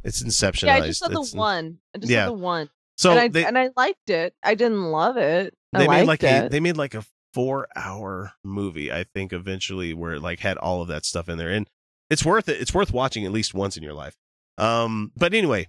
it's 0.05 0.23
inceptionized. 0.23 0.67
Yeah, 0.67 0.75
I 0.77 0.81
just 0.87 1.01
saw 1.01 1.09
the 1.09 1.13
It's- 1.21 1.35
one. 1.35 1.79
I 1.95 1.99
just 1.99 2.11
yeah. 2.11 2.27
saw 2.27 2.33
the 2.33 2.39
one. 2.39 2.71
So 2.97 3.11
and 3.11 3.21
I 3.21 3.29
they 3.29 3.45
and 3.45 3.57
I 3.59 3.71
liked 3.77 4.11
it. 4.11 4.35
I 4.43 4.55
didn't 4.55 4.83
love 4.83 5.17
it. 5.17 5.55
I 5.73 5.79
they 5.79 5.89
made 5.89 6.07
like 6.07 6.23
a 6.23 6.49
they 6.51 6.61
made 6.61 6.77
like 6.77 6.95
a 6.95 7.05
four 7.35 7.69
hour 7.77 8.33
movie 8.43 8.91
i 8.91 9.05
think 9.05 9.35
eventually 9.35 9.93
where 9.93 10.15
it 10.15 10.23
like 10.23 10.41
had 10.41 10.57
all 10.57 10.81
of 10.81 10.89
that 10.89 11.05
stuff 11.05 11.29
in 11.29 11.37
there 11.37 11.51
and 11.51 11.69
it's 12.09 12.25
worth 12.25 12.49
it 12.49 12.59
it's 12.59 12.73
worth 12.73 12.91
watching 12.91 13.27
at 13.27 13.31
least 13.31 13.53
once 13.53 13.77
in 13.77 13.83
your 13.83 13.93
life 13.93 14.17
um 14.57 15.13
but 15.15 15.35
anyway 15.35 15.69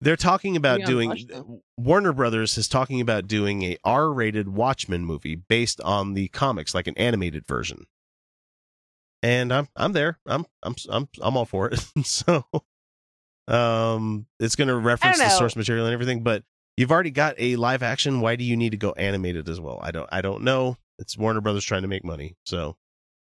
they're 0.00 0.16
talking 0.16 0.56
about 0.56 0.80
Maybe 0.80 0.92
I'll 1.08 1.14
doing 1.14 1.60
warner 1.78 2.12
brothers 2.12 2.58
is 2.58 2.66
talking 2.66 3.00
about 3.00 3.28
doing 3.28 3.62
a 3.62 3.78
r-rated 3.84 4.48
watchmen 4.48 5.04
movie 5.04 5.36
based 5.36 5.80
on 5.82 6.14
the 6.14 6.26
comics 6.28 6.74
like 6.74 6.88
an 6.88 6.98
animated 6.98 7.46
version 7.46 7.86
and 9.22 9.52
i'm 9.52 9.68
i'm 9.76 9.92
there 9.92 10.18
i'm 10.26 10.44
i'm 10.64 10.74
i'm, 10.90 11.08
I'm 11.22 11.36
all 11.36 11.44
for 11.46 11.70
it 11.70 11.78
so 12.04 12.44
um 13.48 14.26
it's 14.40 14.56
going 14.56 14.68
to 14.68 14.76
reference 14.76 15.18
the 15.18 15.30
source 15.30 15.56
material 15.56 15.86
and 15.86 15.94
everything 15.94 16.22
but 16.22 16.42
you've 16.76 16.90
already 16.90 17.10
got 17.10 17.34
a 17.38 17.56
live 17.56 17.82
action 17.82 18.20
why 18.20 18.34
do 18.36 18.44
you 18.44 18.56
need 18.56 18.70
to 18.70 18.76
go 18.76 18.92
animated 18.92 19.48
as 19.48 19.60
well 19.60 19.78
i 19.82 19.90
don't 19.90 20.08
i 20.10 20.20
don't 20.20 20.42
know 20.42 20.76
it's 20.98 21.16
warner 21.16 21.40
brothers 21.40 21.64
trying 21.64 21.82
to 21.82 21.88
make 21.88 22.04
money 22.04 22.34
so 22.44 22.76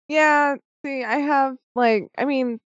Yeah, 0.09 0.57
see, 0.85 1.03
I 1.03 1.17
have 1.17 1.57
like, 1.75 2.09
I 2.17 2.25
mean, 2.25 2.61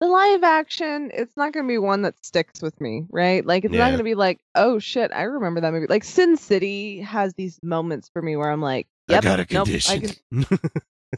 the 0.00 0.06
live 0.06 0.42
action, 0.42 1.10
it's 1.12 1.36
not 1.36 1.52
going 1.52 1.66
to 1.66 1.68
be 1.68 1.78
one 1.78 2.02
that 2.02 2.24
sticks 2.24 2.62
with 2.62 2.80
me, 2.80 3.04
right? 3.10 3.44
Like, 3.44 3.64
it's 3.64 3.74
not 3.74 3.88
going 3.88 3.98
to 3.98 4.04
be 4.04 4.14
like, 4.14 4.40
oh 4.54 4.78
shit, 4.78 5.10
I 5.14 5.22
remember 5.22 5.60
that 5.60 5.72
movie. 5.72 5.86
Like, 5.88 6.04
Sin 6.04 6.36
City 6.36 7.00
has 7.00 7.34
these 7.34 7.58
moments 7.62 8.08
for 8.12 8.22
me 8.22 8.36
where 8.36 8.50
I'm 8.50 8.62
like, 8.62 8.86
yep, 9.08 9.24
i 9.24 9.26
got 9.26 9.40
a 9.40 9.46
nope, 9.50 9.66
condition 9.66 10.16
I 10.32 10.38
can, 10.38 10.46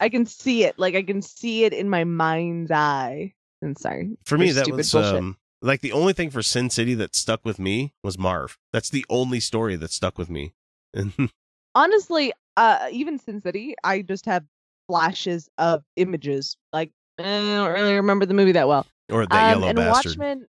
I 0.00 0.08
can 0.08 0.26
see 0.26 0.64
it. 0.64 0.78
Like, 0.78 0.96
I 0.96 1.02
can 1.02 1.22
see 1.22 1.64
it 1.64 1.72
in 1.72 1.88
my 1.88 2.04
mind's 2.04 2.70
eye. 2.70 3.34
And 3.62 3.78
sorry, 3.78 4.18
for 4.24 4.36
me 4.36 4.50
that 4.52 4.68
was 4.68 4.94
um 4.94 5.38
like 5.62 5.80
the 5.80 5.92
only 5.92 6.12
thing 6.12 6.30
for 6.30 6.42
sin 6.42 6.68
city 6.68 6.94
that 6.94 7.14
stuck 7.14 7.44
with 7.44 7.58
me 7.60 7.94
was 8.02 8.18
marv 8.18 8.58
that's 8.72 8.90
the 8.90 9.06
only 9.08 9.38
story 9.38 9.76
that 9.76 9.92
stuck 9.92 10.18
with 10.18 10.28
me 10.28 10.52
honestly, 11.74 12.32
uh, 12.56 12.88
even 12.90 13.18
Sin 13.18 13.40
City, 13.40 13.74
I 13.82 14.02
just 14.02 14.26
have 14.26 14.44
flashes 14.88 15.48
of 15.58 15.82
images. 15.96 16.56
Like, 16.72 16.90
eh, 17.18 17.24
I 17.24 17.54
don't 17.56 17.72
really 17.72 17.94
remember 17.94 18.26
the 18.26 18.34
movie 18.34 18.52
that 18.52 18.68
well. 18.68 18.86
or 19.10 19.26
that 19.26 19.42
Um, 19.42 19.48
yellow 19.48 19.68
and 19.68 19.76
bastard 19.76 20.18
Watchmen, 20.18 20.46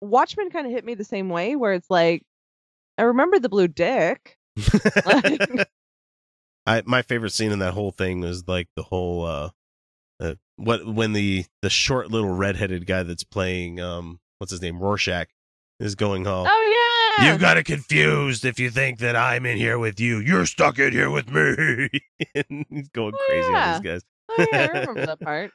Watchmen 0.00 0.50
kind 0.50 0.66
of 0.66 0.72
hit 0.72 0.84
me 0.84 0.94
the 0.94 1.04
same 1.04 1.28
way, 1.28 1.56
where 1.56 1.72
it's 1.72 1.90
like, 1.90 2.22
I 2.98 3.02
remember 3.02 3.38
the 3.38 3.48
blue 3.48 3.68
dick. 3.68 4.38
Like, 5.04 5.68
I 6.64 6.82
my 6.86 7.02
favorite 7.02 7.32
scene 7.32 7.50
in 7.50 7.58
that 7.58 7.74
whole 7.74 7.90
thing 7.90 8.20
was 8.20 8.46
like 8.46 8.68
the 8.76 8.84
whole 8.84 9.24
uh 9.24 9.50
what 10.56 10.86
when 10.86 11.12
the 11.12 11.44
the 11.62 11.70
short 11.70 12.10
little 12.10 12.30
redheaded 12.30 12.86
guy 12.86 13.02
that's 13.02 13.24
playing 13.24 13.80
um 13.80 14.20
what's 14.38 14.50
his 14.50 14.62
name 14.62 14.78
Rorschach 14.78 15.28
is 15.80 15.94
going 15.94 16.24
home. 16.24 16.46
oh 16.48 17.16
yeah, 17.18 17.32
You 17.32 17.38
got 17.38 17.56
it 17.56 17.64
confused 17.64 18.44
if 18.44 18.60
you 18.60 18.70
think 18.70 18.98
that 19.00 19.16
I'm 19.16 19.44
in 19.46 19.56
here 19.56 19.78
with 19.78 19.98
you. 19.98 20.18
You're 20.18 20.46
stuck 20.46 20.78
in 20.78 20.92
here 20.92 21.10
with 21.10 21.28
me. 21.30 21.88
and 22.34 22.66
he's 22.70 22.88
going 22.90 23.14
Oh, 23.14 23.24
crazy 23.28 23.48
yeah. 23.50 23.74
on 23.76 23.82
these 23.82 23.90
guys. 23.92 24.02
oh 24.30 24.46
yeah, 24.52 24.58
I 24.62 24.66
remember 24.78 25.06
that 25.06 25.20
part. 25.20 25.50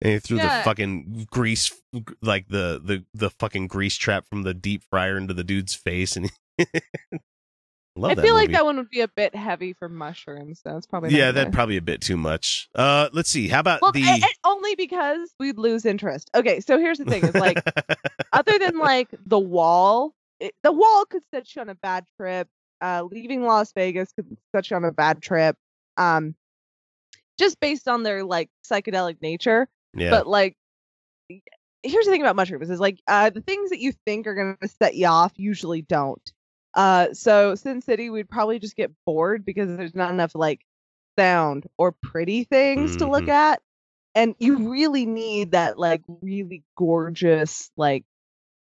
And 0.00 0.12
he 0.14 0.18
threw 0.20 0.38
Yeah. 0.38 0.58
the 0.58 0.64
fucking 0.64 1.26
grease, 1.30 1.72
like 2.22 2.48
the 2.48 2.80
the 2.84 3.04
the 3.14 3.30
fucking 3.30 3.66
grease 3.68 3.96
trap 3.96 4.26
from 4.28 4.42
the 4.42 4.54
deep 4.54 4.82
fryer 4.90 5.16
into 5.18 5.34
the 5.34 5.44
dude's 5.44 5.74
face, 5.74 6.16
and 6.16 6.30
I 8.04 8.14
that 8.14 8.22
feel 8.22 8.34
like 8.34 8.52
that 8.52 8.64
one 8.64 8.76
would 8.76 8.90
be 8.90 9.00
a 9.00 9.08
bit 9.08 9.34
heavy 9.34 9.72
for 9.72 9.88
mushrooms, 9.88 10.60
so 10.62 10.76
it's 10.76 10.86
probably 10.86 11.10
not 11.10 11.16
Yeah, 11.16 11.32
that'd 11.32 11.52
probably 11.52 11.76
a 11.76 11.82
bit 11.82 12.00
too 12.00 12.16
much. 12.16 12.68
Uh, 12.74 13.08
let's 13.12 13.28
see. 13.28 13.48
How 13.48 13.60
about 13.60 13.82
Well, 13.82 13.92
the? 13.92 14.22
only 14.44 14.74
because 14.74 15.34
we'd 15.38 15.58
lose 15.58 15.84
interest. 15.84 16.30
Okay, 16.34 16.60
so 16.60 16.78
here's 16.78 16.98
the 16.98 17.04
thing: 17.04 17.24
is 17.24 17.34
like 17.34 17.62
other 18.32 18.58
than 18.58 18.78
like 18.78 19.08
the 19.26 19.38
wall, 19.38 20.14
it, 20.40 20.54
the 20.62 20.72
wall 20.72 21.04
could 21.06 21.22
set 21.32 21.54
you 21.54 21.62
on 21.62 21.68
a 21.68 21.74
bad 21.74 22.04
trip. 22.16 22.48
Uh, 22.80 23.02
leaving 23.10 23.42
Las 23.42 23.72
Vegas 23.72 24.12
could 24.12 24.36
set 24.54 24.70
you 24.70 24.76
on 24.76 24.84
a 24.84 24.92
bad 24.92 25.20
trip. 25.20 25.56
Um, 25.96 26.34
just 27.38 27.58
based 27.60 27.88
on 27.88 28.02
their 28.02 28.24
like 28.24 28.50
psychedelic 28.68 29.20
nature. 29.22 29.68
yeah, 29.94 30.10
But 30.10 30.26
like, 30.26 30.56
here's 31.82 32.04
the 32.04 32.10
thing 32.10 32.22
about 32.22 32.36
mushrooms: 32.36 32.70
is 32.70 32.80
like 32.80 33.00
uh, 33.06 33.30
the 33.30 33.40
things 33.40 33.70
that 33.70 33.80
you 33.80 33.92
think 34.06 34.26
are 34.26 34.34
gonna 34.34 34.56
set 34.80 34.94
you 34.94 35.06
off 35.06 35.32
usually 35.36 35.82
don't. 35.82 36.32
Uh, 36.74 37.12
so 37.12 37.54
Sin 37.54 37.80
City, 37.82 38.10
we'd 38.10 38.28
probably 38.28 38.58
just 38.58 38.76
get 38.76 38.92
bored 39.06 39.44
because 39.44 39.76
there's 39.76 39.94
not 39.94 40.10
enough 40.10 40.32
like 40.34 40.60
sound 41.18 41.66
or 41.76 41.92
pretty 41.92 42.44
things 42.44 42.96
to 42.96 43.10
look 43.10 43.24
Mhm. 43.24 43.28
at, 43.30 43.62
and 44.14 44.34
you 44.38 44.70
really 44.70 45.06
need 45.06 45.52
that 45.52 45.78
like 45.78 46.02
really 46.20 46.62
gorgeous 46.76 47.70
like 47.76 48.04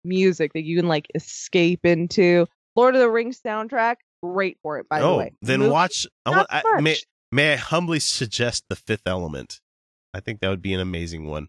music 0.05 0.53
that 0.55 0.63
you 0.63 0.77
can 0.77 0.89
like 0.89 1.07
escape 1.15 1.85
into. 1.85 2.47
Lord 2.75 2.95
of 2.95 3.01
the 3.01 3.11
Rings 3.11 3.41
soundtrack, 3.41 3.97
great 4.23 4.59
for 4.63 4.79
it. 4.79 4.89
By 4.89 5.01
the 5.01 5.07
oh, 5.07 5.19
way, 5.19 5.33
then 5.43 5.61
Movie, 5.61 5.71
watch. 5.73 6.07
I 6.27 6.31
want. 6.31 6.47
I, 6.51 6.81
may, 6.81 6.97
may 7.31 7.53
I 7.53 7.57
humbly 7.57 8.01
suggest 8.01 8.65
the 8.69 8.77
Fifth 8.77 9.07
Element? 9.07 9.61
I 10.15 10.21
think 10.21 10.41
that 10.41 10.49
would 10.49 10.63
be 10.63 10.75
an 10.75 10.81
amazing 10.81 11.27
one 11.27 11.49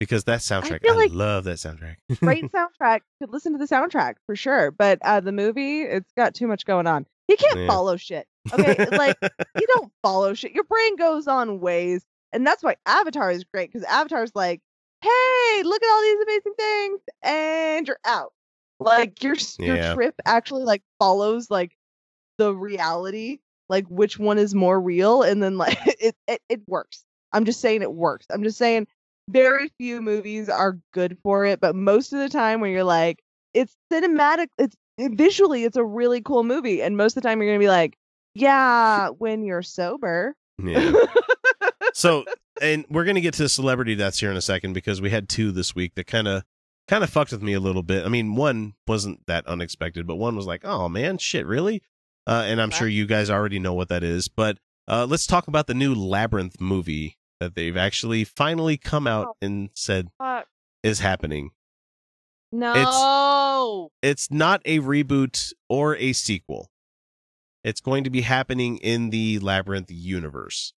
because 0.00 0.24
that 0.24 0.40
soundtrack. 0.40 0.76
I, 0.76 0.78
feel 0.78 0.96
like- 0.96 1.12
love 1.12 1.44
that 1.44 1.58
soundtrack. 1.58 1.96
great 2.18 2.44
soundtrack. 2.52 3.00
Could 3.20 3.30
listen 3.30 3.52
to 3.52 3.58
the 3.58 3.66
soundtrack 3.72 4.14
for 4.26 4.34
sure. 4.34 4.72
But 4.72 4.98
uh, 5.02 5.20
the 5.20 5.30
movie, 5.32 5.82
it's 5.82 6.10
got 6.16 6.34
too 6.34 6.48
much 6.48 6.64
going 6.64 6.88
on. 6.88 7.06
You 7.28 7.36
can't 7.36 7.60
Yeah. 7.60 7.66
follow 7.68 7.96
shit. 7.96 8.26
Okay, 8.52 8.86
like 8.96 9.16
you 9.22 9.66
don't 9.68 9.92
follow 10.02 10.34
shit. 10.34 10.52
Your 10.52 10.64
brain 10.64 10.96
goes 10.96 11.28
on 11.28 11.60
ways, 11.60 12.02
and 12.32 12.44
that's 12.44 12.62
why 12.64 12.74
Avatar 12.86 13.30
is 13.30 13.44
great 13.44 13.70
because 13.72 13.86
Avatar's 13.86 14.32
like, 14.34 14.60
hey, 15.02 15.62
look 15.62 15.82
at 15.82 15.88
all 15.88 16.02
these 16.02 16.20
amazing 16.22 16.52
things, 16.58 17.00
and 17.22 17.86
you're 17.86 18.00
out. 18.04 18.32
Like 18.80 19.22
your 19.22 19.36
your 19.58 19.76
Yeah. 19.76 19.94
trip 19.94 20.14
actually 20.24 20.64
like 20.64 20.82
follows 20.98 21.50
like 21.50 21.76
the 22.38 22.54
reality, 22.54 23.38
like 23.68 23.86
which 23.88 24.18
one 24.18 24.38
is 24.38 24.54
more 24.54 24.80
real, 24.80 25.22
and 25.22 25.42
then 25.42 25.58
like 25.58 25.78
it 26.00 26.16
it, 26.26 26.40
it 26.48 26.62
works. 26.66 27.04
I'm 27.32 27.44
just 27.44 27.60
saying 27.60 27.82
it 27.82 27.92
works. 27.92 28.26
I'm 28.32 28.42
just 28.42 28.58
saying 28.58 28.88
very 29.30 29.70
few 29.78 30.00
movies 30.00 30.48
are 30.48 30.78
good 30.92 31.16
for 31.22 31.44
it, 31.44 31.60
but 31.60 31.74
most 31.74 32.12
of 32.12 32.18
the 32.18 32.28
time 32.28 32.60
when 32.60 32.72
you're 32.72 32.84
like, 32.84 33.22
it's 33.54 33.76
cinematic, 33.92 34.48
it's 34.58 34.76
visually, 34.98 35.64
it's 35.64 35.76
a 35.76 35.84
really 35.84 36.20
cool 36.20 36.44
movie, 36.44 36.82
and 36.82 36.96
most 36.96 37.16
of 37.16 37.22
the 37.22 37.28
time 37.28 37.40
you're 37.40 37.50
gonna 37.50 37.58
be 37.58 37.68
like, 37.68 37.96
Yeah, 38.34 39.08
when 39.08 39.44
you're 39.44 39.62
sober. 39.62 40.34
Yeah. 40.62 40.92
so, 41.94 42.24
and 42.60 42.84
we're 42.90 43.04
gonna 43.04 43.20
get 43.20 43.34
to 43.34 43.44
the 43.44 43.48
celebrity 43.48 43.94
deaths 43.94 44.20
here 44.20 44.30
in 44.30 44.36
a 44.36 44.42
second 44.42 44.72
because 44.72 45.00
we 45.00 45.10
had 45.10 45.28
two 45.28 45.52
this 45.52 45.74
week 45.74 45.94
that 45.94 46.06
kind 46.06 46.28
of 46.28 46.44
kind 46.88 47.04
of 47.04 47.10
fucked 47.10 47.32
with 47.32 47.42
me 47.42 47.52
a 47.52 47.60
little 47.60 47.82
bit. 47.82 48.04
I 48.04 48.08
mean, 48.08 48.34
one 48.34 48.74
wasn't 48.86 49.26
that 49.26 49.46
unexpected, 49.46 50.06
but 50.06 50.16
one 50.16 50.36
was 50.36 50.46
like, 50.46 50.64
oh 50.64 50.88
man, 50.88 51.18
shit, 51.18 51.46
really? 51.46 51.82
Uh, 52.26 52.44
and 52.46 52.60
I'm 52.60 52.70
sure 52.70 52.86
you 52.86 53.06
guys 53.06 53.30
already 53.30 53.58
know 53.58 53.72
what 53.72 53.88
that 53.88 54.04
is. 54.04 54.28
But 54.28 54.58
uh, 54.86 55.06
let's 55.08 55.26
talk 55.26 55.48
about 55.48 55.66
the 55.66 55.74
new 55.74 55.94
Labyrinth 55.94 56.60
movie 56.60 57.16
that 57.40 57.54
they've 57.54 57.76
actually 57.76 58.24
finally 58.24 58.76
come 58.76 59.06
out 59.06 59.28
Oh. 59.28 59.36
and 59.42 59.70
said 59.74 60.08
Fuck. 60.18 60.46
is 60.82 61.00
happening. 61.00 61.50
No. 62.52 63.90
It's 64.02 64.30
not 64.30 64.60
a 64.64 64.80
reboot 64.80 65.52
or 65.68 65.96
a 65.96 66.12
sequel. 66.12 66.70
It's 67.62 67.80
going 67.80 68.04
to 68.04 68.10
be 68.10 68.22
happening 68.22 68.78
in 68.78 69.10
the 69.10 69.38
Labyrinth 69.38 69.90
universe, 69.90 70.72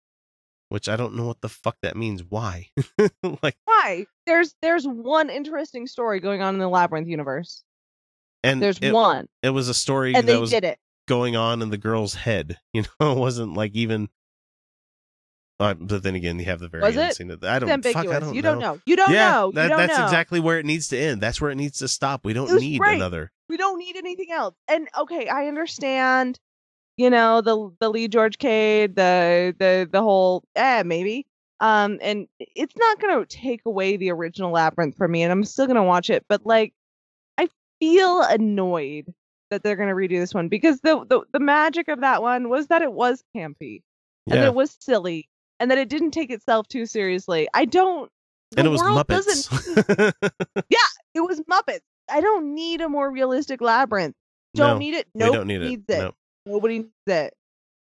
which 0.69 0.89
I 0.89 0.95
don't 0.95 1.15
know 1.15 1.27
what 1.27 1.41
the 1.41 1.49
fuck 1.49 1.77
that 1.81 1.95
means. 1.95 2.23
Why? 2.23 2.69
like, 3.43 3.55
Why? 3.65 4.05
There's 4.25 4.55
there's 4.61 4.85
one 4.85 5.29
interesting 5.29 5.87
story 5.87 6.19
going 6.19 6.41
on 6.41 6.55
in 6.55 6.59
the 6.59 6.67
Labyrinth 6.67 7.07
universe. 7.07 7.63
and 8.43 8.61
There's 8.61 8.79
it, 8.79 8.93
one, 8.93 9.27
it 9.43 9.51
was 9.51 9.69
a 9.69 9.73
story 9.73 10.13
and 10.15 10.27
that 10.27 10.33
they 10.33 10.39
was 10.39 10.49
did 10.49 10.63
it. 10.63 10.79
going 11.07 11.35
on 11.35 11.61
in 11.61 11.69
the 11.69 11.77
girl's 11.77 12.15
head. 12.15 12.57
You 12.73 12.83
know, 12.99 13.11
it 13.13 13.17
wasn't 13.17 13.53
like 13.53 13.75
even. 13.75 14.09
Uh, 15.61 15.75
but 15.75 16.01
then 16.01 16.15
again, 16.15 16.39
you 16.39 16.45
have 16.45 16.59
the 16.59 16.67
very 16.67 16.81
Was 16.81 16.97
end 16.97 17.11
it? 17.11 17.15
scene. 17.15 17.29
Of, 17.29 17.43
I 17.43 17.59
don't. 17.59 17.69
Fuck, 17.69 17.73
ambiguous. 17.73 18.15
I 18.15 18.19
don't 18.19 18.33
you 18.33 18.41
know. 18.41 18.51
don't 18.53 18.59
know. 18.59 18.79
You 18.85 18.95
don't 18.95 19.11
yeah, 19.11 19.31
know. 19.31 19.51
that- 19.51 19.63
you 19.63 19.69
don't 19.69 19.77
that's 19.77 19.97
know. 19.97 20.03
exactly 20.05 20.39
where 20.39 20.57
it 20.57 20.65
needs 20.65 20.87
to 20.87 20.97
end. 20.97 21.21
That's 21.21 21.39
where 21.39 21.51
it 21.51 21.55
needs 21.55 21.77
to 21.79 21.87
stop. 21.87 22.25
We 22.25 22.33
don't 22.33 22.51
need 22.59 22.79
great. 22.79 22.95
another. 22.95 23.31
We 23.47 23.57
don't 23.57 23.77
need 23.77 23.95
anything 23.95 24.31
else. 24.31 24.55
And 24.67 24.89
okay, 24.97 25.27
I 25.27 25.47
understand. 25.47 26.39
You 26.97 27.09
know 27.09 27.41
the 27.41 27.69
the 27.79 27.89
Lee 27.89 28.07
George 28.07 28.37
Cade, 28.37 28.95
the 28.95 29.55
the 29.57 29.87
the 29.91 30.01
whole 30.01 30.43
eh 30.55 30.83
maybe. 30.83 31.25
Um, 31.59 31.99
and 32.01 32.27
it's 32.39 32.75
not 32.75 32.99
gonna 32.99 33.25
take 33.27 33.61
away 33.65 33.97
the 33.97 34.11
original 34.11 34.51
Labyrinth 34.51 34.97
from 34.97 35.11
me, 35.11 35.21
and 35.21 35.31
I'm 35.31 35.43
still 35.43 35.67
gonna 35.67 35.83
watch 35.83 36.09
it. 36.09 36.25
But 36.27 36.45
like, 36.45 36.73
I 37.37 37.49
feel 37.79 38.21
annoyed 38.23 39.13
that 39.51 39.61
they're 39.63 39.75
gonna 39.75 39.93
redo 39.93 40.19
this 40.19 40.33
one 40.33 40.47
because 40.47 40.81
the 40.81 41.05
the, 41.05 41.21
the 41.31 41.39
magic 41.39 41.87
of 41.87 42.01
that 42.01 42.21
one 42.23 42.49
was 42.49 42.67
that 42.67 42.81
it 42.81 42.91
was 42.91 43.23
campy 43.35 43.83
and 44.27 44.35
Yeah, 44.41 44.45
it 44.47 44.55
was 44.55 44.75
silly 44.79 45.29
and 45.61 45.71
that 45.71 45.77
it 45.77 45.87
didn't 45.89 46.11
take 46.11 46.31
itself 46.31 46.67
too 46.67 46.85
seriously. 46.85 47.47
I 47.53 47.65
don't. 47.65 48.09
and 48.57 48.67
it 48.67 48.69
was 48.69 48.81
Muppets. 48.81 49.47
doesn't 49.49 50.15
it 51.13 51.21
was 51.21 51.39
Muppets. 51.41 51.81
I 52.09 52.19
don't 52.19 52.53
need 52.53 52.81
a 52.81 52.89
more 52.89 53.09
realistic 53.09 53.61
labyrinth. 53.61 54.15
Don't 54.55 54.73
no, 54.73 54.77
need 54.79 54.95
it. 54.95 55.07
we 55.13 55.19
Nobody 55.19 55.37
don't 55.37 55.47
need 55.47 55.61
it. 55.61 55.69
needs 55.69 55.85
it. 55.87 55.99
No. 55.99 56.11
Nobody 56.45 56.79
needs 56.79 56.89
it. 57.07 57.33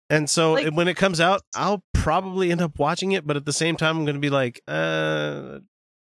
And 0.09 0.29
so 0.29 0.53
Like- 0.53 0.73
when 0.73 0.87
it 0.87 0.95
comes 0.95 1.19
out, 1.19 1.41
I'll 1.55 1.83
probably 1.93 2.51
end 2.51 2.61
up 2.61 2.77
watching 2.77 3.11
it, 3.13 3.25
but 3.25 3.35
at 3.35 3.45
the 3.45 3.53
same 3.53 3.75
time, 3.75 3.97
I'm 3.97 4.05
going 4.05 4.15
to 4.15 4.21
be 4.21 4.29
like, 4.29 4.61
uh, 4.67 5.59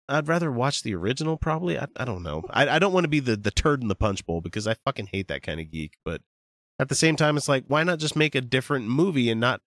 I'd 0.09 0.27
rather 0.27 0.51
watch 0.51 0.83
the 0.83 0.95
original. 0.95 1.37
Probably, 1.37 1.77
I, 1.77 1.85
I 1.95 2.03
don't 2.05 2.23
know. 2.23 2.43
I, 2.49 2.67
I 2.67 2.79
don't 2.79 2.91
want 2.93 3.05
to 3.05 3.09
be 3.09 3.19
the 3.19 3.37
the 3.37 3.51
turd 3.51 3.81
in 3.81 3.87
the 3.87 3.95
punch 3.95 4.25
bowl 4.25 4.41
because 4.41 4.67
I 4.67 4.75
fucking 4.85 5.07
hate 5.11 5.27
that 5.29 5.43
kind 5.43 5.61
of 5.61 5.71
geek. 5.71 5.93
But 6.03 6.21
at 6.79 6.89
the 6.89 6.95
same 6.95 7.15
time, 7.15 7.37
it's 7.37 7.47
like, 7.47 7.65
why 7.67 7.83
not 7.83 7.99
just 7.99 8.15
make 8.15 8.35
a 8.35 8.41
different 8.41 8.87
movie 8.87 9.29
and 9.29 9.39
not? 9.39 9.61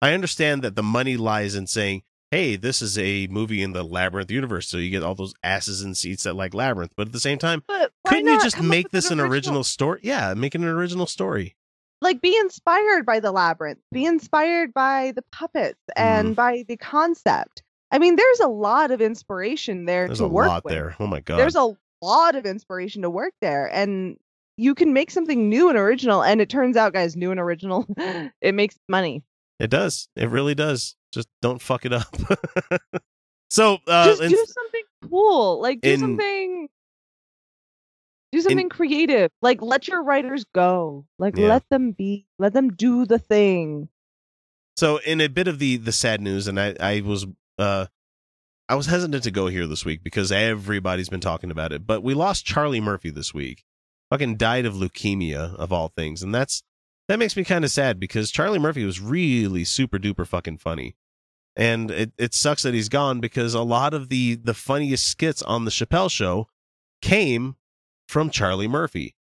I 0.00 0.12
understand 0.14 0.62
that 0.62 0.76
the 0.76 0.82
money 0.82 1.16
lies 1.16 1.54
in 1.54 1.66
saying, 1.66 2.02
hey, 2.30 2.56
this 2.56 2.82
is 2.82 2.98
a 2.98 3.26
movie 3.28 3.62
in 3.62 3.72
the 3.72 3.82
Labyrinth 3.82 4.30
universe, 4.30 4.68
so 4.68 4.76
you 4.76 4.90
get 4.90 5.02
all 5.02 5.14
those 5.14 5.34
asses 5.42 5.82
in 5.82 5.94
seats 5.94 6.24
that 6.24 6.34
like 6.36 6.54
Labyrinth. 6.54 6.92
But 6.96 7.08
at 7.08 7.12
the 7.12 7.20
same 7.20 7.38
time, 7.38 7.62
couldn't 8.06 8.26
you 8.26 8.40
just 8.42 8.60
make 8.62 8.90
this 8.90 9.10
an 9.10 9.18
original 9.20 9.64
story? 9.64 10.00
Yeah, 10.02 10.34
make 10.34 10.54
it 10.54 10.60
an 10.60 10.66
original 10.68 11.06
story. 11.06 11.56
Like 12.00 12.20
be 12.20 12.36
inspired 12.36 13.04
by 13.06 13.18
the 13.18 13.32
labyrinth. 13.32 13.80
Be 13.90 14.04
inspired 14.04 14.72
by 14.72 15.12
the 15.16 15.22
puppets 15.32 15.80
Mm. 15.96 16.00
and 16.02 16.36
by 16.36 16.64
the 16.68 16.76
concept. 16.76 17.62
I 17.90 17.98
mean, 17.98 18.14
there's 18.14 18.38
a 18.40 18.46
lot 18.46 18.90
of 18.92 19.00
inspiration 19.00 19.86
there 19.86 20.06
There's 20.06 20.18
to 20.18 20.26
a 20.26 20.28
work 20.28 20.46
lot 20.48 20.64
with. 20.64 20.72
there. 20.74 20.94
Oh 21.00 21.06
my 21.08 21.18
god. 21.20 21.38
There's 21.38 21.56
a 21.56 21.74
lot 22.02 22.36
of 22.36 22.46
inspiration 22.46 23.02
to 23.02 23.10
work 23.10 23.32
there, 23.40 23.68
and 23.72 24.16
you 24.56 24.74
can 24.76 24.92
make 24.92 25.10
something 25.10 25.48
new 25.48 25.70
and 25.70 25.78
original. 25.78 26.22
And 26.22 26.40
it 26.40 26.48
turns 26.50 26.76
out, 26.76 26.92
guys, 26.92 27.16
new 27.16 27.30
and 27.32 27.40
original, 27.40 27.84
it 28.40 28.54
makes 28.54 28.76
money. 28.88 29.24
It 29.58 29.70
does. 29.70 30.08
It 30.16 30.30
really 30.30 30.54
does. 30.54 30.96
Just 31.12 31.28
don't 31.42 31.60
fuck 31.60 31.84
it 31.84 31.92
up. 31.92 32.14
so, 33.50 33.78
uh, 33.86 34.06
just 34.06 34.20
do 34.22 34.44
something 34.46 34.82
cool 35.10 35.60
like 35.60 35.80
do 35.80 35.90
in- 35.90 36.00
something 36.00 36.68
do 38.32 38.40
something 38.42 38.68
creative 38.68 39.30
like 39.40 39.62
let 39.62 39.86
your 39.88 40.02
writers 40.02 40.44
go 40.54 41.06
like 41.18 41.36
Yeah. 41.36 41.46
let 41.48 41.62
them 41.70 41.92
be 41.92 42.26
let 42.38 42.52
them 42.52 42.70
do 42.70 43.06
the 43.06 43.18
thing 43.18 43.88
so 44.76 44.98
in 44.98 45.20
a 45.20 45.28
bit 45.28 45.48
of 45.48 45.58
the 45.58 45.76
the 45.76 45.92
sad 45.92 46.20
news, 46.20 46.46
and 46.46 46.58
I 46.60 46.74
I 46.78 47.00
was 47.00 47.26
uh 47.58 47.86
I 48.68 48.74
was 48.76 48.86
hesitant 48.86 49.24
to 49.24 49.30
go 49.32 49.46
here 49.48 49.66
this 49.66 49.84
week 49.84 50.04
because 50.04 50.30
everybody's 50.30 51.08
been 51.08 51.18
talking 51.20 51.50
about 51.50 51.72
it, 51.72 51.84
but 51.86 52.02
we 52.04 52.14
lost 52.14 52.44
Charlie 52.46 52.80
Murphy 52.80 53.10
this 53.10 53.32
week. 53.34 53.64
Fucking 54.10 54.36
died 54.36 54.66
of 54.66 54.74
leukemia 54.74 55.54
of 55.56 55.72
all 55.72 55.88
things, 55.88 56.22
and 56.22 56.32
that's 56.34 56.62
that 57.08 57.18
makes 57.18 57.36
me 57.36 57.44
kind 57.44 57.64
of 57.64 57.70
sad 57.70 57.98
because 57.98 58.30
Charlie 58.30 58.58
Murphy 58.58 58.84
was 58.84 59.00
really 59.00 59.64
super 59.64 59.98
duper 59.98 60.26
fucking 60.26 60.58
funny. 60.58 60.96
And 61.56 61.90
it, 61.90 62.12
it 62.18 62.34
sucks 62.34 62.62
that 62.62 62.74
he's 62.74 62.88
gone 62.88 63.20
because 63.20 63.52
a 63.54 63.62
lot 63.62 63.92
of 63.92 64.08
the 64.08 64.36
the 64.36 64.54
funniest 64.54 65.06
skits 65.08 65.42
on 65.42 65.64
the 65.64 65.70
Chappelle 65.72 66.10
show 66.10 66.46
came 67.02 67.56
from 68.08 68.30
Charlie 68.30 68.68
Murphy. 68.68 69.16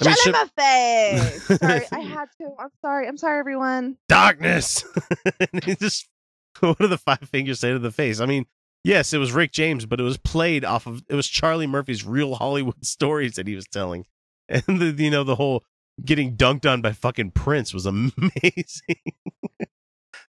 I 0.00 0.06
mean, 0.06 0.14
Shut 0.22 0.34
Cha- 0.34 0.40
up 0.42 0.50
my 0.56 0.62
face 0.62 1.58
sorry 1.58 1.86
i 1.92 2.00
had 2.00 2.28
to 2.40 2.48
i'm 2.58 2.70
sorry 2.80 3.06
i'm 3.06 3.18
sorry 3.18 3.38
everyone 3.38 3.98
darkness. 4.08 4.82
and 5.52 5.78
just 5.78 6.08
what 6.60 6.78
do 6.78 6.86
the 6.86 6.98
five 6.98 7.20
fingers 7.20 7.60
say 7.60 7.72
to 7.72 7.78
the 7.78 7.92
face? 7.92 8.20
I 8.20 8.26
mean, 8.26 8.46
yes, 8.84 9.12
it 9.12 9.18
was 9.18 9.32
Rick 9.32 9.52
James, 9.52 9.86
but 9.86 10.00
it 10.00 10.04
was 10.04 10.16
played 10.18 10.64
off 10.64 10.86
of 10.86 11.02
it 11.08 11.14
was 11.14 11.28
Charlie 11.28 11.66
Murphy's 11.66 12.04
real 12.04 12.34
Hollywood 12.34 12.84
stories 12.84 13.34
that 13.34 13.46
he 13.46 13.54
was 13.54 13.66
telling, 13.66 14.04
and 14.48 14.62
the 14.66 14.94
you 15.02 15.10
know 15.10 15.24
the 15.24 15.36
whole 15.36 15.64
getting 16.04 16.36
dunked 16.36 16.70
on 16.70 16.82
by 16.82 16.92
fucking 16.92 17.32
Prince 17.32 17.74
was 17.74 17.86
amazing. 17.86 18.12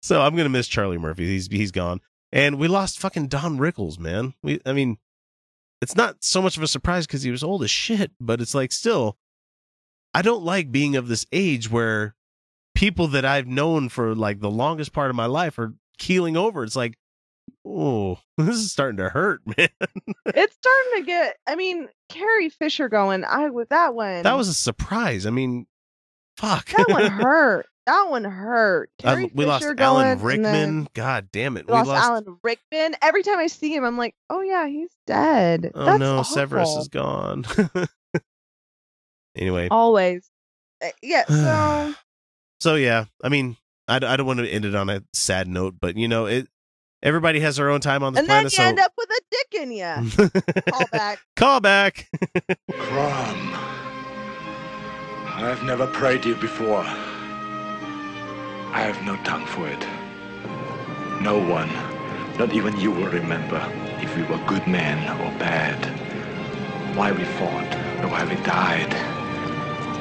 so 0.01 0.21
I'm 0.21 0.35
gonna 0.35 0.49
miss 0.49 0.67
Charlie 0.67 0.97
Murphy. 0.97 1.25
He's 1.25 1.47
he's 1.47 1.71
gone, 1.71 2.01
and 2.31 2.57
we 2.57 2.67
lost 2.67 2.99
fucking 2.99 3.27
Don 3.27 3.57
Rickles, 3.57 3.99
man. 3.99 4.33
We 4.43 4.59
I 4.65 4.73
mean, 4.73 4.97
it's 5.81 5.95
not 5.95 6.23
so 6.23 6.41
much 6.41 6.57
of 6.57 6.63
a 6.63 6.67
surprise 6.67 7.05
because 7.05 7.23
he 7.23 7.31
was 7.31 7.43
old 7.43 7.63
as 7.63 7.71
shit, 7.71 8.11
but 8.19 8.41
it's 8.41 8.55
like 8.55 8.71
still, 8.71 9.17
I 10.13 10.21
don't 10.21 10.43
like 10.43 10.71
being 10.71 10.95
of 10.95 11.07
this 11.07 11.25
age 11.31 11.69
where 11.69 12.15
people 12.75 13.07
that 13.09 13.25
I've 13.25 13.47
known 13.47 13.89
for 13.89 14.15
like 14.15 14.39
the 14.39 14.49
longest 14.49 14.93
part 14.93 15.09
of 15.09 15.15
my 15.15 15.25
life 15.25 15.59
are 15.59 15.73
keeling 15.97 16.37
over. 16.37 16.63
It's 16.63 16.75
like, 16.75 16.97
oh, 17.65 18.17
this 18.37 18.55
is 18.57 18.71
starting 18.71 18.97
to 18.97 19.09
hurt, 19.09 19.41
man. 19.57 19.69
it's 20.27 20.55
starting 20.55 20.91
to 20.97 21.03
get 21.05 21.37
i 21.47 21.55
mean 21.55 21.87
carrie 22.09 22.49
fisher 22.49 22.89
going 22.89 23.23
i 23.23 23.49
with 23.49 23.69
that 23.69 23.95
one 23.95 24.23
That 24.23 24.37
was 24.37 24.47
a 24.47 24.53
surprise. 24.53 25.25
I 25.25 25.29
mean, 25.29 25.65
fuck. 26.37 26.67
that 26.69 26.89
one 26.89 27.05
hurt 27.11 27.65
that 27.85 28.09
one 28.09 28.23
hurt 28.23 28.89
Uh, 29.03 29.25
we 29.33 29.45
lost 29.45 29.63
fisher 29.63 29.75
Alan 29.77 30.03
going, 30.03 30.11
and 30.11 30.21
Rickman. 30.21 30.87
God 30.93 31.29
damn 31.31 31.57
it. 31.57 31.67
we 31.67 31.73
lost, 31.73 31.89
alan 31.89 32.37
rickman 32.43 32.95
every 33.01 33.23
time 33.23 33.39
i 33.39 33.47
see 33.47 33.75
him 33.75 33.83
i'm 33.83 33.97
like 33.97 34.15
oh 34.29 34.41
yeah 34.41 34.67
he's 34.67 34.91
dead 35.05 35.71
Oh 35.75 35.85
That's 35.85 35.99
no, 35.99 36.23
Severus 36.23 36.69
is 36.77 36.87
gone. 36.87 37.45
anyway, 39.35 39.67
always 39.69 40.29
Uh, 40.83 40.89
yeah 41.01 41.25
so 41.27 41.93
so 42.59 42.75
yeah, 42.75 43.05
I 43.21 43.27
mean, 43.27 43.57
I 43.89 43.99
don't 43.99 44.25
want 44.25 44.39
to 44.39 44.47
end 44.47 44.63
it 44.63 44.73
on 44.73 44.89
a 44.89 45.03
sad 45.11 45.49
note, 45.49 45.75
but 45.81 45.97
you 45.97 46.07
know, 46.07 46.27
it. 46.27 46.47
Everybody 47.03 47.41
has 47.41 47.57
their 47.57 47.69
own 47.69 47.81
time 47.81 48.01
on 48.01 48.13
this 48.13 48.21
and 48.21 48.29
then 48.29 48.49
planet, 48.49 48.57
you 48.57 48.63
end 48.63 48.79
up 48.79 48.93
with 48.97 49.09
a 49.09 49.21
dick 49.29 49.61
in 49.61 49.71
you 49.73 50.09
so 50.09 50.29
call 50.71 50.87
back 50.89 51.19
call 51.35 51.59
back. 51.59 52.07
Crom, 52.71 53.53
I've 55.35 55.61
never 55.63 55.85
prayed 55.85 56.23
you 56.23 56.35
before. 56.35 56.85
I 58.73 58.79
have 58.89 59.03
no 59.05 59.17
tongue 59.25 59.45
for 59.45 59.67
it. 59.67 59.85
No 61.21 61.37
one, 61.37 61.69
not 62.39 62.53
even 62.53 62.79
you, 62.79 62.91
will 62.91 63.09
remember 63.11 63.61
if 64.01 64.15
we 64.15 64.23
were 64.23 64.39
good 64.47 64.65
men 64.65 64.97
or 65.19 65.37
bad. 65.39 65.77
Why 66.95 67.11
we 67.11 67.25
fought 67.25 67.75
or 68.01 68.07
why 68.07 68.23
we 68.23 68.35
died. 68.43 68.91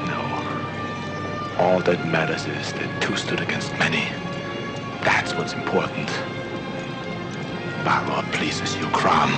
No. 0.07 1.65
All 1.65 1.81
that 1.81 2.07
matters 2.07 2.47
is 2.47 2.73
that 2.75 3.03
two 3.03 3.17
stood 3.17 3.41
against 3.41 3.73
many. 3.73 4.05
That's 5.03 5.35
what's 5.35 5.53
important. 5.53 6.09
Balor 7.85 8.23
pleases 8.33 8.77
you, 8.77 8.87
Crom. 8.89 9.31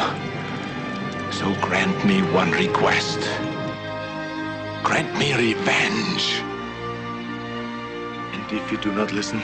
So 1.33 1.55
grant 1.61 2.05
me 2.05 2.21
one 2.33 2.51
request. 2.53 3.19
Grant 4.83 5.17
me 5.19 5.33
revenge. 5.35 6.41
And 8.35 8.53
if 8.53 8.71
you 8.71 8.79
do 8.79 8.93
not 8.93 9.13
listen, 9.13 9.39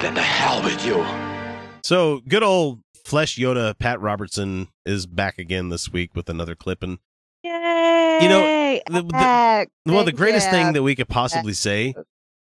then 0.00 0.14
the 0.14 0.22
hell 0.22 0.62
with 0.62 0.84
you. 0.86 1.04
So 1.82 2.20
good 2.28 2.42
old 2.42 2.80
Flesh 3.04 3.36
Yoda 3.36 3.76
Pat 3.78 4.00
Robertson 4.00 4.68
is 4.84 5.06
back 5.06 5.38
again 5.38 5.68
this 5.68 5.92
week 5.92 6.14
with 6.14 6.28
another 6.28 6.54
clip, 6.54 6.82
and 6.82 6.98
Yay! 7.42 8.18
You 8.22 8.28
know, 8.28 9.00
the- 9.00 9.06
the- 9.08 9.16
Heck, 9.16 9.68
well, 9.84 10.04
the 10.04 10.12
greatest 10.12 10.46
you. 10.46 10.52
thing 10.52 10.72
that 10.72 10.82
we 10.82 10.94
could 10.96 11.08
possibly 11.08 11.52
say 11.52 11.94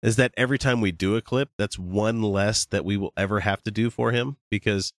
is 0.03 0.17
that 0.17 0.33
every 0.37 0.59
time 0.59 0.81
we 0.81 0.93
do 0.93 1.17
a 1.17 1.23
clip, 1.23 1.51
that's 1.59 1.79
one 1.79 2.23
less 2.23 2.67
that 2.67 2.85
we 2.85 2.97
will 2.97 3.13
ever 3.17 3.41
have 3.41 3.63
to 3.63 3.71
do 3.71 3.91
for 3.91 4.13
him 4.13 4.37
because 4.51 4.93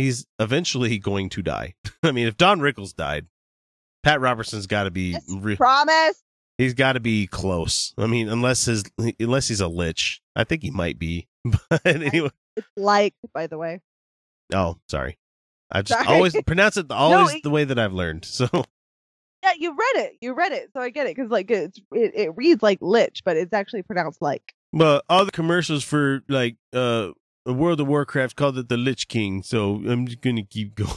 he's 0.00 0.26
eventually 0.38 0.98
going 0.98 1.28
to 1.30 1.42
die. 1.42 1.74
I 2.02 2.12
mean, 2.12 2.26
if 2.26 2.36
Don 2.36 2.60
Rickles 2.60 2.94
died, 2.94 3.26
Pat 4.02 4.20
Robertson's 4.20 4.66
got 4.66 4.84
to 4.84 4.90
be 4.90 5.16
re- 5.28 5.56
Promise. 5.56 6.22
he's 6.58 6.74
got 6.74 6.94
to 6.94 7.00
be 7.00 7.26
close. 7.26 7.92
I 7.98 8.06
mean, 8.06 8.28
unless 8.28 8.64
his 8.64 8.84
unless 9.18 9.48
he's 9.48 9.60
a 9.60 9.68
lich, 9.68 10.20
I 10.36 10.44
think 10.44 10.62
he 10.62 10.70
might 10.70 10.98
be. 10.98 11.28
But 11.70 11.80
anyway, 11.86 12.30
It's 12.56 12.66
like, 12.76 13.14
by 13.32 13.46
the 13.46 13.56
way. 13.58 13.80
oh, 14.54 14.76
sorry. 14.88 15.16
I 15.72 15.82
just 15.82 16.02
Sorry. 16.02 16.14
always 16.14 16.34
pronounce 16.46 16.76
it 16.76 16.90
always 16.90 17.34
it- 17.36 17.42
the 17.44 17.50
way 17.50 17.64
that 17.64 17.78
I've 17.78 17.92
learned. 17.92 18.24
So 18.24 18.48
Yeah, 19.42 19.52
you 19.56 19.70
read 19.70 20.04
it. 20.04 20.16
You 20.20 20.34
read 20.34 20.52
it, 20.52 20.70
so 20.74 20.80
I 20.80 20.90
get 20.90 21.06
it 21.06 21.16
because 21.16 21.30
like 21.30 21.50
it's 21.50 21.78
it, 21.92 22.12
it 22.14 22.36
reads 22.36 22.62
like 22.62 22.78
lich, 22.82 23.22
but 23.24 23.36
it's 23.36 23.52
actually 23.54 23.82
pronounced 23.82 24.20
like. 24.20 24.42
But 24.72 25.04
all 25.08 25.24
the 25.24 25.30
commercials 25.30 25.82
for 25.84 26.22
like 26.28 26.56
uh 26.72 27.10
World 27.46 27.80
of 27.80 27.86
Warcraft 27.88 28.36
called 28.36 28.58
it 28.58 28.68
the 28.68 28.76
Lich 28.76 29.08
King, 29.08 29.42
so 29.42 29.76
I'm 29.86 30.06
just 30.06 30.20
gonna 30.20 30.42
keep 30.44 30.74
going. 30.76 30.90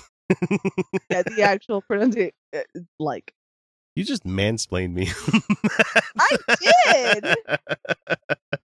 Yeah, 1.09 1.23
the 1.23 1.41
actual 1.43 1.81
pronunciation 1.81 2.31
uh, 2.55 2.59
like. 2.99 3.33
you 3.95 4.03
just 4.03 4.23
mansplained 4.25 4.93
me. 4.93 5.09
I 6.17 6.37
did. 6.59 7.25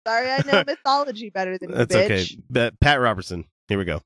Sorry, 0.07 0.29
I 0.29 0.41
know 0.45 0.63
mythology 0.65 1.29
better 1.31 1.57
than 1.57 1.69
you, 1.69 1.75
That's 1.75 1.95
bitch. 1.95 2.05
okay. 2.05 2.25
But 2.49 2.79
Pat 2.79 2.99
Robertson. 3.01 3.45
Here 3.67 3.77
we 3.79 3.85
go. 3.85 4.01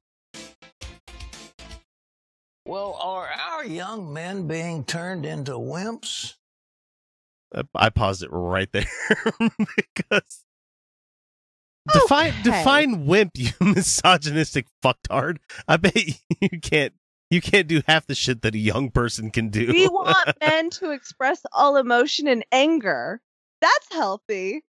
Well, 2.65 2.93
are 3.01 3.27
our 3.27 3.65
young 3.65 4.13
men 4.13 4.47
being 4.47 4.83
turned 4.85 5.25
into 5.25 5.53
wimps? 5.53 6.35
I- 7.53 7.63
I 7.75 7.89
paused 7.89 8.23
it 8.23 8.29
right 8.31 8.71
there 8.71 8.85
because 9.75 10.43
Oh, 11.93 11.99
define 12.01 12.29
Okay. 12.29 12.41
define 12.43 13.05
wimp, 13.05 13.31
you 13.35 13.51
misogynistic 13.61 14.65
fucktard. 14.83 15.37
I 15.67 15.77
bet 15.77 15.95
you 16.41 16.59
can't 16.61 16.93
you 17.29 17.41
can't 17.41 17.67
do 17.67 17.81
half 17.87 18.07
the 18.07 18.15
shit 18.15 18.41
that 18.41 18.55
a 18.55 18.59
young 18.59 18.89
person 18.91 19.29
can 19.31 19.49
do. 19.49 19.67
We 19.67 19.87
want 19.87 20.29
men 20.41 20.69
to 20.71 20.91
express 20.91 21.41
all 21.51 21.77
emotion 21.77 22.27
and 22.27 22.43
anger. 22.51 23.21
That's 23.61 23.91
healthy. 23.91 24.63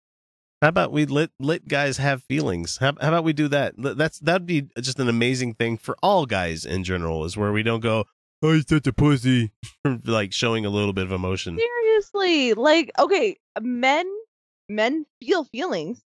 How 0.62 0.68
about 0.68 0.90
we 0.90 1.04
let 1.04 1.30
let 1.38 1.68
guys 1.68 1.98
have 1.98 2.22
feelings? 2.22 2.78
How, 2.78 2.94
how 3.00 3.08
about 3.08 3.24
we 3.24 3.34
do 3.34 3.46
that? 3.48 3.74
That's 3.76 4.18
that'd 4.20 4.46
be 4.46 4.68
just 4.80 4.98
an 4.98 5.08
amazing 5.08 5.54
thing 5.54 5.76
for 5.76 5.96
all 6.02 6.24
guys 6.24 6.64
in 6.64 6.82
general. 6.82 7.24
Is 7.24 7.36
where 7.36 7.52
we 7.52 7.62
don't 7.62 7.80
go, 7.80 8.04
oh, 8.42 8.52
he's 8.54 8.66
such 8.66 8.86
a 8.86 8.92
pussy, 8.92 9.52
like 10.04 10.32
showing 10.32 10.64
a 10.64 10.70
little 10.70 10.94
bit 10.94 11.04
of 11.04 11.12
emotion. 11.12 11.58
Seriously, 11.58 12.54
like 12.54 12.90
okay, 12.98 13.36
men 13.60 14.10
men 14.70 15.04
feel 15.20 15.44
feelings, 15.44 16.02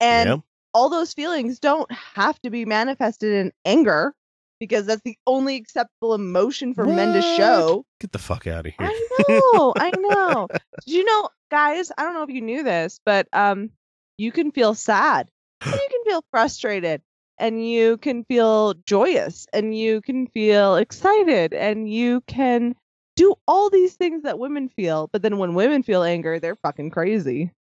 and 0.00 0.28
Yeah. 0.28 0.36
All 0.74 0.88
those 0.88 1.14
feelings 1.14 1.58
don't 1.58 1.90
have 1.92 2.38
to 2.42 2.50
be 2.50 2.64
manifested 2.64 3.32
in 3.32 3.52
anger 3.64 4.14
because 4.60 4.86
that's 4.86 5.02
the 5.04 5.16
only 5.26 5.56
acceptable 5.56 6.14
emotion 6.14 6.74
for 6.74 6.84
men 6.84 7.14
to 7.14 7.22
show. 7.22 7.84
Get 8.00 8.12
the 8.12 8.18
fuck 8.18 8.46
out 8.46 8.66
of 8.66 8.72
here. 8.76 8.88
I 8.88 9.08
know, 9.28 9.74
I 9.76 9.92
know. 9.96 10.48
Did 10.86 10.94
you 10.94 11.04
know, 11.04 11.28
guys? 11.50 11.90
I 11.96 12.02
don't 12.02 12.14
know 12.14 12.22
if 12.22 12.30
you 12.30 12.40
knew 12.40 12.62
this, 12.62 13.00
but 13.04 13.28
um, 13.32 13.70
you 14.18 14.32
can 14.32 14.50
feel 14.52 14.74
sad, 14.74 15.28
and 15.60 15.74
you 15.74 15.88
can 15.90 16.04
feel 16.04 16.24
frustrated, 16.30 17.02
and 17.38 17.66
you 17.66 17.96
can 17.98 18.24
feel 18.24 18.74
joyous, 18.86 19.46
and 19.52 19.76
you 19.76 20.00
can 20.00 20.26
feel 20.28 20.76
excited, 20.76 21.52
and 21.52 21.88
you 21.88 22.20
can 22.22 22.74
do 23.16 23.34
all 23.46 23.70
these 23.70 23.94
things 23.94 24.22
that 24.22 24.38
women 24.38 24.68
feel. 24.68 25.08
But 25.12 25.22
then 25.22 25.38
when 25.38 25.54
women 25.54 25.82
feel 25.82 26.02
anger, 26.02 26.40
they're 26.40 26.56
fucking 26.56 26.90
crazy. 26.90 27.52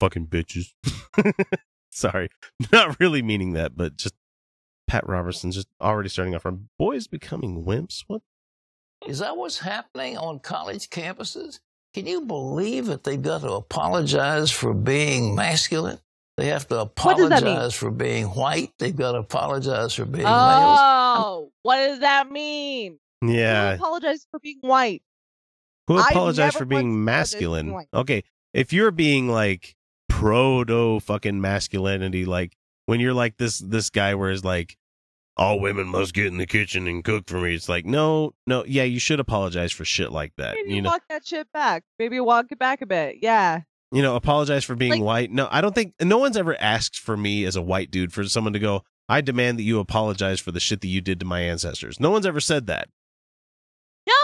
Fucking 0.00 0.28
bitches. 0.28 0.72
Sorry, 1.90 2.28
not 2.72 2.98
really 3.00 3.22
meaning 3.22 3.52
that, 3.54 3.76
but 3.76 3.96
just 3.96 4.14
Pat 4.86 5.08
Robertson 5.08 5.50
just 5.52 5.68
already 5.80 6.08
starting 6.08 6.34
off 6.34 6.42
from 6.42 6.68
boys 6.78 7.06
becoming 7.06 7.64
wimps. 7.64 8.04
What? 8.06 8.22
Is 9.06 9.18
that 9.20 9.36
what's 9.36 9.58
happening 9.58 10.18
on 10.18 10.40
college 10.40 10.90
campuses? 10.90 11.60
Can 11.94 12.06
you 12.06 12.20
believe 12.22 12.86
that 12.86 13.02
they've 13.04 13.20
got 13.20 13.40
to 13.40 13.52
apologize 13.52 14.50
for 14.50 14.74
being 14.74 15.34
masculine? 15.34 15.98
They 16.36 16.46
have 16.46 16.68
to 16.68 16.90
What 17.02 17.16
does 17.16 17.28
that 17.30 17.42
mean? 17.42 17.52
apologize 17.54 17.74
for 17.74 17.90
being 17.90 18.26
white. 18.26 18.72
They've 18.78 18.94
got 18.96 19.12
to 19.12 19.18
apologize 19.18 19.94
for 19.94 20.04
being 20.04 20.24
males. 20.24 20.78
Oh, 20.82 21.50
what 21.62 21.76
does 21.76 22.00
that 22.00 22.30
mean? 22.30 22.98
Who 23.20 23.32
Yeah, 23.32 23.74
apologize 23.74 24.26
for 24.30 24.38
being 24.38 24.58
white? 24.60 25.02
who 25.86 25.98
I've 25.98 26.10
apologized 26.12 26.56
for 26.56 26.64
being 26.64 27.04
masculine? 27.04 27.66
being. 27.72 27.86
Okay, 27.92 28.24
if 28.54 28.72
you're 28.72 28.90
being 28.92 29.28
like 29.28 29.74
proto 30.20 31.00
fucking 31.00 31.40
masculinity, 31.40 32.24
like 32.24 32.56
when 32.86 33.00
you're 33.00 33.14
like 33.14 33.36
this 33.38 33.58
this 33.58 33.90
guy 33.90 34.14
where 34.14 34.30
it's 34.30 34.44
like 34.44 34.76
all 35.36 35.58
women 35.60 35.86
must 35.88 36.12
get 36.12 36.26
in 36.26 36.36
the 36.36 36.46
kitchen 36.46 36.86
and 36.86 37.02
cook 37.02 37.26
for 37.28 37.40
me. 37.40 37.54
It's 37.54 37.68
like 37.68 37.86
no, 37.86 38.34
no, 38.46 38.64
yeah, 38.66 38.82
you 38.84 38.98
should 38.98 39.20
apologize 39.20 39.72
for 39.72 39.84
shit 39.84 40.12
like 40.12 40.32
that. 40.36 40.54
Maybe 40.56 40.74
You 40.74 40.82
know, 40.82 40.90
walk 40.90 41.02
that 41.08 41.26
shit 41.26 41.50
back. 41.52 41.84
Maybe 41.98 42.20
walk 42.20 42.46
it 42.50 42.58
back 42.58 42.82
a 42.82 42.86
bit. 42.86 43.16
Yeah. 43.22 43.62
you 43.92 44.02
know, 44.02 44.14
apologize 44.16 44.64
for 44.64 44.74
being 44.76 44.92
Like- 44.92 45.00
white. 45.02 45.30
No, 45.32 45.48
I 45.50 45.60
don't 45.60 45.74
think 45.74 45.94
no 46.00 46.18
one's 46.18 46.36
ever 46.36 46.54
asked 46.60 46.98
for 46.98 47.16
me 47.16 47.44
as 47.44 47.56
a 47.56 47.62
white 47.62 47.90
dude 47.90 48.12
for 48.12 48.22
someone 48.24 48.52
to 48.52 48.58
go. 48.58 48.82
I 49.08 49.20
demand 49.22 49.58
that 49.58 49.64
you 49.64 49.80
apologize 49.80 50.38
for 50.38 50.52
the 50.52 50.60
shit 50.60 50.82
that 50.82 50.88
you 50.88 51.00
did 51.00 51.18
to 51.20 51.26
my 51.26 51.40
ancestors. 51.40 51.98
No 51.98 52.10
one's 52.10 52.26
ever 52.26 52.38
said 52.40 52.66
that. 52.68 52.88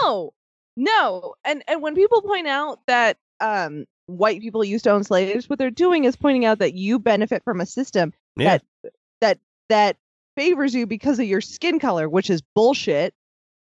No, 0.01 0.31
no. 0.75 1.33
And 1.43 1.63
and 1.67 1.81
when 1.81 1.95
people 1.95 2.21
point 2.21 2.47
out 2.47 2.79
that 2.87 3.17
um 3.39 3.85
white 4.07 4.41
people 4.41 4.63
used 4.63 4.85
to 4.85 4.91
own 4.91 5.03
slaves, 5.03 5.49
what 5.49 5.59
they're 5.59 5.69
doing 5.69 6.05
is 6.05 6.15
pointing 6.15 6.45
out 6.45 6.59
that 6.59 6.73
you 6.73 6.97
benefit 6.99 7.43
from 7.43 7.61
a 7.61 7.65
system 7.65 8.13
Yeah, 8.35 8.57
that 8.83 8.93
that 9.21 9.39
that 9.69 9.97
favors 10.35 10.73
you 10.73 10.87
because 10.87 11.19
of 11.19 11.25
your 11.25 11.41
skin 11.41 11.79
color, 11.79 12.09
which 12.09 12.29
is 12.29 12.41
bullshit. 12.55 13.13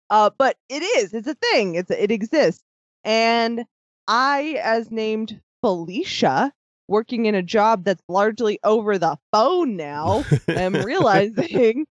Uh, 0.08 0.30
but 0.38 0.56
it 0.68 0.82
is. 0.82 1.12
It's 1.12 1.26
a 1.26 1.34
thing. 1.34 1.74
It's 1.74 1.90
it 1.90 2.10
exists. 2.10 2.62
And 3.04 3.64
I, 4.08 4.60
as 4.62 4.90
named 4.90 5.40
Felicia, 5.62 6.52
working 6.88 7.26
in 7.26 7.34
a 7.34 7.42
job 7.42 7.84
that's 7.84 8.02
largely 8.08 8.58
over 8.62 8.98
the 8.98 9.16
phone 9.32 9.76
now, 9.76 10.24
am 10.48 10.74
realizing 10.84 11.86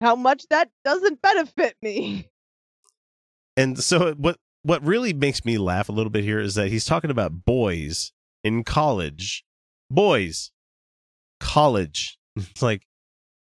how 0.00 0.14
much 0.14 0.44
that 0.50 0.70
doesn't 0.84 1.22
benefit 1.22 1.76
me. 1.82 2.28
and 3.56 3.78
so 3.78 4.14
what 4.14 4.38
what 4.62 4.82
really 4.84 5.12
makes 5.12 5.44
me 5.44 5.56
laugh 5.58 5.88
a 5.88 5.92
little 5.92 6.10
bit 6.10 6.24
here 6.24 6.40
is 6.40 6.54
that 6.54 6.68
he's 6.68 6.84
talking 6.84 7.10
about 7.10 7.44
boys 7.44 8.12
in 8.44 8.64
college 8.64 9.44
boys 9.90 10.50
college 11.40 12.18
it's 12.36 12.62
like 12.62 12.82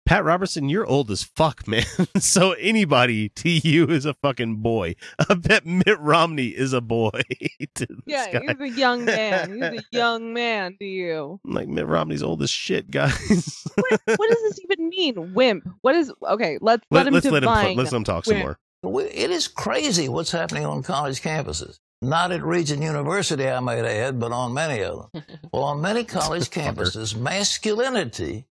pat 0.07 0.22
robertson 0.22 0.68
you're 0.68 0.85
old 0.85 1.11
as 1.11 1.22
fuck 1.22 1.66
man 1.68 1.83
so 2.18 2.53
anybody 2.53 3.31
to 3.31 3.48
you 3.48 3.87
is 3.87 4.05
a 4.05 4.12
fucking 4.14 4.57
boy 4.57 4.94
i 5.31 5.35
bet 5.35 5.64
mitt 5.64 5.98
romney 5.98 6.48
is 6.48 6.72
a 6.74 6.81
boy 6.81 7.11
Yeah, 8.07 8.31
guy. 8.31 8.40
he's 8.59 8.61
a 8.74 8.77
young 8.79 9.05
man. 9.07 9.55
He's 9.55 9.81
a 9.81 9.85
young 9.90 10.33
man 10.35 10.77
to 10.79 10.85
you. 10.85 11.40
I'm 11.46 11.53
like 11.53 11.68
mitt 11.68 11.87
romney's 11.87 12.22
old 12.22 12.42
as 12.42 12.50
shit 12.50 12.90
guys 12.90 13.64
What, 13.77 14.00
what 14.16 14.29
does 14.31 14.42
this 14.42 14.61
even 14.64 14.88
mean? 14.90 15.33
Wimp. 15.35 15.64
What 15.81 15.94
is 15.94 16.12
okay? 16.29 16.59
Let's 16.61 16.85
let, 16.90 17.05
Let, 17.05 17.07
him 17.09 17.14
us 17.14 17.24
let 17.24 17.42
him 17.42 17.48
let's 17.77 17.92
let 17.92 17.92
him 17.92 18.05
talk 18.05 18.24
some 18.27 18.38
more 18.38 18.59
It 18.85 19.31
is 19.31 19.49
crazy 19.49 20.09
what's 20.09 20.31
happening 20.33 20.64
on 20.66 20.83
college 20.83 21.20
campuses. 21.23 21.79
Not 22.03 22.33
at 22.33 22.42
Regent 22.44 22.83
University, 22.83 23.49
I 23.49 23.61
might 23.61 23.85
add, 23.85 24.20
but 24.20 24.31
on 24.33 24.53
many 24.53 24.83
of 24.83 25.11
them. 25.12 25.23
Well, 25.53 25.64
on 25.64 25.81
many 25.81 26.05
college 26.05 26.51
campuses, 26.51 27.16
masculinity 27.16 28.47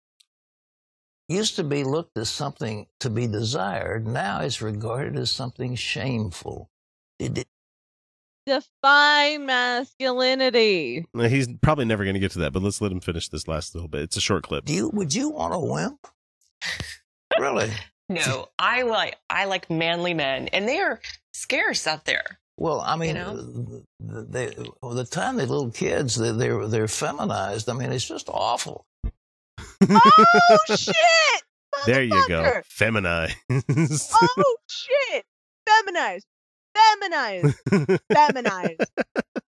used 1.28 1.56
to 1.56 1.64
be 1.64 1.84
looked 1.84 2.16
as 2.16 2.30
something 2.30 2.86
to 3.00 3.10
be 3.10 3.26
desired. 3.26 4.06
Now 4.06 4.40
it's 4.40 4.60
regarded 4.62 5.16
as 5.18 5.30
something 5.30 5.74
shameful. 5.74 6.70
It, 7.18 7.38
it- 7.38 7.48
define 8.46 9.46
masculinity. 9.46 11.06
Now, 11.14 11.28
he's 11.28 11.48
probably 11.62 11.84
never 11.86 12.04
going 12.04 12.14
to 12.14 12.20
get 12.20 12.32
to 12.32 12.40
that 12.40 12.52
but 12.52 12.62
let's 12.62 12.80
let 12.80 12.92
him 12.92 13.00
finish 13.00 13.28
this 13.28 13.48
last 13.48 13.74
little 13.74 13.88
bit 13.88 14.02
it's 14.02 14.18
a 14.18 14.20
short 14.20 14.42
clip 14.42 14.66
do 14.66 14.74
you, 14.74 14.90
would 14.90 15.14
you 15.14 15.30
want 15.30 15.54
a 15.54 15.58
wimp? 15.58 16.06
really? 17.38 17.70
No, 18.08 18.48
I 18.58 18.82
like 18.82 19.16
I 19.30 19.46
like 19.46 19.70
manly 19.70 20.14
men, 20.14 20.48
and 20.48 20.68
they 20.68 20.78
are 20.78 21.00
scarce 21.32 21.86
out 21.86 22.04
there. 22.04 22.38
Well, 22.56 22.80
I 22.80 22.96
mean, 22.96 23.14
know? 23.14 23.82
uh, 24.08 24.22
they, 24.28 24.54
well, 24.80 24.92
the 24.92 25.04
time 25.04 25.36
they're 25.36 25.46
little 25.46 25.70
kids, 25.70 26.14
they, 26.14 26.30
they're 26.30 26.68
they're 26.68 26.88
feminized. 26.88 27.68
I 27.68 27.72
mean, 27.72 27.92
it's 27.92 28.06
just 28.06 28.28
awful. 28.28 28.86
Oh 29.86 30.58
shit! 30.76 30.96
there 31.86 32.02
you 32.02 32.28
go 32.28 32.60
feminized 32.64 33.36
Oh 33.50 34.56
shit! 34.68 35.24
Feminized. 35.66 36.26
Feminized. 36.74 37.56
Feminized. 38.12 38.90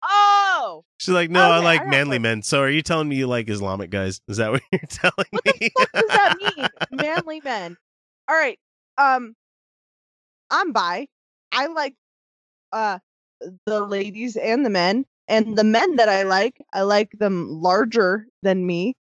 Oh, 0.08 0.84
She's 1.00 1.14
like, 1.14 1.30
no, 1.30 1.42
I 1.42 1.60
like 1.60 1.82
I 1.82 1.86
manly 1.86 2.20
men. 2.20 2.42
So 2.44 2.62
are 2.62 2.70
you 2.70 2.82
telling 2.82 3.10
me 3.10 3.16
you 3.16 3.28
like 3.28 3.50
Islamic 3.50 3.90
guys? 3.90 4.22
Is 4.28 4.38
that 4.38 4.52
what 4.52 4.62
you're 4.72 4.82
telling 4.90 5.26
what 5.32 5.46
me? 5.60 5.72
What 5.74 5.90
the 5.94 6.00
fuck 6.00 6.08
does 6.08 6.10
that 6.10 6.56
mean? 6.58 6.68
Manly 6.92 7.42
men. 7.44 7.78
All 8.28 8.36
right. 8.36 8.60
Um, 8.98 9.36
I'm 10.50 10.72
bi. 10.72 11.08
I 11.52 11.68
like 11.68 11.96
uh 12.72 13.00
the 13.66 13.86
ladies 13.86 14.36
and 14.38 14.66
the 14.66 14.70
men, 14.70 15.06
and 15.28 15.58
the 15.58 15.64
men 15.64 15.98
that 15.98 16.10
I 16.10 16.24
like, 16.24 16.62
I 16.74 16.82
like 16.82 17.12
them 17.20 17.50
larger 17.50 18.28
than 18.42 18.66
me, 18.66 18.96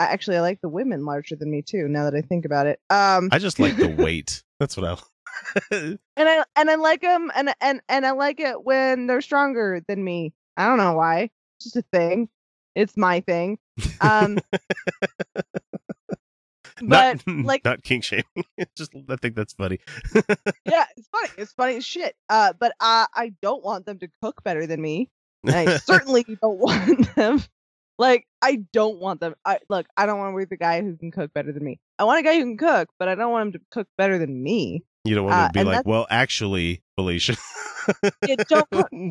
I 0.00 0.04
actually 0.04 0.38
I 0.38 0.40
like 0.40 0.62
the 0.62 0.68
women 0.70 1.04
larger 1.04 1.36
than 1.36 1.50
me 1.50 1.60
too. 1.60 1.86
Now 1.86 2.04
that 2.04 2.14
I 2.16 2.22
think 2.22 2.46
about 2.46 2.66
it, 2.66 2.80
um, 2.88 3.28
I 3.30 3.38
just 3.38 3.60
like 3.60 3.76
the 3.76 3.88
weight. 3.98 4.42
That's 4.58 4.74
what 4.76 4.86
I. 4.86 4.96
and 5.76 5.98
I 6.16 6.44
and 6.56 6.70
I 6.70 6.76
like 6.76 7.02
them, 7.02 7.30
and 7.34 7.54
and 7.60 7.82
and 7.86 8.06
I 8.06 8.12
like 8.12 8.40
it 8.40 8.64
when 8.64 9.06
they're 9.06 9.20
stronger 9.20 9.82
than 9.86 10.02
me. 10.02 10.32
I 10.56 10.66
don't 10.66 10.78
know 10.78 10.94
why. 10.94 11.28
It's 11.58 11.64
just 11.64 11.76
a 11.76 11.84
thing. 11.92 12.30
It's 12.74 12.96
my 12.96 13.20
thing. 13.20 13.58
Um, 14.00 14.38
but 16.82 17.26
not, 17.26 17.44
like 17.44 17.64
not 17.64 17.82
king 17.82 18.00
shaming. 18.00 18.24
Just 18.76 18.92
I 19.08 19.16
think 19.16 19.34
that's 19.36 19.52
funny. 19.54 19.78
yeah, 20.14 20.84
it's 20.96 21.08
funny. 21.08 21.28
It's 21.38 21.52
funny 21.52 21.76
as 21.76 21.84
shit. 21.84 22.14
Uh, 22.28 22.52
but 22.58 22.72
I 22.80 23.06
I 23.14 23.32
don't 23.42 23.64
want 23.64 23.86
them 23.86 23.98
to 24.00 24.08
cook 24.22 24.42
better 24.44 24.66
than 24.66 24.80
me. 24.80 25.08
And 25.44 25.54
I 25.54 25.76
certainly 25.78 26.24
don't 26.42 26.58
want 26.58 27.14
them. 27.14 27.42
Like 27.98 28.26
I 28.42 28.64
don't 28.72 28.98
want 28.98 29.20
them. 29.20 29.34
I 29.44 29.58
look. 29.68 29.86
I 29.96 30.06
don't 30.06 30.18
want 30.18 30.30
to 30.30 30.34
work 30.34 30.48
the 30.50 30.56
guy 30.56 30.80
who 30.82 30.96
can 30.96 31.10
cook 31.10 31.32
better 31.34 31.52
than 31.52 31.62
me. 31.64 31.78
I 31.98 32.04
want 32.04 32.20
a 32.20 32.22
guy 32.22 32.34
who 32.36 32.40
can 32.42 32.56
cook, 32.56 32.88
but 32.98 33.08
I 33.08 33.14
don't 33.14 33.30
want 33.30 33.46
him 33.48 33.52
to 33.52 33.60
cook 33.70 33.88
better 33.98 34.18
than 34.18 34.42
me. 34.42 34.82
you 35.04 35.14
don't 35.14 35.24
want 35.26 35.36
uh, 35.36 35.46
to 35.48 35.52
be 35.52 35.64
like, 35.64 35.72
that's- 35.78 35.84
well, 35.86 36.06
actually, 36.10 36.82
Felicia. 36.96 37.36
Yeah, 38.26 38.36
don't 38.48 38.68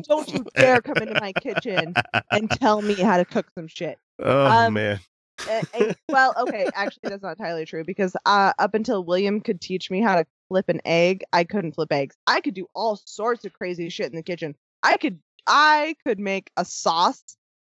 don't 0.08 0.32
you 0.32 0.44
dare 0.54 0.80
come 0.80 0.96
into 0.98 1.20
my 1.20 1.32
kitchen 1.32 1.94
and 2.30 2.48
tell 2.50 2.80
me 2.80 2.94
how 2.94 3.16
to 3.16 3.24
cook 3.24 3.46
some 3.56 3.66
shit. 3.66 3.98
Oh 4.20 4.46
Um, 4.46 4.74
man. 4.74 5.00
Uh, 5.48 5.62
uh, 5.74 5.94
well, 6.08 6.34
okay, 6.38 6.66
actually, 6.74 7.08
that's 7.08 7.22
not 7.22 7.38
entirely 7.38 7.64
true 7.64 7.84
because 7.84 8.16
uh, 8.26 8.52
up 8.58 8.74
until 8.74 9.04
William 9.04 9.40
could 9.40 9.60
teach 9.60 9.90
me 9.90 10.00
how 10.00 10.16
to 10.16 10.26
flip 10.48 10.68
an 10.68 10.80
egg, 10.84 11.22
I 11.32 11.44
couldn't 11.44 11.72
flip 11.72 11.92
eggs. 11.92 12.16
I 12.26 12.40
could 12.40 12.54
do 12.54 12.66
all 12.74 12.96
sorts 13.04 13.44
of 13.44 13.52
crazy 13.52 13.88
shit 13.88 14.10
in 14.10 14.16
the 14.16 14.22
kitchen. 14.22 14.54
I 14.82 14.96
could, 14.96 15.18
I 15.46 15.94
could 16.06 16.18
make 16.18 16.50
a 16.56 16.64
sauce 16.64 17.22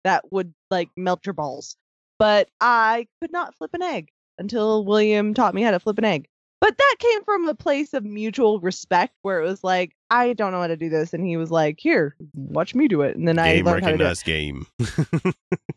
that 0.04 0.30
would 0.32 0.54
like 0.70 0.90
melt 0.96 1.26
your 1.26 1.32
balls, 1.32 1.76
but 2.18 2.48
I 2.60 3.08
could 3.20 3.32
not 3.32 3.54
flip 3.56 3.70
an 3.74 3.82
egg 3.82 4.08
until 4.38 4.84
William 4.84 5.34
taught 5.34 5.54
me 5.54 5.62
how 5.62 5.70
to 5.70 5.80
flip 5.80 5.98
an 5.98 6.04
egg. 6.04 6.28
But 6.60 6.78
that 6.78 6.94
came 6.98 7.24
from 7.24 7.48
a 7.48 7.54
place 7.54 7.92
of 7.92 8.04
mutual 8.04 8.60
respect 8.60 9.14
where 9.22 9.40
it 9.40 9.44
was 9.44 9.62
like, 9.62 9.94
I 10.10 10.32
don't 10.32 10.52
know 10.52 10.60
how 10.60 10.66
to 10.68 10.76
do 10.76 10.88
this, 10.88 11.12
and 11.12 11.26
he 11.26 11.36
was 11.36 11.50
like, 11.50 11.78
"Here, 11.78 12.16
watch 12.34 12.74
me 12.74 12.88
do 12.88 13.02
it," 13.02 13.16
and 13.16 13.28
then 13.28 13.38
I 13.38 13.56
Game 13.56 13.66
learned 13.66 13.84
how 13.84 13.90
to 13.90 13.98
do 13.98 14.04
it 14.06 14.24
game. 14.24 14.66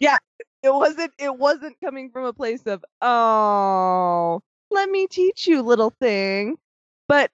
it 0.63 0.73
wasn't 0.73 1.11
it 1.17 1.37
wasn't 1.37 1.75
coming 1.83 2.09
from 2.11 2.25
a 2.25 2.33
place 2.33 2.65
of 2.65 2.83
oh 3.01 4.41
let 4.71 4.89
me 4.89 5.07
teach 5.07 5.47
you 5.47 5.61
little 5.61 5.89
thing 5.89 6.57
but 7.07 7.31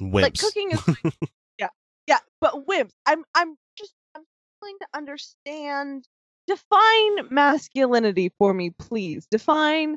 Wimps. 0.00 0.22
like 0.22 0.38
cooking 0.38 0.72
is 0.72 0.80
yeah 1.58 1.68
yeah 2.06 2.18
but 2.40 2.66
wimps 2.66 2.92
i'm 3.06 3.24
i'm 3.34 3.56
just 3.76 3.94
i'm 4.14 4.22
trying 4.62 4.78
to 4.80 4.86
understand 4.94 6.06
define 6.46 7.28
masculinity 7.30 8.32
for 8.38 8.52
me 8.52 8.70
please 8.70 9.26
define 9.30 9.96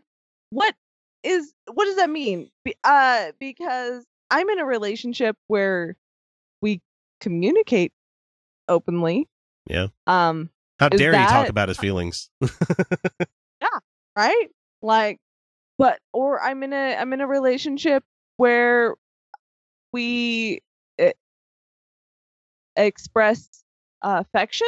what 0.52 0.74
is 1.24 1.54
what 1.74 1.86
does 1.86 1.96
that 1.98 2.10
mean 2.10 2.50
Be- 2.64 2.76
uh 2.84 3.32
because 3.40 4.06
i'm 4.30 4.48
in 4.50 4.60
a 4.60 4.66
relationship 4.66 5.36
where 5.48 5.96
we 6.62 6.82
communicate 7.20 7.92
openly 8.68 9.28
Yeah. 9.68 9.88
um 10.08 10.50
How 10.80 10.90
is 10.90 11.00
dare 11.00 11.12
he 11.18 11.26
talk 11.26 11.50
about 11.50 11.70
his 11.70 11.78
feelings? 11.78 12.30
Yeah, 13.62 13.80
right 14.18 14.50
like 14.82 15.18
but 15.78 16.00
or 16.14 16.40
i'm 16.42 16.62
in 16.64 16.74
a 16.74 16.96
i'm 16.96 17.12
in 17.14 17.22
a 17.22 17.28
relationship 17.28 18.04
where 18.38 18.96
we 19.94 20.60
eh, 21.00 21.14
express 22.76 23.50
uh, 24.04 24.24
affection 24.26 24.68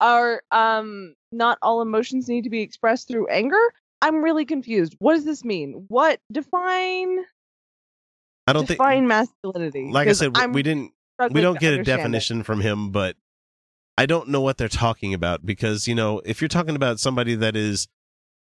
or 0.00 0.42
um 0.52 1.14
not 1.32 1.58
all 1.60 1.82
emotions 1.82 2.28
need 2.28 2.44
to 2.44 2.50
be 2.50 2.62
expressed 2.62 3.08
through 3.08 3.26
anger 3.28 3.60
i'm 4.00 4.22
really 4.22 4.44
confused 4.44 4.94
what 5.00 5.14
does 5.14 5.24
this 5.24 5.44
mean 5.44 5.84
what 5.88 6.20
define 6.32 7.18
I 8.46 8.52
don't 8.54 8.66
think. 8.66 8.78
define 8.78 9.06
masculinity 9.06 9.90
Like 9.92 10.08
i 10.08 10.12
said, 10.12 10.34
we- 10.34 10.40
I'm 10.40 10.52
we 10.52 10.62
didn't. 10.62 10.92
We 11.30 11.40
don't 11.42 11.58
get 11.58 11.74
a 11.74 11.78
understand 11.78 11.98
it. 11.98 12.02
definition 12.02 12.42
from 12.44 12.60
him, 12.60 12.90
but 12.92 13.16
I 13.98 14.06
don't 14.06 14.28
know 14.28 14.40
what 14.40 14.58
they're 14.58 14.68
talking 14.68 15.12
about 15.12 15.44
because 15.44 15.88
you 15.88 15.94
know 15.94 16.22
if 16.24 16.40
you're 16.40 16.48
talking 16.48 16.76
about 16.76 17.00
somebody 17.00 17.34
that 17.34 17.56
is 17.56 17.88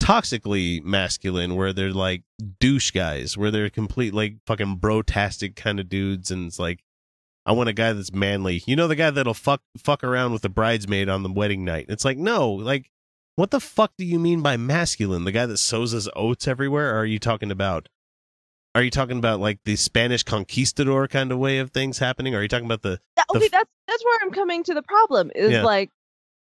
toxically 0.00 0.80
masculine, 0.82 1.56
where 1.56 1.72
they're 1.72 1.92
like 1.92 2.22
douche 2.60 2.92
guys, 2.92 3.36
where 3.36 3.50
they're 3.50 3.68
complete 3.68 4.14
like 4.14 4.36
fucking 4.46 4.76
brotastic 4.76 5.56
kind 5.56 5.80
of 5.80 5.88
dudes, 5.88 6.30
and 6.30 6.46
it's 6.46 6.58
like. 6.58 6.84
I 7.46 7.52
want 7.52 7.70
a 7.70 7.72
guy 7.72 7.94
that's 7.94 8.12
manly. 8.12 8.62
You 8.66 8.76
know 8.76 8.86
the 8.86 8.94
guy 8.94 9.10
that'll 9.10 9.32
fuck 9.32 9.62
fuck 9.78 10.04
around 10.04 10.32
with 10.32 10.42
the 10.42 10.50
bridesmaid 10.50 11.08
on 11.08 11.22
the 11.22 11.32
wedding 11.32 11.64
night. 11.64 11.86
It's 11.88 12.04
like, 12.04 12.18
no, 12.18 12.50
like 12.50 12.90
what 13.34 13.50
the 13.50 13.60
fuck 13.60 13.92
do 13.96 14.04
you 14.04 14.18
mean 14.18 14.42
by 14.42 14.58
masculine? 14.58 15.24
The 15.24 15.32
guy 15.32 15.46
that 15.46 15.56
sows 15.56 15.92
his 15.92 16.08
oats 16.14 16.46
everywhere? 16.46 16.94
Or 16.94 16.98
are 16.98 17.06
you 17.06 17.18
talking 17.18 17.50
about 17.50 17.88
are 18.74 18.82
you 18.82 18.90
talking 18.90 19.18
about 19.18 19.40
like 19.40 19.60
the 19.64 19.76
Spanish 19.76 20.22
conquistador 20.22 21.08
kind 21.08 21.32
of 21.32 21.38
way 21.38 21.58
of 21.58 21.70
things 21.70 21.98
happening? 21.98 22.34
Are 22.34 22.42
you 22.42 22.48
talking 22.48 22.66
about 22.66 22.82
the 22.82 23.00
The 23.28 23.36
okay, 23.36 23.44
f- 23.46 23.50
that's 23.52 23.70
that's 23.88 24.04
where 24.04 24.18
I'm 24.22 24.30
coming 24.30 24.62
to 24.64 24.74
the 24.74 24.82
problem 24.82 25.30
is 25.34 25.50
Yeah. 25.52 25.62
like 25.64 25.90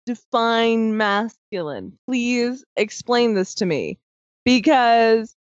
define 0.06 0.96
masculine. 0.96 1.98
Please 2.08 2.64
explain 2.76 3.34
this 3.34 3.54
to 3.56 3.66
me 3.66 3.98
because 4.44 5.34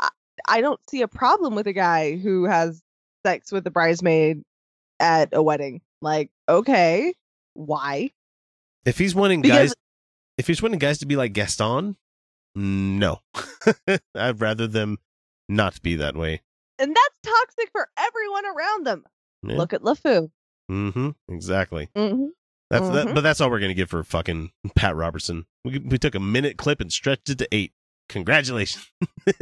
I, 0.00 0.08
I 0.48 0.60
don't 0.60 0.80
see 0.88 1.02
a 1.02 1.08
problem 1.08 1.54
with 1.54 1.66
a 1.66 1.72
guy 1.72 2.16
who 2.16 2.44
has 2.44 2.80
sex 3.26 3.50
with 3.52 3.66
a 3.66 3.70
bridesmaid 3.70 4.42
at 5.00 5.30
a 5.32 5.42
wedding. 5.42 5.80
Like, 6.00 6.30
okay, 6.48 7.14
why? 7.54 8.10
if 8.84 8.98
he's 8.98 9.14
wanting 9.14 9.40
Because- 9.40 9.70
guys 9.70 9.74
if 10.36 10.46
he's 10.48 10.60
wanting 10.60 10.78
guys 10.80 10.98
to 10.98 11.06
be 11.06 11.16
like 11.16 11.32
Gaston, 11.32 11.96
no. 12.56 13.20
I'd 14.16 14.40
rather 14.40 14.66
them 14.66 14.98
not 15.48 15.80
be 15.82 15.96
that 15.96 16.16
way. 16.16 16.42
And 16.78 16.90
that's 16.94 17.14
toxic 17.22 17.70
for 17.70 17.88
everyone 17.96 18.44
around 18.46 18.86
them. 18.86 19.04
Yeah. 19.44 19.56
Look 19.56 19.72
at 19.72 19.82
LeFou. 19.82 20.30
Mm-hmm. 20.70 21.10
Exactly. 21.28 21.88
hmm 21.96 22.26
That's 22.70 22.88
that, 22.90 23.06
Mhm. 23.08 23.14
but 23.14 23.20
that's 23.20 23.40
all 23.40 23.50
we're 23.50 23.60
gonna 23.60 23.74
give 23.74 23.90
for 23.90 24.02
fucking 24.02 24.50
Pat 24.74 24.96
Robertson. 24.96 25.46
We 25.64 25.78
we 25.78 25.98
took 25.98 26.14
a 26.14 26.20
minute 26.20 26.56
clip 26.56 26.80
and 26.80 26.92
stretched 26.92 27.28
it 27.30 27.38
to 27.38 27.48
eight. 27.52 27.72
Congratulations. 28.08 28.90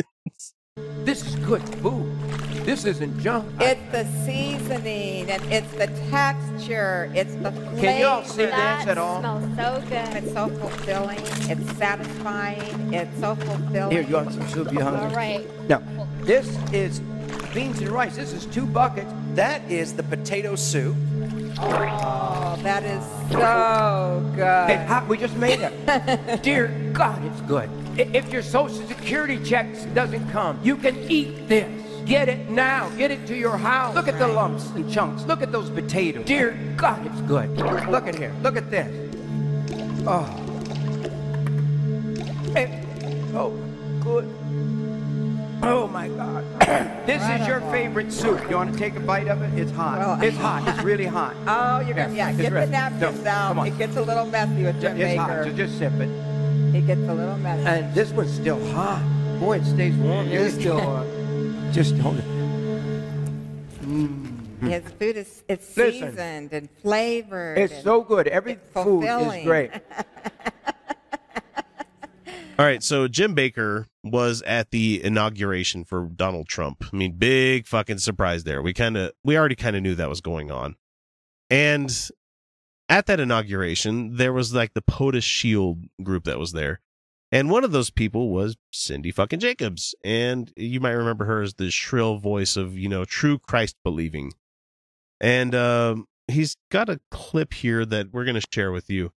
This 1.05 1.27
is 1.27 1.35
good 1.45 1.63
food. 1.81 2.11
This 2.65 2.85
isn't 2.87 3.19
junk. 3.21 3.45
It's 3.61 3.81
the 3.93 4.05
seasoning 4.25 5.29
and 5.31 5.43
it's 5.53 5.71
the 5.73 5.89
texture. 6.11 7.11
It's 7.15 7.35
the 7.35 7.51
flavor. 7.53 7.81
Can 7.81 7.99
you 8.01 8.07
all 8.07 8.25
see 8.25 8.47
this 8.47 8.55
at 8.55 8.97
all? 8.99 9.19
smells 9.21 9.45
so 9.57 9.81
good. 9.89 10.23
It's 10.25 10.33
so 10.33 10.49
fulfilling. 10.49 11.19
It's 11.51 11.77
satisfying. 11.77 12.95
It's 12.95 13.19
so 13.21 13.35
fulfilling. 13.35 13.91
Here, 13.91 14.03
you 14.03 14.15
want 14.15 14.33
some 14.33 14.49
soup? 14.49 14.73
You 14.73 14.81
All 14.81 14.97
hungry? 14.97 15.17
right. 15.17 15.69
Now, 15.69 15.83
this 16.21 16.47
is 16.73 17.01
beans 17.53 17.81
and 17.81 17.91
rice. 17.91 18.17
This 18.17 18.33
is 18.33 18.47
two 18.47 18.67
buckets. 18.67 19.13
That 19.35 19.71
is 19.71 19.93
the 19.93 20.03
potato 20.03 20.57
soup. 20.57 20.97
Oh, 21.59 22.59
that 22.63 22.83
is 22.83 23.05
so 23.31 24.33
good. 24.35 25.09
We 25.09 25.19
just 25.19 25.37
made 25.37 25.61
it. 25.61 26.43
Dear 26.43 26.69
God, 26.93 27.23
it's 27.25 27.41
good. 27.43 27.69
If 27.99 28.33
your 28.33 28.43
social 28.43 28.87
security 28.89 29.43
check 29.45 29.67
doesn't 29.95 30.31
come, 30.31 30.59
you 30.63 30.77
can 30.77 30.97
eat 31.11 31.49
this. 31.49 31.69
Get 32.07 32.29
it 32.29 32.51
now. 32.51 32.89
Get 32.97 33.11
it 33.11 33.27
to 33.27 33.37
your 33.37 33.57
house. 33.57 33.95
Look 33.95 34.09
at 34.09 34.19
the 34.19 34.27
lumps 34.27 34.71
and 34.71 34.91
chunks. 34.91 35.25
Look 35.25 35.43
at 35.43 35.53
those 35.53 35.71
potatoes. 35.71 36.25
Dear 36.25 36.59
God, 36.77 37.07
it's 37.07 37.21
good. 37.23 37.51
Look 37.89 38.07
at 38.09 38.17
here. 38.17 38.35
Look 38.43 38.57
at 38.57 38.71
this. 38.71 38.89
Oh. 40.07 40.25
Hey. 42.55 42.85
Oh, 43.35 43.51
good. 44.03 44.29
Oh 45.65 45.87
my 45.87 46.09
God. 46.09 46.45
this 47.07 47.23
is 47.41 47.47
your 47.47 47.61
favorite 47.73 48.13
soup. 48.13 48.41
You 48.51 48.57
want 48.57 48.73
to 48.73 48.79
take 48.79 48.97
a 48.97 49.01
bite 49.01 49.29
of 49.29 49.43
it? 49.43 49.59
It's 49.59 49.71
hot. 49.71 49.99
Well- 49.99 50.21
it's 50.23 50.37
hot. 50.37 50.67
It's 50.69 50.83
really 50.85 51.07
hot. 51.07 51.37
Oh, 51.47 51.81
you're 51.87 51.95
gonna 51.95 52.13
Yeah, 52.15 52.33
Get 52.33 52.49
the 52.51 52.55
ready. 52.55 52.71
napkins 52.73 53.23
No, 53.23 53.31
out. 53.31 53.59
on. 53.59 53.67
It 53.67 53.79
gets 53.79 53.97
a 53.97 54.03
little 54.03 54.27
messy 54.27 54.65
with 54.65 54.81
Jim 54.81 55.01
It's 55.01 55.17
hot. 55.19 55.31
Bakker. 55.31 55.45
So 55.45 55.53
just 55.57 55.79
sip 55.79 55.93
it. 55.95 56.09
It 56.75 56.87
gets 56.87 57.01
a 57.03 57.15
little 57.15 57.37
messy. 57.39 57.67
And 57.67 57.95
this 57.95 58.11
one's 58.11 58.33
still 58.33 58.65
hot. 58.73 59.03
Boy, 59.39 59.59
it 59.59 59.65
stays 59.65 59.95
warm. 59.97 60.27
It 60.27 60.35
is 60.35 60.55
still 60.55 60.81
hot. 60.81 61.07
Just 61.73 61.97
hold 61.99 62.19
it. 62.19 62.25
Mm-hmm. 63.83 64.67
His 64.69 64.83
food 64.93 65.17
is 65.17 65.43
it's 65.49 65.77
Listen. 65.77 66.11
seasoned 66.11 66.53
and 66.53 66.69
flavored. 66.83 67.57
It's 67.59 67.73
and 67.73 67.83
so 67.83 68.03
good. 68.03 68.29
Every 68.29 68.59
food 68.75 69.05
is 69.05 69.45
great. 69.45 69.71
All 72.59 72.67
right, 72.67 72.83
so 72.83 73.09
Jim 73.09 73.35
Bakker 73.35 73.87
was 74.05 74.43
at 74.43 74.71
the 74.71 75.03
inauguration 75.03 75.85
for 75.85 76.05
Donald 76.05 76.49
Trump. 76.49 76.85
I 76.93 76.97
mean, 76.97 77.13
big 77.13 77.67
fucking 77.67 77.99
surprise 77.99 78.45
there. 78.45 78.61
We 78.61 78.75
kind 78.75 78.97
of 78.97 79.13
we 79.25 79.39
already 79.39 79.55
kind 79.55 79.75
of 79.75 79.83
knew 79.83 79.95
that 79.95 80.11
was 80.11 80.21
going 80.21 80.51
on. 80.51 80.77
And 81.49 81.91
at 82.91 83.07
that 83.07 83.21
inauguration, 83.21 84.17
there 84.17 84.35
was 84.35 84.55
like 84.55 84.75
the 84.75 84.83
POTUS 84.83 85.25
Shield 85.25 85.87
group 86.03 86.25
that 86.25 86.39
was 86.39 86.53
there. 86.53 86.81
And 87.31 87.51
one 87.51 87.65
of 87.65 87.73
those 87.73 87.89
people 87.89 88.29
was 88.29 88.57
Cindy 88.71 89.11
fucking 89.11 89.41
Jacobs. 89.41 89.95
And 90.05 90.53
you 90.55 90.79
might 90.79 90.91
remember 90.91 91.25
her 91.25 91.41
as 91.41 91.55
the 91.55 91.71
shrill 91.71 92.19
voice 92.19 92.57
of, 92.57 92.77
you 92.77 92.89
know, 92.89 93.07
true 93.07 93.39
Christ 93.39 93.77
believing. 93.83 94.33
And 95.21 95.55
um, 95.55 96.07
he's 96.29 96.57
got 96.71 96.91
a 96.91 97.01
clip 97.11 97.55
here 97.55 97.87
that 97.87 98.13
we're 98.13 98.25
going 98.25 98.41
to 98.41 98.47
share 98.53 98.73
with 98.73 98.91
you 98.91 99.13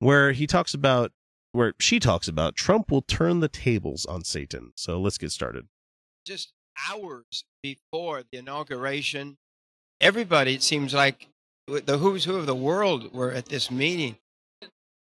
where 0.00 0.32
he 0.32 0.46
talks 0.46 0.74
about 0.74 1.12
where 1.52 1.74
she 1.80 1.98
talks 1.98 2.28
about 2.28 2.54
Trump 2.56 2.90
will 2.90 3.02
turn 3.02 3.40
the 3.40 3.48
tables 3.48 4.04
on 4.06 4.24
Satan. 4.24 4.72
So 4.76 5.00
let's 5.00 5.18
get 5.18 5.30
started. 5.32 5.66
just 6.26 6.52
hours 6.90 7.44
before 7.62 8.22
the 8.30 8.38
inauguration, 8.38 9.36
everybody, 10.00 10.54
it 10.54 10.62
seems 10.62 10.94
like 10.94 11.28
the 11.66 11.98
who's 11.98 12.24
who 12.24 12.36
of 12.36 12.46
the 12.46 12.54
world 12.54 13.12
were 13.12 13.32
at 13.32 13.46
this 13.46 13.70
meeting. 13.70 14.16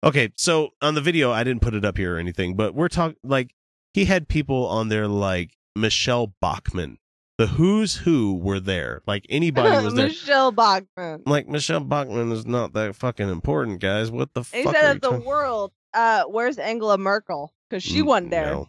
Okay, 0.05 0.33
so 0.37 0.71
on 0.81 0.95
the 0.95 1.01
video, 1.01 1.33
I 1.33 1.43
didn't 1.45 1.61
put 1.63 1.75
it 1.75 1.85
up 1.85 1.97
here 1.97 2.17
or 2.17 2.19
anything, 2.19 2.55
but 2.55 2.75
we're 2.75 2.89
talking 2.89 3.17
like 3.25 3.53
he 3.95 4.05
had 4.05 4.29
people 4.29 4.67
on 4.67 4.89
there 4.89 5.09
like 5.09 5.57
Michele 5.75 6.33
Bachmann. 6.41 6.99
The 7.37 7.49
who's 7.49 7.97
who 7.97 8.35
were 8.37 8.59
there. 8.61 9.03
Like 9.07 9.27
anybody 9.29 9.85
was 9.85 9.95
there. 9.95 10.07
Michele 10.09 10.51
Bachmann. 10.53 11.23
Like 11.27 11.49
Michele 11.49 11.81
Bachmann 11.81 12.33
is 12.33 12.47
not 12.47 12.73
that 12.73 12.97
fucking 12.97 13.29
important, 13.29 13.81
guys. 13.81 14.11
What 14.11 14.35
the 14.35 14.43
He 14.43 14.63
fuck? 14.65 14.75
said 14.75 14.85
are 14.85 14.91
of 14.93 15.01
the 15.01 15.11
talking- 15.11 15.27
world, 15.27 15.73
uh, 15.95 16.25
where's 16.25 16.59
Angela 16.59 16.99
Merkel? 16.99 17.53
Because 17.69 17.83
she 17.83 18.01
Mm, 18.03 18.07
wasn't 18.07 18.31
there. 18.31 18.47
no. 18.53 18.69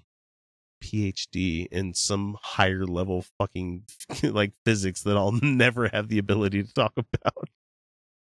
PhD 0.83 1.67
in 1.71 1.93
some 1.93 2.37
higher 2.41 2.85
level 2.85 3.25
fucking 3.37 3.83
like 4.23 4.53
physics 4.65 5.03
that 5.03 5.17
I'll 5.17 5.31
never 5.43 5.89
have 5.89 6.07
the 6.07 6.17
ability 6.19 6.63
to 6.63 6.73
talk 6.73 6.93
about. 6.95 7.49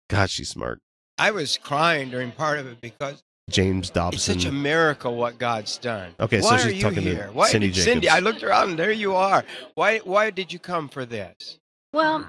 God, 0.10 0.30
she's 0.30 0.50
smart. 0.50 0.82
I 1.20 1.32
was 1.32 1.58
crying 1.58 2.10
during 2.10 2.32
part 2.32 2.60
of 2.60 2.68
it 2.68 2.82
because 2.82 3.24
James 3.50 3.88
it's 3.88 3.92
Dobson. 3.92 4.40
such 4.40 4.46
a 4.46 4.52
miracle 4.52 5.16
what 5.16 5.38
God's 5.38 5.78
done. 5.78 6.14
Okay, 6.20 6.42
so 6.42 6.56
she's 6.58 6.66
are 6.66 6.72
you 6.72 6.82
talking 6.82 7.04
to? 7.04 7.16
Why 7.34 7.50
Cindy 7.50 7.68
did 7.72 7.84
Cindy? 7.84 8.10
I 8.10 8.20
looked 8.20 8.44
around 8.44 8.72
and 8.72 8.80
there 8.80 8.92
you 8.92 9.16
are. 9.16 9.44
Why? 9.76 10.00
Why 10.00 10.30
did 10.32 10.52
you 10.52 10.60
come 10.60 10.90
for 10.90 11.06
this? 11.06 11.60
Well, 11.94 12.28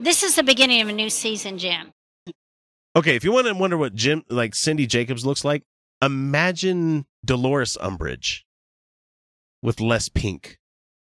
this 0.00 0.22
is 0.22 0.36
the 0.36 0.42
beginning 0.42 0.80
of 0.80 0.88
a 0.88 0.92
new 0.92 1.08
season, 1.10 1.58
Jim. 1.58 1.92
Okay, 2.96 3.14
if 3.16 3.24
you 3.24 3.32
want 3.32 3.46
to 3.46 3.54
wonder 3.54 3.76
what 3.78 3.94
Jim 3.94 4.24
like 4.28 4.54
Cindy 4.54 4.86
Jacobs 4.86 5.24
looks 5.24 5.44
like, 5.44 5.62
imagine 6.02 7.06
Dolores 7.24 7.76
Umbridge 7.80 8.42
with 9.62 9.80
less 9.80 10.08
pink. 10.08 10.58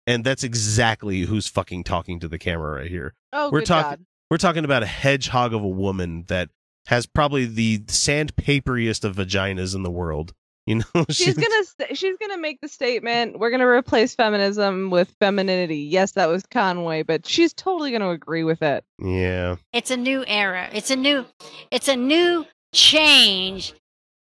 And 0.07 0.23
that's 0.25 0.45
exactly 0.45 1.23
who's 1.23 1.49
fucking 1.49 1.85
talking 1.85 2.21
to 2.21 2.29
the 2.29 2.39
camera 2.39 2.77
right 2.81 2.91
here. 2.91 3.15
Oh, 3.33 3.51
we're 3.51 3.63
talking 3.63 3.91
God. 3.91 4.07
we're 4.31 4.37
talking 4.37 4.65
about 4.65 4.83
a 4.83 4.87
hedgehog 4.87 5.55
of 5.55 5.63
a 5.63 5.69
woman 5.69 6.25
that 6.29 6.51
has 6.87 7.07
probably 7.07 7.47
the 7.47 7.79
sandpaperiest 7.79 9.05
of 9.05 9.17
vaginas 9.17 9.75
in 9.75 9.83
the 9.83 9.91
world. 9.91 10.33
You 10.67 10.77
know, 10.77 11.05
She's 11.11 11.35
gonna 11.35 11.65
st- 11.65 11.99
she's 11.99 12.17
gonna 12.17 12.39
make 12.39 12.59
the 12.63 12.69
statement. 12.69 13.39
We're 13.39 13.51
gonna 13.51 13.67
replace 13.69 14.15
feminism 14.15 14.89
with 14.89 15.15
femininity. 15.21 15.77
Yes, 15.77 16.13
that 16.13 16.25
was 16.27 16.43
Conway, 16.51 17.03
but 17.03 17.27
she's 17.27 17.53
totally 17.53 17.93
gonna 17.93 18.09
agree 18.09 18.45
with 18.45 18.63
it. 18.63 18.83
Yeah. 18.99 19.57
It's 19.75 19.91
a 19.91 19.97
new 19.99 20.25
era. 20.27 20.71
It's 20.73 20.91
a 20.91 20.97
new 20.97 21.27
it's 21.71 21.89
a 21.89 21.97
new 21.97 22.47
change 22.73 23.75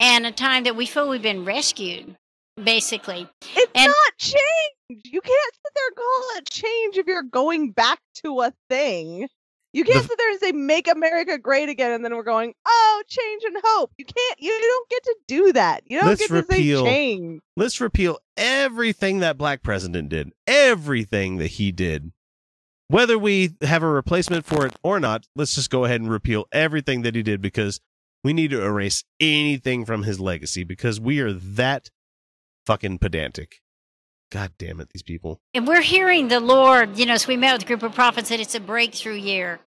and 0.00 0.26
a 0.26 0.32
time 0.32 0.64
that 0.64 0.76
we 0.76 0.86
feel 0.86 1.08
we've 1.08 1.22
been 1.22 1.44
rescued, 1.44 2.16
basically. 2.62 3.28
It's 3.56 3.72
And- 3.74 3.88
not 3.88 4.16
change. 4.18 5.02
You 5.04 5.20
can't 5.20 5.54
sit 5.54 5.72
there 5.74 5.86
and 5.88 5.96
call 5.96 6.36
it 6.36 6.50
change 6.50 6.96
if 6.96 7.06
you're 7.06 7.22
going 7.22 7.72
back 7.72 7.98
to 8.24 8.40
a 8.40 8.52
thing. 8.70 9.28
You 9.74 9.84
can't 9.84 10.02
The- 10.02 10.08
sit 10.08 10.18
there 10.18 10.30
and 10.30 10.40
say 10.40 10.52
"Make 10.52 10.88
America 10.88 11.36
Great 11.36 11.68
Again" 11.68 11.92
and 11.92 12.02
then 12.02 12.16
we're 12.16 12.22
going, 12.22 12.54
"Oh, 12.66 13.02
change 13.06 13.42
and 13.44 13.56
hope." 13.62 13.92
You 13.98 14.06
can't. 14.06 14.40
You 14.40 14.50
don't 14.58 14.88
get 14.88 15.02
to 15.04 15.16
do 15.28 15.52
that. 15.52 15.82
You 15.86 15.98
don't 15.98 16.08
Let's 16.08 16.22
get 16.22 16.30
repeal- 16.30 16.84
to 16.84 16.90
say 16.90 16.90
change. 16.90 17.40
Let's 17.54 17.78
repeal 17.80 18.18
everything 18.38 19.18
that 19.18 19.36
black 19.36 19.62
president 19.62 20.08
did. 20.08 20.32
Everything 20.46 21.36
that 21.36 21.48
he 21.48 21.70
did. 21.70 22.12
Whether 22.88 23.18
we 23.18 23.50
have 23.60 23.82
a 23.82 23.88
replacement 23.88 24.46
for 24.46 24.64
it 24.64 24.74
or 24.82 24.98
not, 24.98 25.26
let's 25.36 25.54
just 25.54 25.68
go 25.68 25.84
ahead 25.84 26.00
and 26.00 26.10
repeal 26.10 26.46
everything 26.50 27.02
that 27.02 27.14
he 27.14 27.22
did 27.22 27.42
because 27.42 27.78
we 28.24 28.32
need 28.32 28.50
to 28.50 28.62
erase 28.62 29.04
anything 29.20 29.84
from 29.84 30.02
his 30.04 30.18
legacy 30.20 30.64
because 30.64 31.00
we 31.00 31.20
are 31.20 31.32
that 31.32 31.90
fucking 32.66 32.98
pedantic. 32.98 33.60
God 34.30 34.52
damn 34.58 34.80
it, 34.80 34.90
these 34.92 35.02
people. 35.02 35.40
And 35.54 35.66
we're 35.66 35.80
hearing 35.80 36.28
the 36.28 36.40
Lord, 36.40 36.98
you 36.98 37.06
know, 37.06 37.14
as 37.14 37.26
we 37.26 37.36
met 37.36 37.54
with 37.54 37.62
a 37.62 37.66
group 37.66 37.82
of 37.82 37.94
prophets, 37.94 38.28
that 38.28 38.40
it's 38.40 38.54
a 38.54 38.60
breakthrough 38.60 39.14
year. 39.14 39.60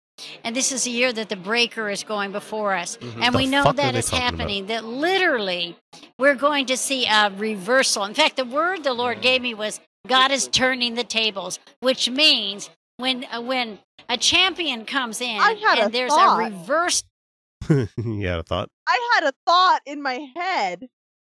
And 0.44 0.54
this 0.54 0.70
is 0.70 0.86
a 0.86 0.90
year 0.90 1.14
that 1.14 1.30
the 1.30 1.36
breaker 1.36 1.88
is 1.88 2.02
going 2.04 2.30
before 2.32 2.74
us. 2.74 2.98
Mhm. 2.98 3.22
And 3.22 3.34
The 3.34 3.38
we 3.38 3.46
know 3.46 3.62
fuck 3.62 3.74
are 3.74 3.76
that 3.78 3.92
they 3.92 4.00
is 4.00 4.10
talking 4.10 4.18
about? 4.28 4.38
happening, 4.38 4.66
that 4.66 4.84
literally 4.84 5.76
we're 6.18 6.34
going 6.34 6.66
to 6.66 6.76
see 6.76 7.06
a 7.06 7.30
reversal. 7.34 8.04
In 8.04 8.12
fact, 8.12 8.36
the 8.36 8.44
word 8.44 8.84
the 8.84 8.92
Lord 8.92 9.22
gave 9.22 9.40
me 9.40 9.54
was 9.54 9.80
God 10.06 10.30
is 10.30 10.46
turning 10.48 10.94
the 10.94 11.04
tables, 11.04 11.58
which 11.80 12.10
means 12.10 12.68
when 12.98 13.24
uh, 13.32 13.40
when 13.40 13.78
a 14.10 14.18
champion 14.18 14.84
comes 14.84 15.22
in 15.22 15.40
I 15.40 15.54
had 15.54 15.78
a 15.78 15.84
and 15.84 15.94
there's 15.94 16.12
thought. 16.12 16.38
a 16.38 16.44
reverse 16.50 17.02
you 17.96 18.26
had 18.26 18.40
a 18.40 18.42
thought? 18.42 18.68
I 18.86 19.10
had 19.14 19.24
a 19.28 19.32
thought 19.46 19.80
in 19.86 20.02
my 20.02 20.18
head. 20.36 20.86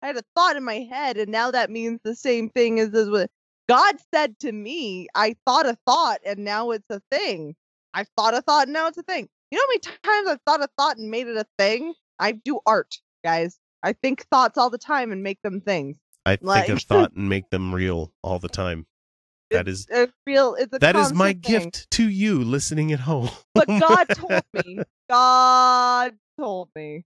I 0.01 0.07
had 0.07 0.17
a 0.17 0.23
thought 0.35 0.55
in 0.55 0.63
my 0.63 0.79
head, 0.91 1.17
and 1.17 1.31
now 1.31 1.51
that 1.51 1.69
means 1.71 1.99
the 2.03 2.15
same 2.15 2.49
thing 2.49 2.79
as 2.79 2.91
this. 2.91 3.09
What 3.09 3.29
God 3.67 3.95
said 4.13 4.37
to 4.39 4.51
me. 4.51 5.07
I 5.15 5.35
thought 5.47 5.65
a 5.65 5.77
thought, 5.87 6.19
and 6.25 6.39
now 6.39 6.71
it's 6.71 6.85
a 6.89 7.01
thing. 7.11 7.55
I 7.93 8.05
thought 8.17 8.33
a 8.35 8.41
thought, 8.41 8.63
and 8.67 8.73
now 8.73 8.87
it's 8.87 8.97
a 8.97 9.03
thing. 9.03 9.27
You 9.51 9.57
know 9.57 9.63
how 9.63 9.67
many 9.69 9.79
times 9.79 10.27
I've 10.29 10.41
thought 10.45 10.63
a 10.63 10.69
thought 10.77 10.97
and 10.97 11.09
made 11.09 11.27
it 11.27 11.37
a 11.37 11.45
thing? 11.57 11.93
I 12.19 12.33
do 12.33 12.59
art, 12.65 12.95
guys. 13.23 13.57
I 13.83 13.93
think 13.93 14.25
thoughts 14.31 14.57
all 14.57 14.69
the 14.69 14.77
time 14.77 15.11
and 15.11 15.23
make 15.23 15.41
them 15.43 15.61
things. 15.61 15.95
I 16.25 16.37
Like- 16.41 16.65
think 16.67 16.77
of 16.79 16.83
thought 16.83 17.13
and 17.13 17.29
make 17.29 17.49
them 17.51 17.73
real 17.73 18.11
all 18.21 18.39
the 18.39 18.49
time. 18.49 18.85
That 19.51 19.67
is 19.67 19.85
A 19.93 20.09
real. 20.25 20.55
It's 20.55 20.73
a 20.73 20.79
that 20.79 20.95
is 20.95 21.13
my 21.13 21.33
thing. 21.33 21.39
gift 21.39 21.89
to 21.91 22.09
you 22.09 22.43
listening 22.43 22.91
at 22.91 22.99
home. 23.01 23.29
But 23.53 23.67
God 23.67 24.05
told 24.09 24.43
me. 24.65 24.79
God 25.07 26.13
told 26.37 26.69
me. 26.75 27.05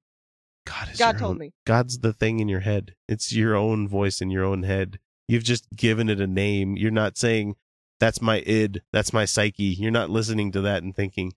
God, 0.66 0.90
is 0.92 1.00
God 1.00 1.18
told 1.18 1.32
own- 1.32 1.40
me. 1.40 1.52
God's 1.66 2.00
the 2.00 2.14
thing 2.14 2.40
in 2.40 2.48
your 2.48 2.60
head. 2.62 2.96
It's 3.08 3.34
your 3.34 3.56
own 3.56 3.88
voice 3.88 4.22
in 4.22 4.30
your 4.30 4.44
own 4.44 4.64
head. 4.64 5.00
You've 5.28 5.44
just 5.44 5.68
given 5.76 6.10
it 6.10 6.20
a 6.20 6.28
name. 6.28 6.76
You're 6.76 6.92
not 6.92 7.18
saying 7.18 7.56
that's 8.00 8.22
my 8.22 8.38
id, 8.46 8.82
that's 8.92 9.14
my 9.14 9.26
psyche. 9.26 9.64
You're 9.64 9.92
not 9.92 10.10
listening 10.10 10.52
to 10.54 10.62
that 10.62 10.84
and 10.84 10.96
thinking, 10.96 11.34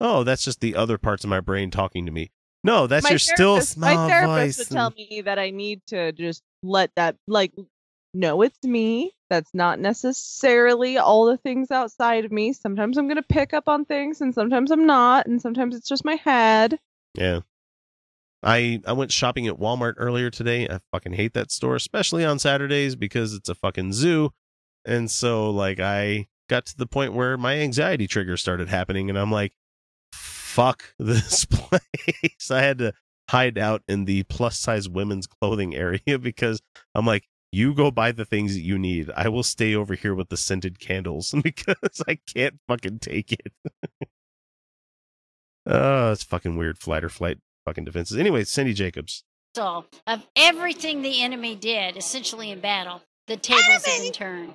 "Oh, 0.00 0.24
that's 0.24 0.44
just 0.44 0.60
the 0.60 0.74
other 0.74 0.98
parts 0.98 1.24
of 1.24 1.30
my 1.30 1.40
brain 1.40 1.70
talking 1.70 2.06
to 2.06 2.12
me." 2.12 2.30
No, 2.64 2.86
that's 2.86 3.04
my 3.04 3.10
your 3.10 3.18
still 3.18 3.60
small 3.60 3.94
My 3.94 4.08
therapist 4.08 4.58
voice. 4.58 4.70
would 4.70 4.74
tell 4.74 4.90
me 4.90 5.20
that 5.24 5.38
I 5.38 5.50
need 5.50 5.82
to 5.88 6.12
just 6.12 6.42
let 6.62 6.90
that 6.96 7.16
like 7.28 7.52
no, 8.14 8.42
it's 8.42 8.62
me. 8.64 9.12
That's 9.28 9.52
not 9.52 9.78
necessarily 9.78 10.96
all 10.96 11.26
the 11.26 11.36
things 11.36 11.70
outside 11.70 12.24
of 12.24 12.32
me. 12.32 12.52
Sometimes 12.52 12.96
I'm 12.96 13.08
gonna 13.08 13.22
pick 13.22 13.52
up 13.52 13.68
on 13.68 13.84
things 13.84 14.20
and 14.20 14.34
sometimes 14.34 14.70
I'm 14.70 14.86
not, 14.86 15.26
and 15.26 15.40
sometimes 15.40 15.76
it's 15.76 15.88
just 15.88 16.04
my 16.04 16.16
head. 16.16 16.78
Yeah. 17.16 17.40
I 18.42 18.80
I 18.86 18.92
went 18.92 19.12
shopping 19.12 19.46
at 19.46 19.58
Walmart 19.58 19.94
earlier 19.96 20.30
today. 20.30 20.68
I 20.68 20.80
fucking 20.92 21.14
hate 21.14 21.34
that 21.34 21.50
store, 21.50 21.74
especially 21.74 22.24
on 22.24 22.38
Saturdays 22.38 22.94
because 22.94 23.34
it's 23.34 23.48
a 23.48 23.54
fucking 23.54 23.92
zoo. 23.92 24.30
And 24.84 25.10
so 25.10 25.50
like 25.50 25.80
I 25.80 26.28
got 26.48 26.66
to 26.66 26.76
the 26.76 26.86
point 26.86 27.12
where 27.12 27.36
my 27.36 27.58
anxiety 27.58 28.06
trigger 28.06 28.36
started 28.36 28.68
happening 28.68 29.08
and 29.08 29.18
I'm 29.18 29.32
like 29.32 29.52
fuck 30.12 30.94
this 30.98 31.44
place. 31.44 32.50
I 32.50 32.62
had 32.62 32.78
to 32.78 32.92
hide 33.28 33.58
out 33.58 33.82
in 33.88 34.04
the 34.04 34.22
plus 34.24 34.58
size 34.58 34.88
women's 34.88 35.26
clothing 35.26 35.74
area 35.74 36.18
because 36.20 36.60
I'm 36.94 37.06
like 37.06 37.24
you 37.52 37.74
go 37.74 37.90
buy 37.90 38.12
the 38.12 38.24
things 38.24 38.54
that 38.54 38.60
you 38.60 38.78
need. 38.78 39.10
I 39.16 39.28
will 39.28 39.42
stay 39.42 39.74
over 39.74 39.94
here 39.94 40.14
with 40.14 40.28
the 40.28 40.36
scented 40.36 40.78
candles 40.78 41.34
because 41.42 42.02
I 42.06 42.18
can't 42.32 42.60
fucking 42.68 42.98
take 43.00 43.32
it. 43.32 43.52
Oh, 45.66 46.12
it's 46.12 46.22
fucking 46.22 46.56
weird. 46.56 46.78
Flight 46.78 47.04
or 47.04 47.08
flight 47.08 47.38
fucking 47.64 47.84
defenses. 47.84 48.16
Anyway, 48.16 48.44
Cindy 48.44 48.72
Jacobs. 48.72 49.24
of 50.06 50.26
everything 50.36 51.02
the 51.02 51.22
enemy 51.22 51.56
did, 51.56 51.96
essentially 51.96 52.50
in 52.50 52.60
battle. 52.60 53.02
The 53.26 53.36
tables 53.36 53.84
have 53.84 53.84
been 53.84 54.12
turned. 54.12 54.54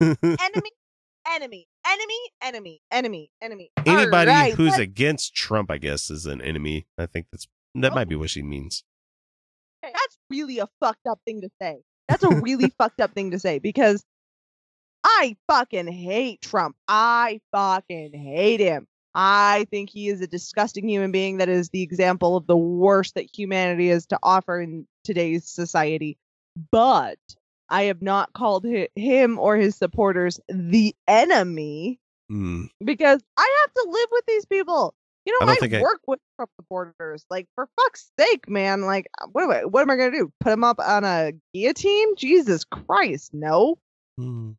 enemy, 0.00 0.70
enemy, 1.28 1.66
enemy, 1.84 2.30
enemy, 2.40 2.80
enemy, 2.90 3.30
enemy. 3.42 3.70
Anybody 3.84 4.30
Alright, 4.30 4.54
who's 4.54 4.70
let's- 4.70 4.80
against 4.80 5.34
Trump, 5.34 5.70
I 5.70 5.78
guess, 5.78 6.10
is 6.10 6.26
an 6.26 6.40
enemy. 6.40 6.86
I 6.96 7.06
think 7.06 7.26
that's 7.32 7.46
that 7.74 7.94
might 7.94 8.08
be 8.08 8.14
oh. 8.14 8.18
what 8.18 8.30
she 8.30 8.42
means. 8.42 8.84
That's 9.82 10.18
really 10.28 10.58
a 10.58 10.68
fucked 10.80 11.06
up 11.08 11.20
thing 11.24 11.40
to 11.40 11.48
say. 11.60 11.78
That's 12.08 12.22
a 12.22 12.28
really 12.28 12.72
fucked 12.78 13.00
up 13.00 13.12
thing 13.12 13.30
to 13.32 13.38
say 13.38 13.58
because 13.58 14.04
I 15.04 15.36
fucking 15.48 15.88
hate 15.88 16.40
Trump. 16.42 16.76
I 16.86 17.40
fucking 17.52 18.12
hate 18.12 18.60
him. 18.60 18.86
I 19.14 19.66
think 19.70 19.90
he 19.90 20.08
is 20.08 20.20
a 20.20 20.26
disgusting 20.26 20.88
human 20.88 21.10
being 21.12 21.38
that 21.38 21.48
is 21.48 21.70
the 21.70 21.82
example 21.82 22.36
of 22.36 22.46
the 22.46 22.56
worst 22.56 23.14
that 23.16 23.26
humanity 23.36 23.90
is 23.90 24.06
to 24.06 24.18
offer 24.22 24.60
in 24.60 24.86
today's 25.04 25.48
society. 25.48 26.16
But 26.70 27.18
I 27.68 27.84
have 27.84 28.02
not 28.02 28.32
called 28.32 28.64
hi- 28.66 28.88
him 28.94 29.38
or 29.38 29.56
his 29.56 29.76
supporters 29.76 30.40
the 30.48 30.94
enemy 31.08 31.98
Hmm. 32.28 32.64
because 32.84 33.20
I 33.36 33.56
have 33.62 33.74
to 33.74 33.90
live 33.90 34.08
with 34.12 34.24
these 34.26 34.44
people. 34.46 34.94
You 35.26 35.32
know, 35.40 35.46
I, 35.48 35.56
I- 35.76 35.82
work 35.82 36.00
with 36.06 36.20
Trump 36.36 36.50
supporters. 36.60 37.24
Like, 37.28 37.46
for 37.54 37.68
fuck's 37.80 38.10
sake, 38.18 38.48
man! 38.48 38.82
Like, 38.82 39.06
uh, 39.20 39.26
what 39.32 39.44
am 39.44 39.50
I? 39.50 39.64
What 39.64 39.82
am 39.82 39.90
I 39.90 39.96
gonna 39.96 40.12
do? 40.12 40.32
Put 40.40 40.52
him 40.52 40.64
up 40.64 40.78
on 40.80 41.04
a 41.04 41.32
guillotine? 41.52 42.16
Jesus 42.16 42.64
Christ, 42.64 43.34
no! 43.34 43.78
Hmm. 44.16 44.52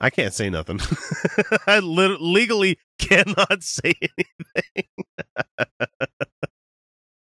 I 0.00 0.10
can't 0.10 0.32
say 0.32 0.48
nothing. 0.50 0.80
I 1.66 1.80
lit- 1.80 2.20
legally 2.20 2.78
cannot 2.98 3.62
say 3.62 3.92
anything. 4.00 4.88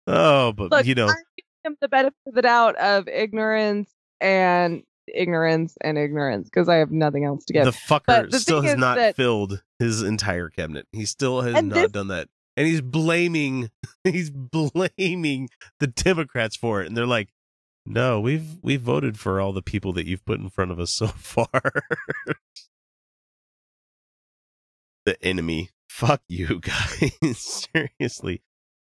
oh, 0.07 0.53
but 0.53 0.71
Look, 0.71 0.87
you 0.87 0.95
know, 0.95 1.09
I'm 1.09 1.14
him 1.64 1.77
the 1.81 1.89
benefit 1.89 2.17
of 2.27 2.35
the 2.35 2.43
doubt 2.43 2.77
of 2.77 3.09
ignorance 3.09 3.91
and 4.21 4.83
ignorance 5.12 5.77
and 5.83 5.97
ignorance 5.99 6.49
because 6.49 6.69
I 6.69 6.77
have 6.77 6.91
nothing 6.91 7.25
else 7.25 7.45
to 7.47 7.53
give. 7.53 7.64
The 7.64 7.71
fucker 7.71 8.03
But 8.07 8.31
the 8.31 8.41
still 8.41 8.62
has 8.62 8.77
not 8.77 8.97
that- 8.97 9.17
filled 9.17 9.62
his 9.79 10.03
entire 10.03 10.49
cabinet. 10.49 10.87
He 10.93 11.05
still 11.05 11.43
has 11.43 11.55
not 11.55 11.75
this- 11.75 11.93
done 11.93 12.09
that. 12.09 12.29
And 12.59 12.67
he's 12.67 12.81
blaming 12.81 13.69
he's 14.05 14.31
blaming 14.31 15.51
the 15.79 15.87
Democrats 15.89 16.57
for 16.57 16.81
it. 16.83 16.87
And 16.87 16.97
they're 16.97 17.05
like, 17.07 17.29
No, 17.87 18.20
we've 18.20 18.59
we've 18.62 18.80
voted 18.80 19.18
for 19.18 19.41
all 19.41 19.53
the 19.53 19.62
people 19.62 19.93
that 19.93 20.07
you've 20.07 20.24
put 20.24 20.41
in 20.41 20.51
front 20.51 20.72
of 20.72 20.80
us 20.80 20.91
so 20.91 21.07
far. 21.16 21.49
the 25.05 25.16
enemy. 25.24 25.70
Fuck 25.89 26.22
you 26.28 26.61
guys. 27.22 27.68
Seriously. 27.72 28.43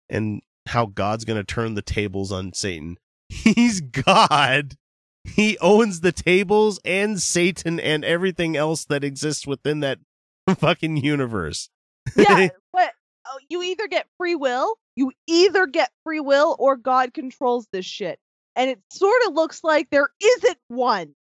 And 0.10 0.42
how 0.68 0.86
God's 0.86 1.24
gonna 1.26 1.46
turn 1.46 1.76
the 1.76 1.82
tables 1.82 2.32
on 2.32 2.54
Satan. 2.54 2.98
He's 3.30 3.80
God. 3.80 4.76
He 5.24 5.58
owns 5.60 6.02
the 6.02 6.12
tables 6.12 6.80
and 6.84 7.22
Satan 7.22 7.80
and 7.80 8.04
everything 8.04 8.58
else 8.58 8.86
that 8.86 9.04
exists 9.04 9.48
within 9.48 9.80
that 9.82 10.00
fucking 10.58 10.98
universe. 10.98 11.70
yeah, 12.16 12.50
but 12.74 12.92
oh, 13.28 13.40
you 13.50 13.62
either 13.64 13.88
get 13.88 14.08
free 14.18 14.36
will, 14.36 14.76
you 14.96 15.12
either 15.28 15.68
get 15.68 15.92
free 16.04 16.20
will, 16.20 16.56
or 16.60 16.76
God 16.76 17.14
controls 17.14 17.68
this 17.72 17.86
shit. 17.86 18.20
And 18.56 18.70
it 18.70 18.80
sort 18.92 19.22
of 19.28 19.34
looks 19.34 19.64
like 19.64 19.90
there 19.90 20.10
isn't 20.22 20.58
one. 20.68 21.16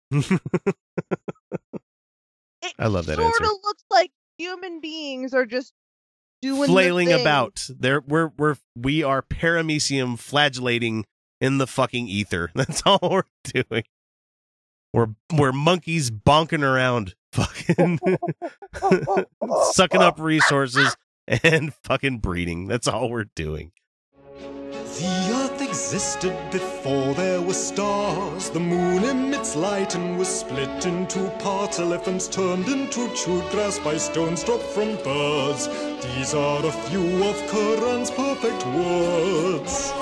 I 2.80 2.88
love 2.88 3.05
that 3.07 3.19
It 3.19 3.21
sort 3.21 3.41
of 3.41 3.49
looks 3.63 3.84
like 3.91 4.11
human 4.38 4.80
beings 4.80 5.34
are 5.34 5.45
just 5.45 5.73
doing 6.41 6.61
the 6.61 6.67
Flailing 6.67 7.07
thing. 7.07 7.21
about. 7.21 7.65
There 7.69 8.01
we're 8.01 8.32
we're 8.38 8.55
we 8.75 9.03
are 9.03 9.21
paramecium 9.21 10.17
flagellating 10.19 11.05
in 11.39 11.57
the 11.57 11.67
fucking 11.67 12.07
ether. 12.07 12.51
That's 12.55 12.82
all 12.86 12.99
we're 13.01 13.23
doing. 13.43 13.84
We're 14.93 15.09
we're 15.34 15.51
monkeys 15.51 16.09
bonking 16.09 16.63
around 16.63 17.15
fucking 17.34 17.99
sucking 19.73 20.01
up 20.01 20.19
resources 20.19 20.95
and 21.28 21.73
fucking 21.84 22.19
breeding. 22.19 22.67
That's 22.67 22.88
all 22.88 23.09
we're 23.09 23.25
doing. 23.36 23.71
Existed 25.78 26.36
before 26.51 27.13
there 27.13 27.39
were 27.39 27.53
stars. 27.53 28.49
The 28.49 28.59
moon 28.59 29.03
emits 29.03 29.55
light 29.55 29.93
and 29.93 30.17
was 30.17 30.28
split 30.28 30.88
into 30.88 31.30
parts. 31.38 31.78
Elephants 31.78 32.28
turned 32.28 32.67
into 32.67 33.07
chewed 33.13 33.47
grass 33.51 33.78
by 33.78 33.95
stones 33.97 34.43
dropped 34.43 34.63
from 34.63 34.95
birds. 35.03 35.67
These 36.03 36.34
are 36.34 36.65
a 36.65 36.71
few 36.71 37.23
of 37.23 37.36
Quran's 37.51 38.09
perfect 38.09 38.65
words. 38.65 39.93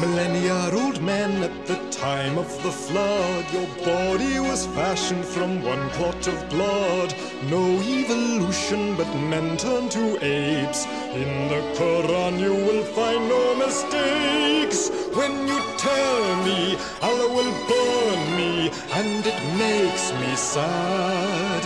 Millennia 0.00 0.70
old 0.80 1.02
men 1.02 1.42
at 1.42 1.66
the 1.66 1.91
time 2.02 2.36
of 2.36 2.50
the 2.64 2.72
flood, 2.72 3.44
your 3.52 3.68
body 3.84 4.40
was 4.40 4.66
fashioned 4.78 5.24
from 5.24 5.62
one 5.62 5.88
clot 5.90 6.26
of 6.26 6.48
blood. 6.48 7.14
No 7.48 7.62
evolution, 8.00 8.96
but 8.96 9.06
men 9.30 9.56
turn 9.56 9.88
to 9.90 10.04
apes. 10.20 10.84
In 11.22 11.30
the 11.52 11.62
Quran, 11.78 12.40
you 12.40 12.54
will 12.66 12.84
find 12.98 13.28
no 13.28 13.42
mistakes. 13.54 14.90
When 15.18 15.46
you 15.46 15.58
tell 15.78 16.24
me 16.46 16.76
Allah 17.08 17.28
will 17.36 17.54
burn 17.70 18.20
me, 18.40 18.52
and 18.98 19.22
it 19.32 19.40
makes 19.64 20.04
me 20.20 20.34
sad. 20.34 21.62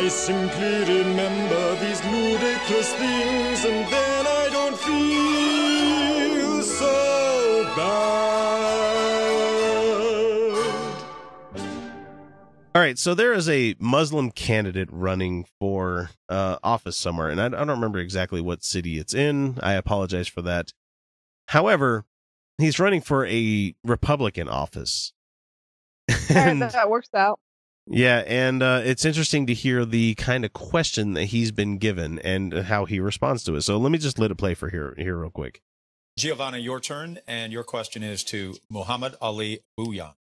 I 0.00 0.08
simply 0.08 0.76
remember 0.94 1.64
these 1.82 2.00
ludicrous 2.14 2.90
things, 3.02 3.58
and 3.70 3.80
then 3.92 4.22
I 4.42 4.44
don't 4.56 4.78
feel 4.88 6.62
so 6.62 6.94
bad. 7.76 8.53
All 12.74 12.82
right, 12.82 12.98
so 12.98 13.14
there 13.14 13.32
is 13.32 13.48
a 13.48 13.76
Muslim 13.78 14.32
candidate 14.32 14.88
running 14.90 15.46
for 15.60 16.10
uh, 16.28 16.56
office 16.64 16.96
somewhere, 16.96 17.28
and 17.28 17.40
I, 17.40 17.46
I 17.46 17.48
don't 17.48 17.68
remember 17.68 18.00
exactly 18.00 18.40
what 18.40 18.64
city 18.64 18.98
it's 18.98 19.14
in. 19.14 19.60
I 19.62 19.74
apologize 19.74 20.26
for 20.26 20.42
that. 20.42 20.72
However, 21.48 22.04
he's 22.58 22.80
running 22.80 23.00
for 23.00 23.26
a 23.26 23.76
Republican 23.84 24.48
office. 24.48 25.12
And 26.28 26.62
that 26.62 26.90
works 26.90 27.10
out. 27.14 27.38
Yeah, 27.86 28.24
and 28.26 28.60
uh, 28.60 28.80
it's 28.84 29.04
interesting 29.04 29.46
to 29.46 29.54
hear 29.54 29.84
the 29.84 30.14
kind 30.16 30.44
of 30.44 30.52
question 30.52 31.14
that 31.14 31.26
he's 31.26 31.52
been 31.52 31.78
given 31.78 32.18
and 32.18 32.52
how 32.52 32.86
he 32.86 32.98
responds 32.98 33.44
to 33.44 33.54
it. 33.54 33.62
So 33.62 33.76
let 33.78 33.92
me 33.92 33.98
just 33.98 34.18
let 34.18 34.32
it 34.32 34.36
play 34.36 34.54
for 34.54 34.68
here, 34.70 34.94
here 34.98 35.16
real 35.16 35.30
quick. 35.30 35.60
Giovanna, 36.18 36.58
your 36.58 36.80
turn, 36.80 37.20
and 37.28 37.52
your 37.52 37.62
question 37.62 38.02
is 38.02 38.24
to 38.24 38.56
Muhammad 38.68 39.14
Ali 39.20 39.60
Bhuiyan. 39.78 40.14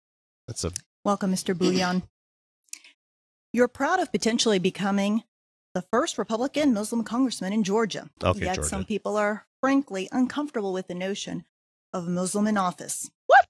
That's 0.47 0.63
a 0.63 0.71
Welcome, 1.03 1.33
Mr. 1.33 1.55
Bhuiyan. 1.55 2.03
You're 3.53 3.67
proud 3.67 3.99
of 3.99 4.11
potentially 4.11 4.59
becoming 4.59 5.23
the 5.75 5.83
first 5.91 6.17
Republican 6.17 6.73
Muslim 6.73 7.03
congressman 7.03 7.53
in 7.53 7.63
Georgia. 7.63 8.09
Okay, 8.23 8.45
Yet 8.45 8.55
Georgia. 8.55 8.69
some 8.69 8.85
people 8.85 9.15
are 9.15 9.45
frankly 9.61 10.09
uncomfortable 10.11 10.73
with 10.73 10.87
the 10.87 10.95
notion 10.95 11.45
of 11.93 12.07
a 12.07 12.09
Muslim 12.09 12.47
in 12.47 12.57
office. 12.57 13.09
What? 13.27 13.45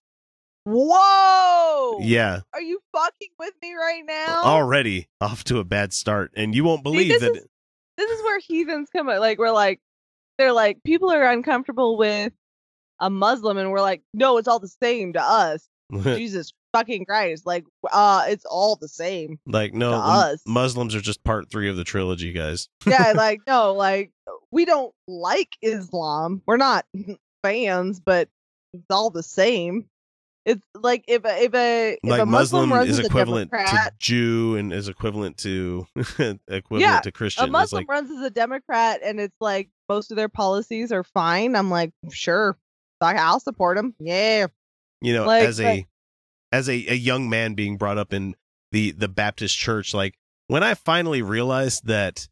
Whoa! 0.65 1.99
yeah, 2.01 2.41
Are 2.53 2.61
you 2.61 2.79
fucking 2.93 3.29
with 3.39 3.53
me 3.61 3.73
right 3.75 4.03
now? 4.05 4.43
already 4.43 5.07
off 5.21 5.43
to 5.45 5.59
a 5.59 5.63
bad 5.63 5.93
start, 5.93 6.31
and 6.35 6.55
you 6.55 6.63
won't 6.63 6.83
believe 6.83 7.09
this 7.09 7.21
that. 7.21 7.35
is- 7.35 7.47
This 7.97 8.09
is 8.11 8.23
where 8.23 8.39
heathens 8.39 8.89
come 8.89 9.09
out. 9.09 9.19
Like 9.19 9.37
we're 9.37 9.51
like, 9.51 9.79
they're 10.37 10.53
like, 10.53 10.81
people 10.83 11.11
are 11.11 11.29
uncomfortable 11.29 11.97
with 11.97 12.33
a 12.99 13.09
Muslim, 13.09 13.57
and 13.57 13.71
we're 13.71 13.81
like, 13.81 14.01
no, 14.13 14.37
it's 14.37 14.47
all 14.47 14.59
the 14.59 14.67
same 14.67 15.13
to 15.13 15.21
us. 15.21 15.67
Jesus 16.03 16.53
fucking 16.73 17.05
Christ! 17.05 17.45
Like, 17.45 17.65
uh, 17.91 18.25
it's 18.27 18.45
all 18.45 18.75
the 18.75 18.87
same. 18.87 19.39
like 19.45 19.73
no, 19.73 19.93
us. 19.93 20.41
Muslims 20.45 20.95
are 20.95 21.01
just 21.01 21.23
part 21.23 21.49
three 21.49 21.69
of 21.69 21.77
the 21.77 21.83
trilogy, 21.83 22.33
guys. 22.33 22.69
Yeah, 22.85 23.13
like 23.15 23.41
no, 23.47 23.73
like 23.73 24.11
we 24.51 24.65
don't 24.65 24.93
like 25.07 25.55
Islam. 25.61 26.41
We're 26.45 26.57
not 26.57 26.85
fans, 27.43 27.99
but 27.99 28.29
it's 28.73 28.85
all 28.89 29.09
the 29.09 29.23
same. 29.23 29.85
It's 30.45 30.65
like 30.75 31.05
if 31.07 31.23
a 31.23 31.43
if 31.43 31.53
a 31.53 31.91
if 31.93 31.99
like 32.03 32.21
a 32.21 32.25
Muslim, 32.25 32.69
Muslim 32.69 32.73
runs 32.73 32.89
is 32.89 32.99
equivalent 32.99 33.49
to 33.51 33.91
Jew 33.97 34.57
and 34.57 34.73
is 34.73 34.89
equivalent 34.89 35.37
to 35.37 35.87
equivalent 35.95 36.41
yeah, 36.71 36.99
to 36.99 37.11
Christian. 37.13 37.45
a 37.45 37.47
Muslim 37.47 37.81
like 37.81 37.89
runs 37.89 38.11
as 38.11 38.21
a 38.21 38.29
Democrat, 38.29 38.99
and 39.05 39.21
it's 39.21 39.37
like 39.39 39.69
most 39.87 40.11
of 40.11 40.17
their 40.17 40.27
policies 40.27 40.91
are 40.91 41.05
fine. 41.05 41.55
I'm 41.55 41.69
like, 41.69 41.91
sure, 42.11 42.57
I'll 42.99 43.39
support 43.39 43.77
them. 43.77 43.95
Yeah, 43.99 44.47
you 44.99 45.13
know, 45.13 45.25
like, 45.25 45.43
as 45.43 45.61
a 45.61 45.87
as 46.53 46.69
a, 46.69 46.73
a 46.87 46.93
young 46.93 47.27
man 47.27 47.55
being 47.55 47.77
brought 47.77 47.97
up 47.97 48.13
in 48.13 48.35
the 48.71 48.91
the 48.91 49.09
Baptist 49.09 49.57
church, 49.57 49.93
like 49.93 50.15
when 50.47 50.63
I 50.63 50.75
finally 50.75 51.21
realized 51.21 51.87
that 51.87 52.27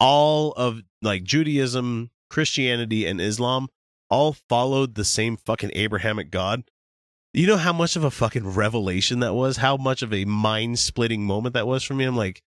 all 0.00 0.52
of 0.52 0.80
like 1.02 1.22
Judaism, 1.22 2.10
Christianity, 2.30 3.06
and 3.06 3.20
Islam 3.20 3.68
all 4.10 4.32
followed 4.32 4.94
the 4.94 5.04
same 5.04 5.36
fucking 5.36 5.70
Abrahamic 5.74 6.30
God. 6.30 6.64
You 7.34 7.46
know 7.46 7.56
how 7.56 7.72
much 7.72 7.94
of 7.96 8.04
a 8.04 8.10
fucking 8.10 8.54
revelation 8.54 9.20
that 9.20 9.34
was? 9.34 9.58
How 9.58 9.76
much 9.76 10.02
of 10.02 10.12
a 10.12 10.24
mind 10.24 10.78
splitting 10.78 11.24
moment 11.24 11.54
that 11.54 11.66
was 11.66 11.82
for 11.82 11.94
me? 11.94 12.04
I'm 12.04 12.16
like, 12.16 12.42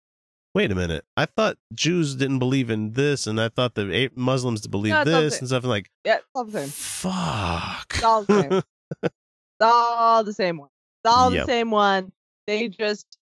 wait 0.54 0.70
a 0.70 0.74
minute. 0.74 1.04
I 1.16 1.26
thought 1.26 1.56
Jews 1.72 2.14
didn't 2.14 2.38
believe 2.38 2.68
in 2.70 2.92
this, 2.92 3.26
and 3.26 3.40
I 3.40 3.48
thought 3.48 3.74
the 3.74 3.90
A- 3.94 4.10
Muslims 4.14 4.66
believe 4.66 4.92
No, 4.92 5.00
it's 5.00 5.10
all 5.10 5.20
the 5.20 5.24
this 5.24 5.38
and 5.38 5.48
stuff. 5.48 5.62
And 5.64 5.70
like, 5.70 5.90
yeah, 6.04 6.16
it's 6.16 6.26
all 6.34 6.44
the 6.44 6.60
same. 6.60 6.68
fuck. 6.68 7.86
It's 7.94 8.04
all 8.04 8.24
the 8.24 8.42
same. 8.42 8.62
it's 9.02 9.14
all 9.60 10.24
the 10.24 10.32
same 10.34 10.58
one. 10.58 10.68
It's 11.04 11.12
all 11.12 11.32
Yep. 11.32 11.46
the 11.46 11.52
same 11.52 11.70
one. 11.70 12.12
They 12.46 12.68
just 12.68 13.18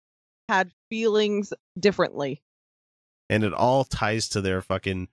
had 0.49 0.71
feelings 0.91 1.53
differently. 1.79 2.43
and 3.29 3.45
it 3.45 3.55
all 3.55 3.85
ties 3.85 4.29
to 4.31 4.41
their 4.41 4.61
fucking 4.61 5.07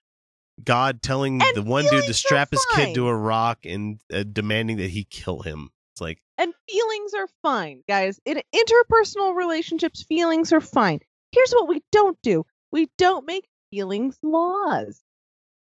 God 0.64 1.04
telling 1.04 1.40
And 1.42 1.56
the 1.56 1.62
one 1.62 1.86
dude 1.86 2.06
to 2.08 2.14
strap 2.16 2.50
his 2.50 2.66
kid 2.76 2.96
to 2.96 3.08
a 3.08 3.16
rock 3.16 3.60
and 3.64 4.02
uh, 4.12 4.24
demanding 4.24 4.78
that 4.78 4.90
he 4.90 5.04
kill 5.04 5.42
him. 5.44 5.70
It's 5.94 6.02
like, 6.02 6.20
And 6.40 6.52
feelings 6.68 7.14
are 7.14 7.28
fine, 7.44 7.84
guys. 7.88 8.20
In 8.26 8.42
interpersonal 8.56 9.36
relationships, 9.36 10.02
feelings 10.04 10.52
are 10.52 10.60
fine. 10.62 11.00
Here's 11.32 11.52
what 11.52 11.68
we 11.68 11.84
don't 11.92 12.18
do 12.24 12.44
we 12.72 12.90
don't 12.98 13.26
make 13.28 13.48
feelings 13.72 14.18
laws. 14.24 15.04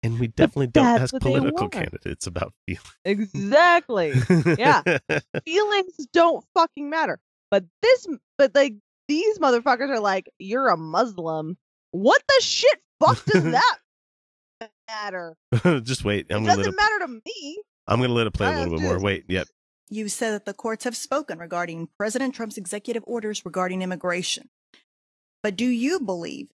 And 0.03 0.19
we 0.19 0.27
definitely 0.27 0.67
don't 0.67 0.85
ask 1.01 1.13
political 1.19 1.69
candidates 1.69 2.27
about 2.27 2.53
feelings. 2.65 2.95
Exactly. 3.05 4.13
yeah. 4.57 4.81
feelings 5.45 6.07
don't 6.13 6.45
fucking 6.53 6.89
matter. 6.89 7.19
But 7.51 7.65
this, 7.81 8.07
but 8.37 8.53
like 8.55 8.75
these 9.07 9.39
motherfuckers 9.39 9.89
are 9.89 9.99
like, 9.99 10.29
you're 10.39 10.69
a 10.69 10.77
Muslim. 10.77 11.57
What 11.91 12.21
the 12.27 12.41
shit 12.43 12.79
fuck 12.99 13.23
does 13.25 13.43
that 13.51 13.77
matter? 14.87 15.35
Just 15.81 16.03
wait. 16.05 16.27
I'm 16.29 16.43
gonna 16.43 16.49
let 16.49 16.57
doesn't 16.57 16.73
it. 16.73 16.77
matter 16.77 16.99
to 16.99 17.07
me. 17.25 17.61
I'm 17.87 17.99
gonna 18.01 18.13
let 18.13 18.27
it 18.27 18.33
play 18.33 18.47
a 18.47 18.51
I 18.51 18.57
little 18.63 18.77
bit 18.77 18.83
more. 18.83 18.93
just- 18.93 19.03
Wait. 19.03 19.25
Yep. 19.27 19.47
You 19.91 20.07
said 20.07 20.33
that 20.33 20.45
the 20.45 20.53
courts 20.53 20.83
have 20.83 20.95
spoken 20.95 21.39
regarding 21.39 21.89
President 21.97 22.35
Trump's 22.35 22.57
executive 22.57 23.03
orders 23.07 23.43
regarding 23.43 23.81
immigration. 23.81 24.49
But 25.41 25.55
do 25.55 25.65
you 25.65 25.99
believe 25.99 26.49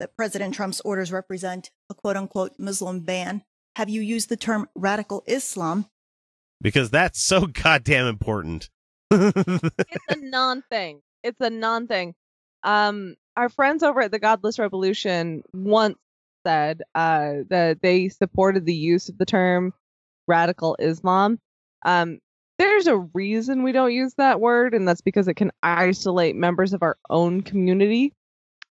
that 0.00 0.16
President 0.16 0.54
Trump's 0.54 0.80
orders 0.80 1.12
represent 1.12 1.70
a 1.90 1.94
quote 1.94 2.16
unquote 2.16 2.52
Muslim 2.58 3.00
ban? 3.00 3.42
Have 3.76 3.88
you 3.88 4.00
used 4.00 4.28
the 4.28 4.36
term 4.36 4.68
radical 4.74 5.22
Islam 5.26 5.86
because 6.60 6.90
that's 6.90 7.20
so 7.20 7.46
goddamn 7.62 8.06
important. 8.06 8.70
it's 9.10 10.04
a 10.08 10.16
non 10.16 10.62
thing. 10.70 11.00
It's 11.22 11.40
a 11.40 11.50
non 11.50 11.86
thing. 11.86 12.14
Um, 12.62 13.16
our 13.36 13.48
friends 13.48 13.82
over 13.82 14.00
at 14.00 14.10
the 14.10 14.18
Godless 14.18 14.58
Revolution 14.58 15.42
once 15.52 15.96
said 16.46 16.82
uh, 16.94 17.34
that 17.50 17.82
they 17.82 18.08
supported 18.08 18.64
the 18.64 18.74
use 18.74 19.08
of 19.08 19.18
the 19.18 19.26
term 19.26 19.72
radical 20.26 20.76
Islam. 20.78 21.38
Um, 21.84 22.18
there's 22.58 22.86
a 22.86 22.96
reason 22.96 23.62
we 23.62 23.72
don't 23.72 23.92
use 23.92 24.14
that 24.16 24.40
word, 24.40 24.74
and 24.74 24.88
that's 24.88 25.02
because 25.02 25.28
it 25.28 25.34
can 25.34 25.52
isolate 25.62 26.34
members 26.34 26.72
of 26.72 26.82
our 26.82 26.96
own 27.10 27.42
community 27.42 28.12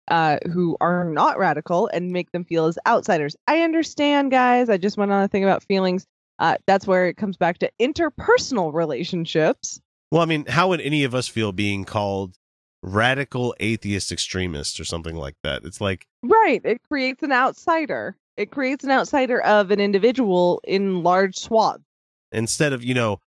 uh, 0.09 0.37
who 0.51 0.77
are 0.81 1.05
not 1.05 1.37
radical 1.37 1.87
and 1.93 2.11
make 2.11 2.31
them 2.31 2.43
feel 2.45 2.65
as 2.65 2.77
outsiders. 2.87 3.35
I 3.47 3.61
understand, 3.61 4.31
guys. 4.31 4.69
I 4.69 4.77
just 4.77 4.97
went 4.97 5.11
on 5.11 5.23
a 5.23 5.27
thing 5.27 5.43
about 5.43 5.63
feelings. 5.63 6.05
Uh, 6.39 6.57
that's 6.67 6.85
where 6.85 7.07
it 7.07 7.17
comes 7.17 7.37
back 7.37 7.57
to 7.59 7.71
interpersonal 7.79 8.73
relationships. 8.73 9.79
Well, 10.11 10.21
I 10.21 10.25
mean, 10.25 10.45
how 10.47 10.69
would 10.69 10.81
any 10.81 11.03
of 11.03 11.15
us 11.15 11.27
feel 11.27 11.51
being 11.51 11.85
called 11.85 12.35
radical 12.81 13.55
atheist 13.59 14.11
extremists 14.11 14.79
or 14.79 14.85
something 14.85 15.15
like 15.15 15.35
that? 15.43 15.63
It's 15.63 15.81
like, 15.81 16.05
Right. 16.23 16.61
It 16.63 16.81
creates 16.87 17.23
an 17.23 17.31
outsider. 17.31 18.15
It 18.37 18.51
creates 18.51 18.83
an 18.83 18.91
outsider 18.91 19.41
of 19.41 19.71
an 19.71 19.79
individual 19.79 20.61
in 20.65 21.03
large 21.03 21.37
swaths. 21.37 21.83
instead 22.31 22.73
of, 22.73 22.83
you 22.83 22.93
know, 22.93 23.19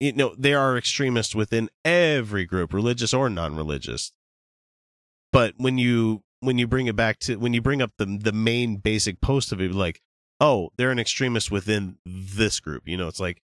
you 0.00 0.12
know, 0.12 0.32
there 0.38 0.60
are 0.60 0.78
extremists 0.78 1.34
within 1.34 1.68
every 1.84 2.44
group, 2.44 2.72
religious 2.72 3.12
or 3.12 3.28
non-religious. 3.28 4.12
But 5.32 5.54
when 5.56 5.78
you 5.78 6.22
when 6.40 6.58
you 6.58 6.66
bring 6.66 6.86
it 6.86 6.96
back 6.96 7.18
to 7.20 7.36
when 7.36 7.52
you 7.52 7.60
bring 7.60 7.82
up 7.82 7.92
the 7.98 8.18
the 8.20 8.32
main 8.32 8.76
basic 8.76 9.20
post 9.20 9.52
of 9.52 9.60
it, 9.60 9.72
like, 9.72 10.00
oh, 10.40 10.70
they're 10.76 10.90
an 10.90 10.98
extremist 10.98 11.50
within 11.50 11.98
this 12.06 12.60
group, 12.60 12.84
you 12.86 12.96
know, 12.96 13.08
it's 13.08 13.20
like, 13.20 13.42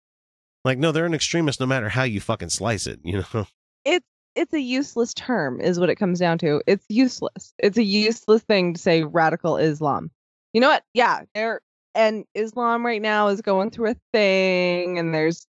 like 0.65 0.79
no, 0.79 0.93
they're 0.93 1.07
an 1.07 1.15
extremist 1.15 1.61
no 1.61 1.67
matter 1.67 1.89
how 1.89 2.05
you 2.05 2.21
fucking 2.21 2.51
slice 2.51 2.87
it, 2.87 3.01
you 3.05 3.19
know. 3.19 3.47
It's 3.85 4.07
it's 4.35 4.53
a 4.53 4.61
useless 4.61 5.15
term, 5.15 5.61
is 5.61 5.81
what 5.81 5.91
it 5.91 5.97
comes 5.97 6.19
down 6.19 6.39
to. 6.39 6.63
It's 6.67 6.85
useless. 6.89 7.55
It's 7.59 7.79
a 7.79 7.83
useless 7.83 8.43
thing 8.43 8.75
to 8.75 8.81
say 8.81 9.05
radical 9.05 9.57
Islam. 9.57 10.11
You 10.53 10.61
know 10.61 10.69
what? 10.69 10.85
Yeah, 10.95 11.23
there 11.35 11.61
and 11.95 12.27
Islam 12.35 12.85
right 12.85 13.01
now 13.01 13.29
is 13.29 13.41
going 13.41 13.71
through 13.71 13.91
a 13.91 13.97
thing, 14.13 14.99
and 14.99 15.15
there's 15.15 15.47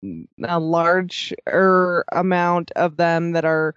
a 0.44 0.58
larger 0.58 2.04
amount 2.12 2.72
of 2.72 2.96
them 2.96 3.32
that 3.32 3.44
are 3.44 3.76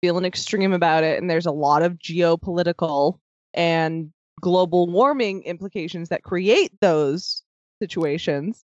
feeling 0.00 0.24
extreme 0.24 0.72
about 0.72 1.04
it, 1.04 1.20
and 1.20 1.30
there's 1.30 1.46
a 1.46 1.52
lot 1.52 1.82
of 1.82 1.94
geopolitical 1.94 3.18
and 3.54 4.12
global 4.40 4.86
warming 4.86 5.42
implications 5.42 6.08
that 6.10 6.22
create 6.22 6.72
those 6.80 7.42
situations. 7.82 8.64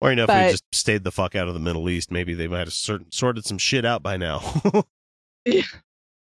Or 0.00 0.10
you 0.10 0.16
know, 0.16 0.24
if 0.24 0.28
we 0.28 0.50
just 0.50 0.64
stayed 0.72 1.04
the 1.04 1.12
fuck 1.12 1.34
out 1.34 1.48
of 1.48 1.54
the 1.54 1.60
Middle 1.60 1.88
East, 1.88 2.10
maybe 2.10 2.34
they 2.34 2.48
might 2.48 2.60
have 2.60 2.72
certain, 2.72 3.10
sorted 3.10 3.46
some 3.46 3.58
shit 3.58 3.84
out 3.84 4.02
by 4.02 4.16
now. 4.16 4.42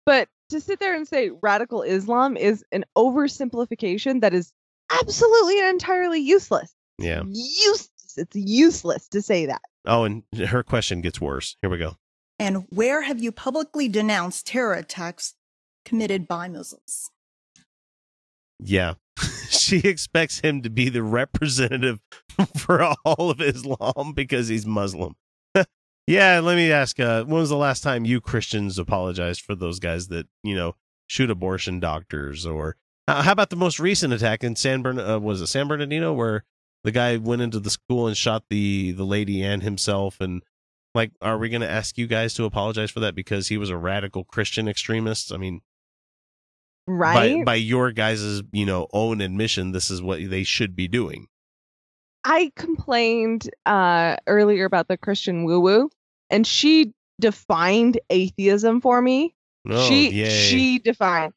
But 0.04 0.28
to 0.50 0.60
sit 0.60 0.80
there 0.80 0.94
and 0.94 1.06
say 1.06 1.30
radical 1.42 1.82
Islam 1.82 2.36
is 2.36 2.64
an 2.72 2.84
oversimplification 2.96 4.20
that 4.20 4.34
is 4.34 4.52
absolutely 4.90 5.60
and 5.60 5.68
entirely 5.68 6.18
useless. 6.18 6.74
yeah. 6.98 7.22
Useless. 7.24 7.88
It's 8.16 8.36
useless 8.36 9.08
to 9.08 9.22
say 9.22 9.46
that. 9.46 9.62
Oh, 9.86 10.04
and 10.04 10.22
her 10.48 10.62
question 10.62 11.00
gets 11.00 11.20
worse. 11.20 11.56
Here 11.62 11.70
we 11.70 11.78
go. 11.78 11.96
And 12.42 12.66
where 12.70 13.02
have 13.02 13.22
you 13.22 13.30
publicly 13.30 13.88
denounced 13.88 14.48
terror 14.48 14.74
attacks 14.74 15.34
committed 15.84 16.26
by 16.26 16.48
Muslims? 16.48 17.08
Yeah. 18.58 18.94
she 19.48 19.78
expects 19.78 20.40
him 20.40 20.60
to 20.62 20.68
be 20.68 20.88
the 20.88 21.04
representative 21.04 22.00
for 22.56 22.82
all 23.04 23.30
of 23.30 23.40
Islam 23.40 24.12
because 24.16 24.48
he's 24.48 24.66
Muslim. 24.66 25.14
yeah, 26.08 26.40
let 26.40 26.56
me 26.56 26.72
ask 26.72 26.98
uh 26.98 27.22
when 27.22 27.38
was 27.38 27.50
the 27.50 27.56
last 27.56 27.84
time 27.84 28.04
you 28.04 28.20
Christians 28.20 28.76
apologized 28.76 29.42
for 29.42 29.54
those 29.54 29.78
guys 29.78 30.08
that, 30.08 30.26
you 30.42 30.56
know, 30.56 30.74
shoot 31.06 31.30
abortion 31.30 31.78
doctors 31.78 32.44
or 32.44 32.74
uh, 33.06 33.22
how 33.22 33.30
about 33.30 33.50
the 33.50 33.56
most 33.56 33.78
recent 33.78 34.12
attack 34.12 34.42
in 34.42 34.56
San 34.56 34.82
Bern 34.82 34.98
uh, 34.98 35.20
was 35.20 35.40
it 35.40 35.46
San 35.46 35.68
Bernardino 35.68 36.12
where 36.12 36.44
the 36.82 36.90
guy 36.90 37.18
went 37.18 37.42
into 37.42 37.60
the 37.60 37.70
school 37.70 38.08
and 38.08 38.16
shot 38.16 38.42
the 38.50 38.90
the 38.90 39.06
lady 39.06 39.44
and 39.44 39.62
himself 39.62 40.20
and 40.20 40.42
like 40.94 41.12
are 41.20 41.38
we 41.38 41.48
going 41.48 41.62
to 41.62 41.70
ask 41.70 41.98
you 41.98 42.06
guys 42.06 42.34
to 42.34 42.44
apologize 42.44 42.90
for 42.90 43.00
that 43.00 43.14
because 43.14 43.48
he 43.48 43.56
was 43.56 43.70
a 43.70 43.76
radical 43.76 44.24
Christian 44.24 44.68
extremist? 44.68 45.32
I 45.32 45.36
mean, 45.36 45.60
Right? 46.86 47.44
by 47.44 47.52
by 47.52 47.54
your 47.54 47.92
guys' 47.92 48.42
you 48.52 48.66
know 48.66 48.88
own 48.92 49.20
admission 49.20 49.72
this 49.72 49.90
is 49.90 50.02
what 50.02 50.18
they 50.28 50.42
should 50.42 50.74
be 50.74 50.88
doing 50.88 51.28
I 52.24 52.52
complained 52.56 53.48
uh 53.66 54.16
earlier 54.26 54.64
about 54.64 54.88
the 54.88 54.96
Christian 54.96 55.44
woo 55.44 55.60
woo, 55.60 55.90
and 56.28 56.46
she 56.46 56.92
defined 57.20 58.00
atheism 58.10 58.80
for 58.80 59.00
me. 59.00 59.34
Oh, 59.68 59.88
she 59.88 60.10
yay. 60.10 60.28
she 60.28 60.78
defined 60.80 61.32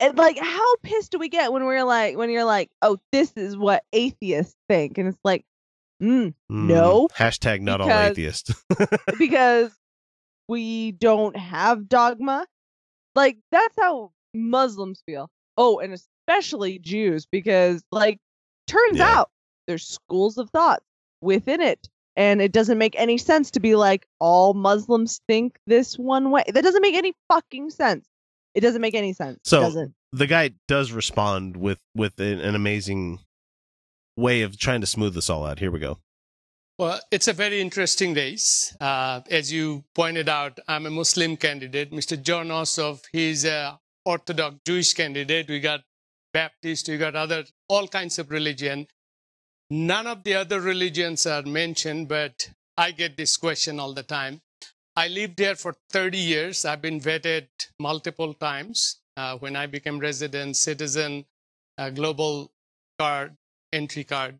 and 0.00 0.16
like 0.16 0.38
how 0.38 0.76
pissed 0.82 1.12
do 1.12 1.18
we 1.18 1.28
get 1.28 1.52
when 1.52 1.64
we're 1.64 1.84
like 1.84 2.16
when 2.16 2.30
you're 2.30 2.44
like, 2.44 2.70
oh, 2.82 2.98
this 3.12 3.32
is 3.36 3.56
what 3.56 3.84
atheists 3.92 4.56
think, 4.68 4.98
and 4.98 5.08
it's 5.08 5.20
like, 5.22 5.44
mm, 6.00 6.34
Mm, 6.50 6.66
no, 6.66 7.08
hashtag 7.16 7.60
not 7.60 7.80
all 7.80 7.88
because- 7.88 8.10
atheist 8.10 8.52
because 9.18 9.72
we 10.48 10.92
don't 10.92 11.36
have 11.36 11.88
dogma. 11.88 12.46
Like 13.14 13.38
that's 13.52 13.74
how 13.78 14.12
Muslims 14.34 15.02
feel. 15.06 15.28
Oh, 15.56 15.78
and 15.78 15.92
especially 15.92 16.78
Jews 16.78 17.26
because 17.30 17.82
like 17.92 18.18
turns 18.66 18.98
Yeah. 18.98 19.18
out 19.20 19.30
there's 19.66 19.86
schools 19.86 20.38
of 20.38 20.50
thought 20.50 20.82
within 21.22 21.60
it 21.60 21.88
and 22.16 22.40
it 22.42 22.50
doesn't 22.52 22.78
make 22.78 22.94
any 22.98 23.18
sense 23.18 23.50
to 23.52 23.60
be 23.60 23.74
like 23.76 24.06
all 24.20 24.54
Muslims 24.54 25.20
think 25.28 25.58
this 25.66 25.96
one 25.98 26.30
way. 26.30 26.44
That 26.52 26.62
doesn't 26.64 26.82
make 26.82 26.94
any 26.96 27.12
fucking 27.28 27.70
sense. 27.70 28.06
It 28.54 28.60
doesn't 28.60 28.80
make 28.80 28.94
any 28.94 29.12
sense. 29.12 29.38
so 29.44 29.86
the 30.12 30.26
guy 30.26 30.50
does 30.66 30.90
respond 30.90 31.56
with 31.56 31.78
with 31.94 32.18
an, 32.18 32.40
an 32.40 32.54
amazing 32.56 33.20
way 34.16 34.42
of 34.42 34.58
trying 34.58 34.80
to 34.80 34.86
smooth 34.86 35.14
this 35.14 35.30
all 35.30 35.46
out 35.46 35.58
here 35.58 35.70
we 35.70 35.78
go 35.78 35.98
Well, 36.80 36.98
it's 37.10 37.28
a 37.28 37.34
very 37.34 37.60
interesting 37.60 38.14
race. 38.14 38.74
Uh, 38.80 39.20
as 39.30 39.52
you 39.52 39.84
pointed 39.94 40.30
out, 40.30 40.58
I'm 40.66 40.86
a 40.86 40.90
Muslim 40.90 41.36
candidate. 41.36 41.92
Mr. 41.92 42.16
Jon 42.28 42.48
Ossoff, 42.48 43.02
he's 43.12 43.44
a 43.44 43.78
Orthodox 44.06 44.56
Jewish 44.64 44.94
candidate. 44.94 45.50
We 45.50 45.60
got 45.60 45.82
Baptist, 46.32 46.88
we 46.88 46.96
got 46.96 47.14
other, 47.14 47.44
all 47.68 47.86
kinds 47.86 48.18
of 48.18 48.30
religion. 48.30 48.86
None 49.68 50.06
of 50.06 50.24
the 50.24 50.34
other 50.34 50.58
religions 50.58 51.26
are 51.26 51.42
mentioned, 51.42 52.08
but 52.08 52.48
I 52.78 52.92
get 52.92 53.16
this 53.16 53.36
question 53.36 53.78
all 53.78 53.92
the 53.92 54.02
time. 54.02 54.40
I 54.96 55.08
lived 55.08 55.36
there 55.36 55.56
for 55.56 55.76
30 55.90 56.18
years. 56.18 56.64
I've 56.64 56.80
been 56.80 57.00
vetted 57.00 57.48
multiple 57.78 58.32
times. 58.32 59.00
Uh, 59.16 59.36
when 59.36 59.54
I 59.54 59.66
became 59.66 59.98
resident, 59.98 60.56
citizen, 60.56 61.26
uh, 61.76 61.90
global 61.90 62.52
card, 62.98 63.36
entry 63.72 64.04
card. 64.04 64.38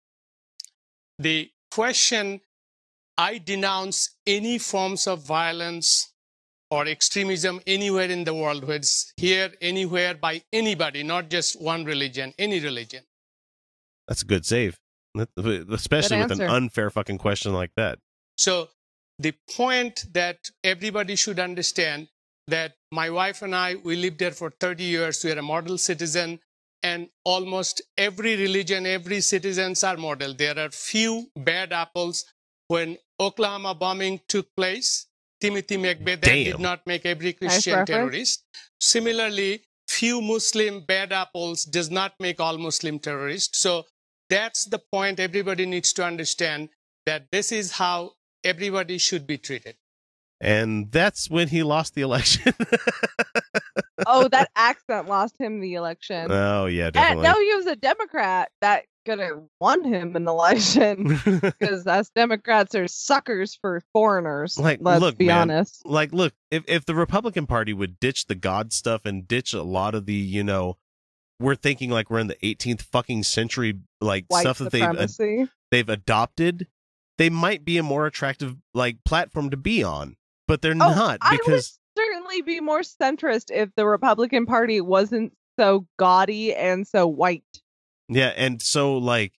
The 1.18 1.50
question 1.70 2.40
I 3.18 3.38
denounce 3.38 4.16
any 4.26 4.58
forms 4.58 5.06
of 5.06 5.24
violence 5.26 6.12
or 6.70 6.86
extremism 6.86 7.60
anywhere 7.66 8.08
in 8.08 8.24
the 8.24 8.32
world, 8.34 8.62
whether 8.62 8.74
it's 8.76 9.12
here, 9.16 9.52
anywhere, 9.60 10.14
by 10.14 10.42
anybody, 10.52 11.02
not 11.02 11.28
just 11.28 11.60
one 11.60 11.84
religion, 11.84 12.32
any 12.38 12.60
religion. 12.60 13.04
that's 14.08 14.22
a 14.22 14.26
good 14.26 14.44
save 14.46 14.78
That- 15.14 15.28
especially 15.72 16.18
with 16.22 16.32
an 16.32 16.42
unfair 16.42 16.90
fucking 16.90 17.18
question 17.18 17.52
like 17.52 17.72
that 17.76 17.98
So 18.36 18.68
the 19.18 19.34
point 19.56 20.06
that 20.14 20.38
everybody 20.64 21.14
should 21.16 21.38
understand 21.38 22.08
that 22.46 22.72
my 22.90 23.10
wife 23.10 23.42
and 23.42 23.54
I, 23.54 23.76
we 23.84 23.94
lived 23.96 24.18
there 24.18 24.32
for 24.32 24.50
30 24.50 24.82
years. 24.82 25.22
We 25.24 25.30
are 25.32 25.38
a 25.38 25.42
model 25.42 25.76
citizen 25.78 26.40
and 26.82 27.08
almost 27.24 27.82
every 27.96 28.36
religion, 28.36 28.86
every 28.86 29.20
citizens 29.20 29.84
are 29.84 29.96
model. 29.96 30.34
There 30.34 30.58
are 30.58 30.70
few 30.70 31.30
bad 31.36 31.72
apples. 31.72 32.24
When 32.68 32.96
Oklahoma 33.18 33.74
bombing 33.74 34.20
took 34.28 34.54
place, 34.56 35.06
Timothy 35.40 35.76
McVeigh 35.76 36.20
that 36.20 36.24
did 36.24 36.58
not 36.60 36.86
make 36.86 37.06
every 37.06 37.32
Christian 37.32 37.72
reference. 37.80 37.88
terrorist. 37.90 38.44
Similarly, 38.80 39.64
few 39.88 40.20
Muslim 40.20 40.80
bad 40.86 41.12
apples 41.12 41.64
does 41.64 41.90
not 41.90 42.14
make 42.20 42.40
all 42.40 42.58
Muslim 42.58 42.98
terrorists. 42.98 43.58
So 43.58 43.84
that's 44.28 44.64
the 44.66 44.78
point 44.92 45.18
everybody 45.18 45.66
needs 45.66 45.92
to 45.94 46.04
understand 46.04 46.68
that 47.06 47.26
this 47.32 47.52
is 47.52 47.72
how 47.72 48.12
everybody 48.44 48.98
should 48.98 49.26
be 49.26 49.38
treated. 49.38 49.76
And 50.40 50.90
that's 50.90 51.28
when 51.28 51.48
he 51.48 51.62
lost 51.62 51.94
the 51.94 52.02
election 52.02 52.52
oh, 54.06 54.28
that 54.28 54.50
accent 54.56 55.08
lost 55.08 55.36
him 55.38 55.60
the 55.60 55.74
election. 55.74 56.30
oh 56.30 56.66
yeah 56.66 56.86
and 56.86 56.94
definitely 56.94 57.22
now 57.24 57.34
he 57.38 57.54
was 57.54 57.66
a 57.66 57.76
Democrat 57.76 58.50
that 58.60 58.84
could 59.06 59.18
have 59.18 59.42
won 59.60 59.82
him 59.84 60.14
an 60.16 60.28
election 60.28 61.18
because 61.24 61.86
us 61.86 62.10
Democrats 62.14 62.74
are 62.74 62.88
suckers 62.88 63.58
for 63.60 63.82
foreigners. 63.92 64.58
like 64.58 64.78
let's 64.82 65.00
look 65.00 65.18
be 65.18 65.26
man, 65.26 65.50
honest. 65.50 65.82
like 65.84 66.12
look 66.12 66.32
if 66.50 66.62
if 66.66 66.84
the 66.84 66.94
republican 66.94 67.46
party 67.46 67.72
would 67.72 67.98
ditch 68.00 68.26
the 68.26 68.34
god 68.34 68.72
stuff 68.72 69.04
and 69.04 69.26
ditch 69.26 69.52
a 69.54 69.62
lot 69.62 69.94
of 69.94 70.06
the 70.06 70.14
you 70.14 70.44
know 70.44 70.76
we're 71.38 71.54
thinking 71.54 71.90
like 71.90 72.10
we're 72.10 72.18
in 72.18 72.26
the 72.26 72.36
18th 72.42 72.82
fucking 72.82 73.22
century 73.22 73.78
like 74.00 74.26
White 74.28 74.42
stuff 74.42 74.58
that 74.58 74.70
they've 74.70 74.82
ad- 74.82 75.48
they've 75.70 75.88
adopted 75.88 76.66
they 77.20 77.28
might 77.28 77.66
be 77.66 77.76
a 77.76 77.82
more 77.82 78.06
attractive 78.06 78.56
like 78.72 78.96
platform 79.04 79.50
to 79.50 79.56
be 79.58 79.84
on, 79.84 80.16
but 80.50 80.60
they're 80.62 80.72
Oh, 80.72 80.76
not 80.94 81.18
I 81.22 81.32
would 81.32 81.38
because 81.46 81.78
certainly 81.96 82.42
be 82.42 82.60
more 82.60 82.80
centrist 82.80 83.50
if 83.50 83.70
the 83.76 83.86
Republican 83.86 84.44
Party 84.46 84.80
wasn't 84.80 85.32
so 85.58 85.86
gaudy 85.98 86.54
and 86.54 86.86
so 86.86 87.06
white. 87.06 87.42
yeah, 88.08 88.32
and 88.36 88.60
so 88.60 88.98
like 88.98 89.32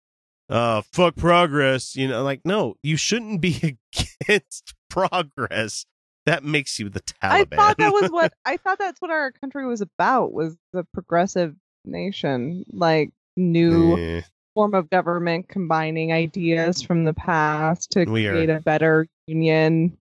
uh 0.49 0.81
fuck 0.93 1.15
progress, 1.15 1.95
you 1.95 2.07
know, 2.07 2.23
like 2.23 2.41
no, 2.45 2.75
you 2.83 2.97
shouldn't 2.97 3.41
be 3.41 3.77
against 4.27 4.73
progress. 4.89 5.85
That 6.27 6.43
makes 6.43 6.77
you 6.79 6.89
the 6.89 6.99
Taliban. 7.01 7.31
I 7.31 7.45
thought 7.55 7.77
that 7.79 7.93
was 7.93 8.11
what 8.11 8.33
I 8.45 8.57
thought 8.57 8.77
that's 8.79 9.01
what 9.01 9.09
our 9.11 9.31
country 9.31 9.65
was 9.65 9.81
about 9.81 10.33
was 10.33 10.55
the 10.73 10.85
progressive 10.93 11.55
nation, 11.85 12.63
like 12.71 13.09
new 13.35 13.97
Eh. 13.97 14.21
form 14.53 14.73
of 14.75 14.89
government 14.91 15.47
combining 15.49 16.11
ideas 16.13 16.81
from 16.83 17.05
the 17.05 17.13
past 17.13 17.91
to 17.91 18.05
We 18.05 18.27
are- 18.27 18.33
create 18.33 18.49
a 18.51 18.59
better 18.59 19.07
union. 19.25 19.97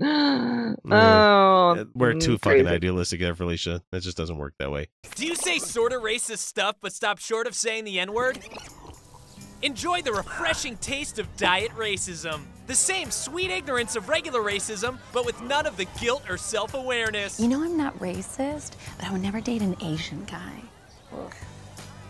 oh, 0.02 0.76
We're 1.94 2.14
mm, 2.14 2.20
too 2.20 2.38
fucking 2.38 2.68
idealistic 2.68 3.20
there, 3.20 3.34
Felicia. 3.34 3.82
That 3.90 4.02
just 4.02 4.16
doesn't 4.16 4.38
work 4.38 4.54
that 4.58 4.70
way. 4.70 4.88
Do 5.16 5.26
you 5.26 5.34
say 5.34 5.58
sorta 5.58 5.96
racist 5.96 6.38
stuff 6.38 6.76
but 6.80 6.92
stop 6.92 7.18
short 7.18 7.46
of 7.48 7.54
saying 7.54 7.84
the 7.84 7.98
N 7.98 8.12
word? 8.12 8.38
Enjoy 9.62 10.00
the 10.02 10.12
refreshing 10.12 10.76
taste 10.76 11.18
of 11.18 11.36
diet 11.36 11.72
racism. 11.72 12.42
The 12.68 12.76
same 12.76 13.10
sweet 13.10 13.50
ignorance 13.50 13.96
of 13.96 14.08
regular 14.08 14.40
racism, 14.40 14.98
but 15.12 15.26
with 15.26 15.40
none 15.42 15.66
of 15.66 15.76
the 15.76 15.86
guilt 16.00 16.22
or 16.30 16.36
self 16.36 16.74
awareness. 16.74 17.40
You 17.40 17.48
know 17.48 17.64
I'm 17.64 17.76
not 17.76 17.98
racist, 17.98 18.76
but 18.98 19.06
I 19.06 19.10
would 19.10 19.22
never 19.22 19.40
date 19.40 19.62
an 19.62 19.74
Asian 19.82 20.24
guy. 20.26 20.62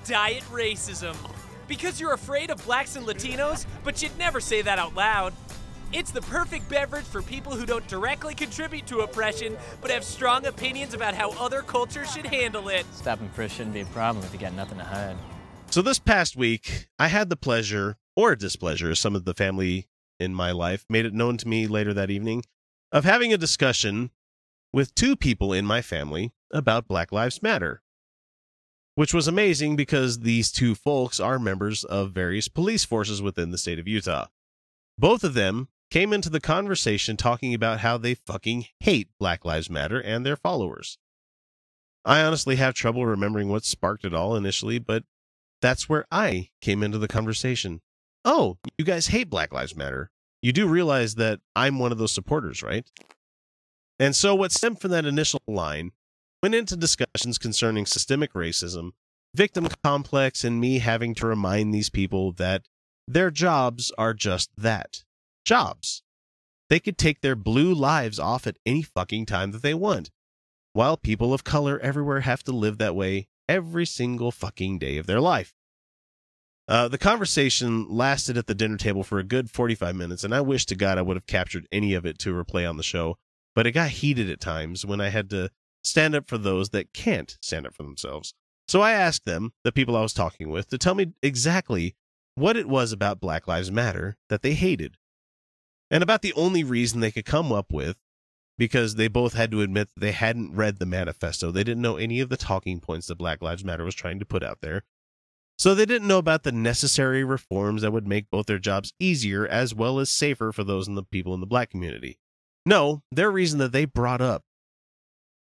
Diet 0.05 0.43
racism. 0.51 1.16
Because 1.66 1.99
you're 1.99 2.12
afraid 2.12 2.51
of 2.51 2.62
blacks 2.66 2.97
and 2.97 3.07
Latinos, 3.07 3.64
but 3.82 4.03
you'd 4.03 4.16
never 4.18 4.41
say 4.41 4.61
that 4.61 4.78
out 4.78 4.95
loud. 4.95 5.32
It's 5.91 6.11
the 6.11 6.20
perfect 6.20 6.68
beverage 6.68 7.07
for 7.07 7.22
people 7.22 7.55
who 7.55 7.64
don't 7.64 7.86
directly 7.89 8.34
contribute 8.34 8.86
to 8.89 9.01
oppression, 9.01 9.57
but 9.80 9.91
have 9.91 10.05
strong 10.05 10.45
opinions 10.45 10.93
about 10.93 11.14
how 11.14 11.30
other 11.43 11.62
cultures 11.62 12.12
should 12.12 12.26
handle 12.26 12.68
it. 12.68 12.84
Stopping 12.93 13.30
first 13.30 13.57
shouldn't 13.57 13.72
be 13.72 13.80
a 13.80 13.86
problem 13.86 14.22
if 14.22 14.32
you 14.34 14.39
got 14.39 14.53
nothing 14.53 14.76
to 14.76 14.84
hide. 14.84 15.16
So 15.70 15.80
this 15.80 15.99
past 15.99 16.36
week, 16.36 16.89
I 16.99 17.09
had 17.09 17.30
the 17.30 17.36
pleasure 17.36 17.97
or 18.14 18.36
displeasure, 18.36 18.95
some 18.95 19.16
of 19.16 19.24
the 19.24 19.32
family 19.32 19.89
in 20.20 20.34
my 20.34 20.51
life 20.51 20.84
made 20.91 21.07
it 21.07 21.14
known 21.14 21.39
to 21.39 21.49
me 21.49 21.66
later 21.66 21.95
that 21.95 22.11
evening, 22.11 22.45
of 22.93 23.05
having 23.05 23.32
a 23.32 23.39
discussion 23.39 24.11
with 24.74 24.95
two 24.95 25.16
people 25.16 25.55
in 25.55 25.64
my 25.64 25.80
family 25.80 26.32
about 26.53 26.89
Black 26.89 27.12
Lives 27.12 27.43
Matter. 27.43 27.80
Which 28.95 29.14
was 29.14 29.26
amazing 29.26 29.76
because 29.76 30.20
these 30.20 30.53
two 30.53 30.74
folks 30.74 31.18
are 31.18 31.39
members 31.39 31.82
of 31.84 32.12
various 32.12 32.49
police 32.49 32.84
forces 32.84 33.22
within 33.22 33.53
the 33.53 33.59
state 33.59 33.78
of 33.78 33.89
Utah. 33.89 34.26
Both 34.99 35.24
of 35.24 35.34
them 35.34 35.68
came 35.91 36.12
into 36.12 36.30
the 36.30 36.41
conversation 36.41 37.16
talking 37.16 37.55
about 37.55 37.80
how 37.80 37.97
they 37.97 38.14
fucking 38.14 38.66
hate 38.80 39.09
Black 39.18 39.45
Lives 39.45 39.70
Matter 39.70 40.01
and 40.01 40.24
their 40.24 40.36
followers. 40.36 40.99
I 42.05 42.22
honestly 42.22 42.57
have 42.57 42.74
trouble 42.74 43.07
remembering 43.07 43.49
what 43.49 43.64
sparked 43.64 44.05
it 44.05 44.14
all 44.14 44.36
initially, 44.36 44.78
but 44.78 45.05
that's 45.61 45.89
where 45.89 46.07
I 46.11 46.51
came 46.61 46.82
into 46.82 46.99
the 46.99 47.09
conversation. 47.09 47.80
Oh, 48.24 48.59
you 48.76 48.84
guys 48.84 49.09
hate 49.09 49.30
Black 49.30 49.53
Lives 49.53 49.76
Matter. 49.76 50.11
You 50.43 50.53
do 50.53 50.66
realize 50.68 51.16
that 51.16 51.41
I'm 51.57 51.78
one 51.78 51.93
of 51.93 51.99
those 51.99 52.12
supporters, 52.12 52.62
right? 52.62 52.86
And 53.99 54.14
so, 54.14 54.34
what 54.34 54.53
stemmed 54.53 54.80
from 54.80 54.93
that 54.93 55.05
initial 55.05 55.43
line 55.49 55.91
went 56.43 56.55
into 56.55 56.76
discussions 56.76 57.39
concerning 57.39 57.86
systemic 57.86 58.32
racism, 58.34 58.93
victim 59.34 59.68
complex, 59.82 60.45
and 60.45 60.61
me 60.61 60.78
having 60.78 61.14
to 61.16 61.26
remind 61.26 61.74
these 61.74 61.91
people 61.91 62.32
that 62.32 62.62
their 63.09 63.30
jobs 63.30 63.91
are 63.99 64.14
just 64.14 64.51
that 64.57 65.03
jobs. 65.49 66.03
They 66.68 66.78
could 66.78 66.99
take 66.99 67.22
their 67.22 67.34
blue 67.34 67.72
lives 67.72 68.18
off 68.18 68.46
at 68.46 68.59
any 68.66 68.82
fucking 68.82 69.26
time 69.26 69.53
that 69.53 69.62
they 69.62 69.74
want, 69.74 70.11
while 70.74 70.99
people 70.99 71.32
of 71.32 71.42
color 71.42 71.78
everywhere 71.80 72.20
have 72.20 72.44
to 72.44 72.53
live 72.53 72.76
that 72.78 72.94
way 72.94 73.28
every 73.49 73.86
single 73.86 74.30
fucking 74.30 74.78
day 74.78 74.99
of 74.99 75.07
their 75.07 75.20
life. 75.20 75.55
Uh, 76.68 76.86
the 76.86 76.99
conversation 76.99 77.88
lasted 77.88 78.36
at 78.36 78.46
the 78.46 78.55
dinner 78.55 78.76
table 78.76 79.03
for 79.03 79.18
a 79.18 79.24
good 79.24 79.51
45 79.51 79.96
minutes, 79.96 80.22
and 80.22 80.34
I 80.34 80.42
wish 80.42 80.66
to 80.66 80.76
God 80.76 80.99
I 80.99 81.03
would 81.03 81.16
have 81.16 81.26
captured 81.26 81.66
any 81.72 81.94
of 81.94 82.05
it 82.05 82.18
to 82.20 82.34
replay 82.34 82.68
on 82.68 82.76
the 82.76 82.82
show, 82.82 83.16
but 83.55 83.66
it 83.66 83.72
got 83.72 83.88
heated 83.88 84.28
at 84.28 84.38
times 84.38 84.84
when 84.84 85.01
I 85.01 85.09
had 85.09 85.30
to 85.30 85.51
stand 85.82 86.14
up 86.14 86.28
for 86.28 86.36
those 86.36 86.68
that 86.70 86.92
can't 86.92 87.38
stand 87.40 87.66
up 87.66 87.74
for 87.74 87.84
themselves. 87.84 88.34
So 88.68 88.82
I 88.82 88.92
asked 88.92 89.24
them, 89.24 89.53
the 89.64 89.72
people 89.72 89.96
I 89.96 90.03
was 90.03 90.12
talking 90.12 90.51
with, 90.51 90.68
to 90.68 90.76
tell 90.76 90.94
me 90.94 91.14
exactly 91.22 91.96
what 92.34 92.59
it 92.59 92.68
was 92.68 92.92
about 92.92 93.18
Black 93.18 93.49
Lives 93.49 93.70
Matter 93.70 94.18
that 94.28 94.42
they 94.42 94.53
hated. 94.53 94.96
And 95.91 96.03
about 96.03 96.22
the 96.22 96.34
only 96.34 96.62
reason 96.64 97.01
they 97.01 97.11
could 97.11 97.24
come 97.24 97.53
up 97.53 97.72
with, 97.72 97.97
because 98.59 98.97
they 98.97 99.09
both 99.09 99.34
had 99.34 99.51
to 99.53 99.62
admit 99.62 99.89
they 99.97 100.12
hadn't 100.12 100.55
read 100.55 100.78
the 100.78 100.86
manifesto. 100.86 101.51
They 101.51 101.64
didn't 101.64 101.82
know 101.82 101.97
any 101.97 102.20
of 102.20 102.28
the 102.28 102.36
talking 102.36 102.80
points 102.80 103.07
that 103.07 103.16
Black 103.16 103.41
Lives 103.41 103.64
Matter 103.64 103.84
was 103.84 103.95
trying 103.95 104.18
to 104.18 104.24
put 104.24 104.43
out 104.43 104.59
there. 104.61 104.82
So 105.59 105.74
they 105.74 105.86
didn't 105.86 106.09
know 106.09 106.18
about 106.18 106.45
the 106.45 106.53
necessary 106.53 107.24
reforms 107.24 107.82
that 107.82 107.93
would 107.93 108.07
make 108.07 108.30
both 108.30 108.47
their 108.47 108.59
jobs 108.59 108.93
easier 109.01 109.47
as 109.47 109.74
well 109.74 109.99
as 109.99 110.11
safer 110.11 110.53
for 110.53 110.62
those 110.62 110.86
in 110.86 110.95
the 110.95 111.03
people 111.03 111.34
in 111.34 111.41
the 111.41 111.47
black 111.47 111.70
community. 111.70 112.18
No, 112.64 113.03
their 113.11 113.30
reason 113.30 113.59
that 113.59 113.72
they 113.72 113.84
brought 113.84 114.20
up 114.20 114.45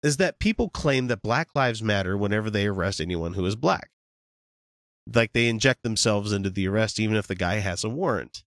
is 0.03 0.17
that 0.17 0.37
people 0.37 0.69
claim 0.69 1.07
that 1.07 1.23
Black 1.23 1.49
Lives 1.55 1.81
Matter 1.81 2.15
whenever 2.15 2.51
they 2.51 2.67
arrest 2.67 3.01
anyone 3.01 3.33
who 3.33 3.45
is 3.45 3.55
black. 3.55 3.89
Like 5.11 5.33
they 5.33 5.47
inject 5.47 5.81
themselves 5.81 6.31
into 6.31 6.51
the 6.51 6.67
arrest 6.67 6.99
even 6.99 7.15
if 7.15 7.25
the 7.25 7.33
guy 7.33 7.55
has 7.55 7.83
a 7.83 7.89
warrant. 7.89 8.43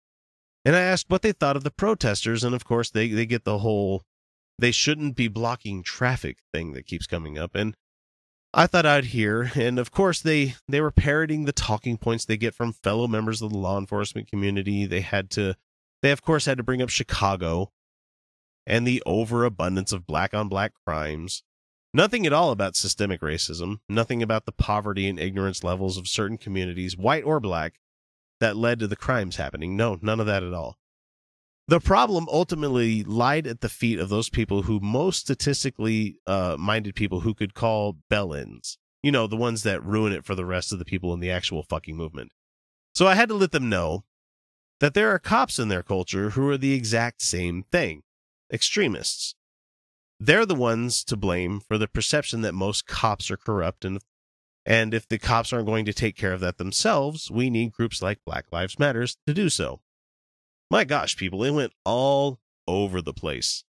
And 0.65 0.75
I 0.75 0.81
asked 0.81 1.09
what 1.09 1.21
they 1.21 1.31
thought 1.31 1.55
of 1.55 1.63
the 1.63 1.71
protesters, 1.71 2.43
and 2.43 2.55
of 2.55 2.65
course 2.65 2.89
they, 2.89 3.07
they 3.09 3.27
get 3.27 3.45
the 3.45 3.59
whole 3.59 4.03
they 4.57 4.71
shouldn't 4.71 5.15
be 5.15 5.27
blocking 5.27 5.83
traffic 5.83 6.39
thing 6.53 6.73
that 6.73 6.87
keeps 6.87 7.07
coming 7.07 7.37
up. 7.37 7.55
And 7.55 7.75
I 8.53 8.67
thought 8.67 8.85
I'd 8.85 9.05
hear, 9.05 9.51
and 9.55 9.77
of 9.77 9.91
course 9.91 10.21
they 10.21 10.55
they 10.67 10.81
were 10.81 10.91
parroting 10.91 11.45
the 11.45 11.51
talking 11.51 11.97
points 11.97 12.25
they 12.25 12.37
get 12.37 12.55
from 12.55 12.73
fellow 12.73 13.07
members 13.07 13.41
of 13.41 13.51
the 13.51 13.57
law 13.57 13.77
enforcement 13.77 14.27
community. 14.27 14.85
They 14.85 15.01
had 15.01 15.29
to 15.31 15.55
they 16.01 16.11
of 16.11 16.21
course 16.21 16.45
had 16.45 16.57
to 16.57 16.63
bring 16.63 16.81
up 16.81 16.89
Chicago 16.89 17.71
and 18.65 18.87
the 18.87 19.03
overabundance 19.05 19.91
of 19.91 20.07
black 20.07 20.33
on 20.33 20.47
black 20.49 20.73
crimes. 20.85 21.43
Nothing 21.93 22.25
at 22.25 22.33
all 22.33 22.51
about 22.51 22.75
systemic 22.75 23.21
racism, 23.21 23.79
nothing 23.87 24.23
about 24.23 24.45
the 24.45 24.51
poverty 24.51 25.07
and 25.07 25.19
ignorance 25.19 25.63
levels 25.63 25.97
of 25.97 26.07
certain 26.07 26.37
communities, 26.37 26.97
white 26.97 27.23
or 27.23 27.39
black, 27.39 27.75
that 28.39 28.57
led 28.57 28.79
to 28.79 28.87
the 28.87 28.95
crimes 28.95 29.37
happening. 29.37 29.75
No, 29.75 29.97
none 30.01 30.19
of 30.19 30.25
that 30.25 30.43
at 30.43 30.53
all. 30.53 30.77
The 31.67 31.79
problem 31.79 32.27
ultimately 32.31 33.03
lied 33.03 33.47
at 33.47 33.61
the 33.61 33.69
feet 33.69 33.97
of 33.97 34.09
those 34.09 34.29
people 34.29 34.63
who 34.63 34.79
most 34.79 35.19
statistically 35.19 36.17
uh, 36.27 36.55
minded 36.59 36.93
people 36.93 37.21
who 37.21 37.33
could 37.33 37.55
call 37.55 37.97
bell-ins. 38.09 38.77
You 39.01 39.11
know, 39.11 39.25
the 39.25 39.35
ones 39.35 39.63
that 39.63 39.83
ruin 39.83 40.13
it 40.13 40.25
for 40.25 40.35
the 40.35 40.45
rest 40.45 40.71
of 40.71 40.79
the 40.79 40.85
people 40.85 41.13
in 41.13 41.19
the 41.19 41.31
actual 41.31 41.63
fucking 41.63 41.95
movement. 41.95 42.31
So 42.93 43.07
I 43.07 43.15
had 43.15 43.29
to 43.29 43.35
let 43.35 43.51
them 43.51 43.69
know 43.69 44.03
that 44.79 44.93
there 44.93 45.09
are 45.09 45.19
cops 45.19 45.57
in 45.57 45.69
their 45.69 45.83
culture 45.83 46.31
who 46.31 46.47
are 46.49 46.57
the 46.57 46.73
exact 46.73 47.21
same 47.21 47.63
thing 47.71 48.03
extremists. 48.53 49.35
They're 50.19 50.45
the 50.45 50.55
ones 50.55 51.03
to 51.05 51.17
blame 51.17 51.59
for 51.59 51.77
the 51.77 51.87
perception 51.87 52.41
that 52.41 52.53
most 52.53 52.85
cops 52.87 53.29
are 53.31 53.37
corrupt 53.37 53.83
and 53.83 53.99
and 54.65 54.93
if 54.93 55.07
the 55.07 55.19
cops 55.19 55.53
aren't 55.53 55.67
going 55.67 55.85
to 55.85 55.93
take 55.93 56.15
care 56.15 56.33
of 56.33 56.39
that 56.41 56.57
themselves, 56.57 57.29
we 57.29 57.49
need 57.49 57.71
groups 57.71 58.01
like 58.01 58.25
Black 58.25 58.45
Lives 58.51 58.79
Matters 58.79 59.17
to 59.27 59.33
do 59.33 59.49
so. 59.49 59.81
My 60.71 60.83
gosh, 60.83 61.15
people, 61.15 61.43
it 61.43 61.51
went 61.51 61.73
all 61.85 62.39
over 62.67 63.01
the 63.01 63.13
place. 63.13 63.63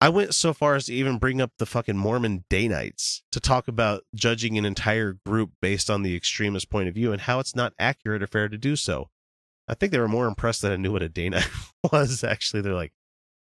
I 0.00 0.08
went 0.10 0.34
so 0.34 0.52
far 0.52 0.76
as 0.76 0.86
to 0.86 0.94
even 0.94 1.18
bring 1.18 1.40
up 1.40 1.52
the 1.58 1.66
fucking 1.66 1.96
Mormon 1.96 2.44
Danites 2.48 3.22
to 3.32 3.40
talk 3.40 3.66
about 3.66 4.04
judging 4.14 4.56
an 4.56 4.64
entire 4.64 5.18
group 5.26 5.52
based 5.60 5.90
on 5.90 6.02
the 6.02 6.14
extremist 6.14 6.70
point 6.70 6.88
of 6.88 6.94
view 6.94 7.12
and 7.12 7.22
how 7.22 7.40
it's 7.40 7.56
not 7.56 7.74
accurate 7.78 8.22
or 8.22 8.28
fair 8.28 8.48
to 8.48 8.58
do 8.58 8.76
so. 8.76 9.10
I 9.66 9.74
think 9.74 9.90
they 9.90 9.98
were 9.98 10.08
more 10.08 10.28
impressed 10.28 10.62
that 10.62 10.72
I 10.72 10.76
knew 10.76 10.92
what 10.92 11.02
a 11.02 11.08
day 11.08 11.28
night 11.30 11.48
was. 11.92 12.22
Actually, 12.22 12.62
they're 12.62 12.74
like, 12.74 12.92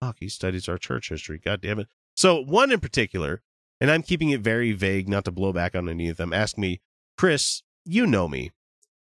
fuck, 0.01 0.17
he 0.21 0.29
studies 0.29 0.69
our 0.69 0.79
church 0.79 1.09
history. 1.09 1.39
God 1.39 1.61
damn 1.61 1.81
it. 1.81 1.89
So, 2.17 2.41
one 2.41 2.71
in 2.71 2.81
particular, 2.81 3.43
and 3.81 3.91
I'm 3.91 4.03
keeping 4.03 4.31
it 4.31 4.41
very 4.41 4.73
vague 4.73 5.09
not 5.09 5.25
to 5.27 5.33
blow 5.33 5.53
back 5.53 5.75
on 5.75 5.89
any 5.89 6.09
of 6.09 6.17
them, 6.17 6.33
Ask 6.33 6.57
me, 6.57 6.81
Chris, 7.17 7.63
you 7.85 8.07
know 8.07 8.29
me. 8.29 8.53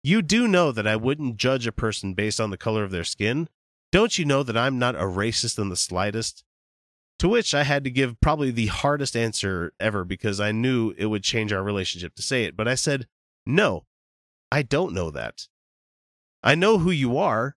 You 0.04 0.22
do 0.22 0.48
know 0.48 0.72
that 0.72 0.88
I 0.88 0.96
wouldn't 0.96 1.38
judge 1.38 1.66
a 1.66 1.72
person 1.72 2.14
based 2.14 2.42
on 2.42 2.50
the 2.50 2.58
color 2.58 2.84
of 2.84 2.92
their 2.92 3.06
skin. 3.06 3.48
Don't 3.92 4.18
you 4.18 4.26
know 4.26 4.44
that 4.44 4.58
I'm 4.58 4.78
not 4.78 4.96
a 4.96 5.04
racist 5.04 5.58
in 5.58 5.70
the 5.70 5.76
slightest? 5.76 6.44
To 7.20 7.30
which 7.30 7.54
I 7.54 7.64
had 7.64 7.84
to 7.86 7.92
give 7.92 8.20
probably 8.20 8.52
the 8.52 8.68
hardest 8.68 9.16
answer 9.16 9.72
ever 9.80 10.04
because 10.04 10.42
I 10.42 10.52
knew 10.52 10.94
it 10.98 11.06
would 11.06 11.24
change 11.24 11.54
our 11.54 11.64
relationship 11.64 12.16
to 12.16 12.22
say 12.22 12.44
it. 12.44 12.58
But 12.58 12.68
I 12.68 12.76
said, 12.76 13.08
no, 13.46 13.86
I 14.52 14.62
don't 14.62 14.94
know 14.94 15.10
that. 15.12 15.48
I 16.44 16.56
know 16.56 16.80
who 16.80 16.92
you 16.92 17.18
are, 17.18 17.56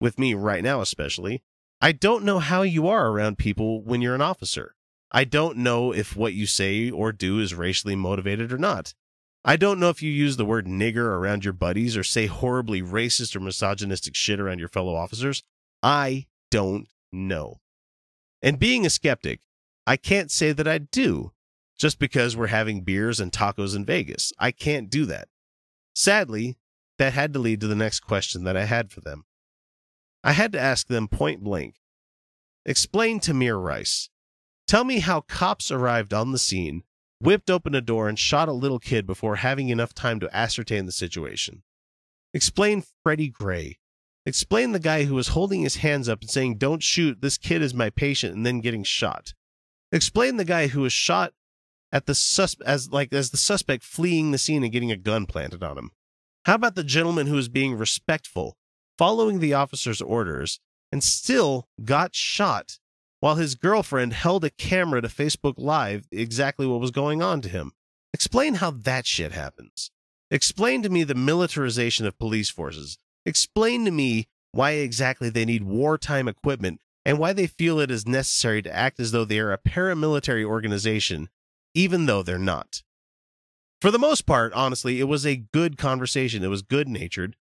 with 0.00 0.18
me 0.18 0.34
right 0.34 0.62
now 0.62 0.80
especially. 0.80 1.42
I 1.80 1.92
don't 1.92 2.24
know 2.24 2.38
how 2.38 2.62
you 2.62 2.88
are 2.88 3.08
around 3.08 3.38
people 3.38 3.82
when 3.82 4.02
you're 4.02 4.14
an 4.14 4.20
officer. 4.20 4.75
I 5.12 5.24
don't 5.24 5.58
know 5.58 5.92
if 5.92 6.16
what 6.16 6.34
you 6.34 6.46
say 6.46 6.90
or 6.90 7.12
do 7.12 7.38
is 7.38 7.54
racially 7.54 7.96
motivated 7.96 8.52
or 8.52 8.58
not. 8.58 8.94
I 9.44 9.56
don't 9.56 9.78
know 9.78 9.90
if 9.90 10.02
you 10.02 10.10
use 10.10 10.36
the 10.36 10.44
word 10.44 10.66
nigger 10.66 11.04
around 11.04 11.44
your 11.44 11.52
buddies 11.52 11.96
or 11.96 12.02
say 12.02 12.26
horribly 12.26 12.82
racist 12.82 13.36
or 13.36 13.40
misogynistic 13.40 14.16
shit 14.16 14.40
around 14.40 14.58
your 14.58 14.68
fellow 14.68 14.96
officers. 14.96 15.44
I 15.82 16.26
don't 16.50 16.88
know. 17.12 17.60
And 18.42 18.58
being 18.58 18.84
a 18.84 18.90
skeptic, 18.90 19.40
I 19.86 19.96
can't 19.96 20.32
say 20.32 20.52
that 20.52 20.66
I 20.66 20.78
do 20.78 21.32
just 21.78 21.98
because 21.98 22.36
we're 22.36 22.48
having 22.48 22.80
beers 22.80 23.20
and 23.20 23.30
tacos 23.30 23.76
in 23.76 23.84
Vegas. 23.84 24.32
I 24.38 24.50
can't 24.50 24.90
do 24.90 25.06
that. 25.06 25.28
Sadly, 25.94 26.56
that 26.98 27.12
had 27.12 27.32
to 27.34 27.38
lead 27.38 27.60
to 27.60 27.68
the 27.68 27.76
next 27.76 28.00
question 28.00 28.44
that 28.44 28.56
I 28.56 28.64
had 28.64 28.90
for 28.90 29.00
them. 29.00 29.26
I 30.24 30.32
had 30.32 30.52
to 30.52 30.60
ask 30.60 30.88
them 30.88 31.06
point 31.06 31.44
blank 31.44 31.76
Explain 32.64 33.20
to 33.20 33.32
Mir 33.32 33.56
Rice. 33.56 34.10
Tell 34.66 34.82
me 34.82 34.98
how 34.98 35.20
cops 35.20 35.70
arrived 35.70 36.12
on 36.12 36.32
the 36.32 36.38
scene, 36.38 36.82
whipped 37.20 37.50
open 37.50 37.74
a 37.74 37.80
door, 37.80 38.08
and 38.08 38.18
shot 38.18 38.48
a 38.48 38.52
little 38.52 38.80
kid 38.80 39.06
before 39.06 39.36
having 39.36 39.68
enough 39.68 39.94
time 39.94 40.18
to 40.20 40.36
ascertain 40.36 40.86
the 40.86 40.92
situation. 40.92 41.62
Explain 42.34 42.82
Freddie 43.02 43.28
Gray. 43.28 43.78
Explain 44.24 44.72
the 44.72 44.80
guy 44.80 45.04
who 45.04 45.14
was 45.14 45.28
holding 45.28 45.62
his 45.62 45.76
hands 45.76 46.08
up 46.08 46.20
and 46.20 46.30
saying, 46.30 46.58
Don't 46.58 46.82
shoot, 46.82 47.20
this 47.20 47.38
kid 47.38 47.62
is 47.62 47.74
my 47.74 47.90
patient, 47.90 48.34
and 48.34 48.44
then 48.44 48.60
getting 48.60 48.82
shot. 48.82 49.34
Explain 49.92 50.36
the 50.36 50.44
guy 50.44 50.66
who 50.66 50.80
was 50.80 50.92
shot 50.92 51.32
at 51.92 52.06
the 52.06 52.14
sus- 52.14 52.60
as 52.66 52.90
like 52.90 53.12
as 53.12 53.30
the 53.30 53.36
suspect 53.36 53.84
fleeing 53.84 54.32
the 54.32 54.38
scene 54.38 54.64
and 54.64 54.72
getting 54.72 54.90
a 54.90 54.96
gun 54.96 55.26
planted 55.26 55.62
on 55.62 55.78
him. 55.78 55.92
How 56.44 56.56
about 56.56 56.74
the 56.74 56.82
gentleman 56.82 57.28
who 57.28 57.36
was 57.36 57.48
being 57.48 57.76
respectful, 57.76 58.56
following 58.98 59.38
the 59.38 59.54
officer's 59.54 60.02
orders, 60.02 60.58
and 60.90 61.04
still 61.04 61.68
got 61.84 62.16
shot 62.16 62.78
while 63.26 63.34
his 63.34 63.56
girlfriend 63.56 64.12
held 64.12 64.44
a 64.44 64.50
camera 64.50 65.02
to 65.02 65.08
Facebook 65.08 65.54
Live 65.56 66.06
exactly 66.12 66.64
what 66.64 66.78
was 66.78 66.92
going 66.92 67.24
on 67.24 67.40
to 67.40 67.48
him? 67.48 67.72
Explain 68.14 68.54
how 68.54 68.70
that 68.70 69.04
shit 69.04 69.32
happens. 69.32 69.90
Explain 70.30 70.80
to 70.82 70.88
me 70.88 71.02
the 71.02 71.16
militarization 71.16 72.06
of 72.06 72.20
police 72.20 72.50
forces. 72.50 72.98
Explain 73.24 73.84
to 73.84 73.90
me 73.90 74.28
why 74.52 74.74
exactly 74.74 75.28
they 75.28 75.44
need 75.44 75.64
wartime 75.64 76.28
equipment 76.28 76.80
and 77.04 77.18
why 77.18 77.32
they 77.32 77.48
feel 77.48 77.80
it 77.80 77.90
is 77.90 78.06
necessary 78.06 78.62
to 78.62 78.72
act 78.72 79.00
as 79.00 79.10
though 79.10 79.24
they 79.24 79.40
are 79.40 79.52
a 79.52 79.58
paramilitary 79.58 80.44
organization, 80.44 81.28
even 81.74 82.06
though 82.06 82.22
they're 82.22 82.38
not. 82.38 82.84
For 83.80 83.90
the 83.90 83.98
most 83.98 84.24
part, 84.24 84.52
honestly, 84.52 85.00
it 85.00 85.08
was 85.08 85.26
a 85.26 85.42
good 85.52 85.76
conversation. 85.76 86.44
It 86.44 86.48
was 86.48 86.62
good 86.62 86.86
natured. 86.86 87.34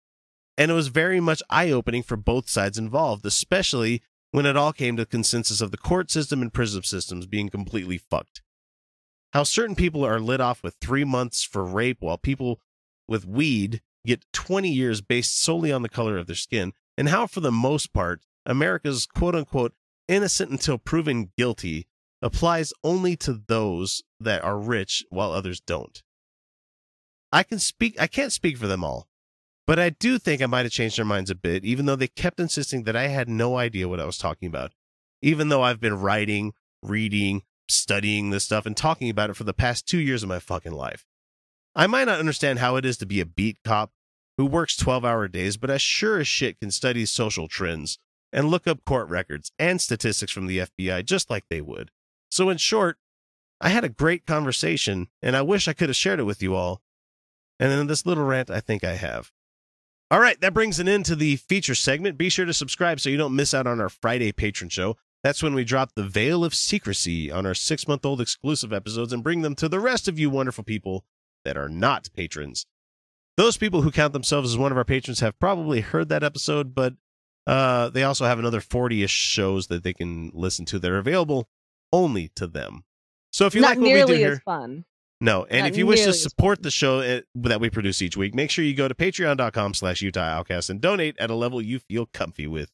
And 0.56 0.70
it 0.70 0.74
was 0.74 0.88
very 0.88 1.20
much 1.20 1.42
eye 1.50 1.70
opening 1.70 2.02
for 2.02 2.16
both 2.16 2.48
sides 2.48 2.78
involved, 2.78 3.26
especially 3.26 4.00
when 4.34 4.46
it 4.46 4.56
all 4.56 4.72
came 4.72 4.96
to 4.96 5.02
the 5.02 5.06
consensus 5.06 5.60
of 5.60 5.70
the 5.70 5.76
court 5.76 6.10
system 6.10 6.42
and 6.42 6.52
prison 6.52 6.82
systems 6.82 7.24
being 7.24 7.48
completely 7.48 7.96
fucked. 7.96 8.42
How 9.32 9.44
certain 9.44 9.76
people 9.76 10.04
are 10.04 10.18
lit 10.18 10.40
off 10.40 10.60
with 10.60 10.74
three 10.80 11.04
months 11.04 11.44
for 11.44 11.64
rape 11.64 11.98
while 12.00 12.18
people 12.18 12.58
with 13.06 13.24
weed 13.24 13.80
get 14.04 14.24
20 14.32 14.68
years 14.68 15.00
based 15.00 15.40
solely 15.40 15.70
on 15.70 15.82
the 15.82 15.88
color 15.88 16.18
of 16.18 16.26
their 16.26 16.34
skin, 16.34 16.72
and 16.98 17.10
how, 17.10 17.28
for 17.28 17.38
the 17.38 17.52
most 17.52 17.92
part, 17.92 18.22
America's 18.44 19.06
quote 19.06 19.36
unquote 19.36 19.72
innocent 20.08 20.50
until 20.50 20.78
proven 20.78 21.30
guilty 21.38 21.86
applies 22.20 22.72
only 22.82 23.14
to 23.18 23.40
those 23.46 24.02
that 24.18 24.42
are 24.42 24.58
rich 24.58 25.04
while 25.10 25.30
others 25.30 25.60
don't. 25.60 26.02
I 27.30 27.44
can 27.44 27.60
speak 27.60 27.94
I 28.00 28.08
can't 28.08 28.32
speak 28.32 28.58
for 28.58 28.66
them 28.66 28.82
all, 28.82 29.06
but 29.66 29.78
I 29.78 29.90
do 29.90 30.18
think 30.18 30.42
I 30.42 30.46
might 30.46 30.64
have 30.64 30.72
changed 30.72 30.98
their 30.98 31.04
minds 31.04 31.30
a 31.30 31.34
bit, 31.34 31.64
even 31.64 31.86
though 31.86 31.96
they 31.96 32.08
kept 32.08 32.40
insisting 32.40 32.84
that 32.84 32.96
I 32.96 33.08
had 33.08 33.28
no 33.28 33.56
idea 33.56 33.88
what 33.88 34.00
I 34.00 34.04
was 34.04 34.18
talking 34.18 34.46
about. 34.46 34.72
Even 35.22 35.48
though 35.48 35.62
I've 35.62 35.80
been 35.80 36.00
writing, 36.00 36.52
reading, 36.82 37.42
studying 37.68 38.30
this 38.30 38.44
stuff, 38.44 38.66
and 38.66 38.76
talking 38.76 39.08
about 39.08 39.30
it 39.30 39.36
for 39.36 39.44
the 39.44 39.54
past 39.54 39.86
two 39.86 39.98
years 39.98 40.22
of 40.22 40.28
my 40.28 40.38
fucking 40.38 40.72
life. 40.72 41.06
I 41.74 41.86
might 41.86 42.04
not 42.04 42.20
understand 42.20 42.58
how 42.58 42.76
it 42.76 42.84
is 42.84 42.98
to 42.98 43.06
be 43.06 43.20
a 43.20 43.26
beat 43.26 43.58
cop 43.64 43.92
who 44.36 44.46
works 44.46 44.76
12 44.76 45.04
hour 45.04 45.28
days, 45.28 45.56
but 45.56 45.70
I 45.70 45.76
sure 45.76 46.18
as 46.18 46.28
shit 46.28 46.60
can 46.60 46.70
study 46.70 47.06
social 47.06 47.48
trends 47.48 47.98
and 48.32 48.48
look 48.48 48.66
up 48.66 48.84
court 48.84 49.08
records 49.08 49.52
and 49.58 49.80
statistics 49.80 50.32
from 50.32 50.46
the 50.46 50.58
FBI 50.58 51.04
just 51.04 51.30
like 51.30 51.44
they 51.48 51.60
would. 51.60 51.90
So, 52.30 52.50
in 52.50 52.58
short, 52.58 52.98
I 53.60 53.68
had 53.68 53.84
a 53.84 53.88
great 53.88 54.26
conversation, 54.26 55.08
and 55.22 55.36
I 55.36 55.42
wish 55.42 55.68
I 55.68 55.72
could 55.72 55.88
have 55.88 55.96
shared 55.96 56.20
it 56.20 56.24
with 56.24 56.42
you 56.42 56.54
all. 56.54 56.82
And 57.60 57.72
in 57.72 57.86
this 57.86 58.04
little 58.04 58.24
rant, 58.24 58.50
I 58.50 58.60
think 58.60 58.82
I 58.82 58.94
have. 58.96 59.32
All 60.10 60.20
right, 60.20 60.40
that 60.40 60.54
brings 60.54 60.78
an 60.78 60.88
end 60.88 61.06
to 61.06 61.16
the 61.16 61.36
feature 61.36 61.74
segment. 61.74 62.18
Be 62.18 62.28
sure 62.28 62.44
to 62.44 62.52
subscribe 62.52 63.00
so 63.00 63.10
you 63.10 63.16
don't 63.16 63.34
miss 63.34 63.54
out 63.54 63.66
on 63.66 63.80
our 63.80 63.88
Friday 63.88 64.32
patron 64.32 64.68
show. 64.68 64.96
That's 65.22 65.42
when 65.42 65.54
we 65.54 65.64
drop 65.64 65.94
the 65.94 66.04
veil 66.04 66.44
of 66.44 66.54
secrecy 66.54 67.32
on 67.32 67.46
our 67.46 67.54
six 67.54 67.88
month 67.88 68.04
old 68.04 68.20
exclusive 68.20 68.72
episodes 68.72 69.12
and 69.12 69.24
bring 69.24 69.40
them 69.40 69.54
to 69.56 69.68
the 69.68 69.80
rest 69.80 70.06
of 70.06 70.18
you 70.18 70.28
wonderful 70.28 70.64
people 70.64 71.04
that 71.44 71.56
are 71.56 71.68
not 71.68 72.10
patrons. 72.14 72.66
Those 73.36 73.56
people 73.56 73.82
who 73.82 73.90
count 73.90 74.12
themselves 74.12 74.52
as 74.52 74.58
one 74.58 74.70
of 74.70 74.78
our 74.78 74.84
patrons 74.84 75.20
have 75.20 75.38
probably 75.40 75.80
heard 75.80 76.10
that 76.10 76.22
episode, 76.22 76.74
but 76.74 76.94
uh, 77.46 77.88
they 77.88 78.02
also 78.02 78.26
have 78.26 78.38
another 78.38 78.60
40 78.60 79.02
ish 79.02 79.10
shows 79.10 79.66
that 79.68 79.82
they 79.82 79.94
can 79.94 80.30
listen 80.34 80.64
to 80.66 80.78
that 80.78 80.90
are 80.90 80.98
available 80.98 81.48
only 81.92 82.28
to 82.36 82.46
them. 82.46 82.84
So 83.32 83.46
if 83.46 83.54
you 83.54 83.62
Not 83.62 83.70
like 83.70 83.78
what 83.78 83.84
we 83.84 83.90
do 83.90 83.94
nearly 83.96 84.18
here, 84.18 84.32
as 84.32 84.38
fun. 84.40 84.84
No, 85.20 85.44
and 85.44 85.66
if 85.66 85.76
you 85.76 85.86
wish 85.86 86.04
to 86.04 86.12
support 86.12 86.62
the 86.62 86.70
show 86.70 87.00
uh, 87.00 87.20
that 87.36 87.60
we 87.60 87.70
produce 87.70 88.02
each 88.02 88.16
week, 88.16 88.34
make 88.34 88.50
sure 88.50 88.64
you 88.64 88.74
go 88.74 88.88
to 88.88 88.94
patreon.com 88.94 89.74
slash 89.74 90.02
Utah 90.02 90.20
Outcast 90.20 90.70
and 90.70 90.80
donate 90.80 91.16
at 91.18 91.30
a 91.30 91.34
level 91.34 91.62
you 91.62 91.78
feel 91.78 92.06
comfy 92.06 92.46
with. 92.46 92.70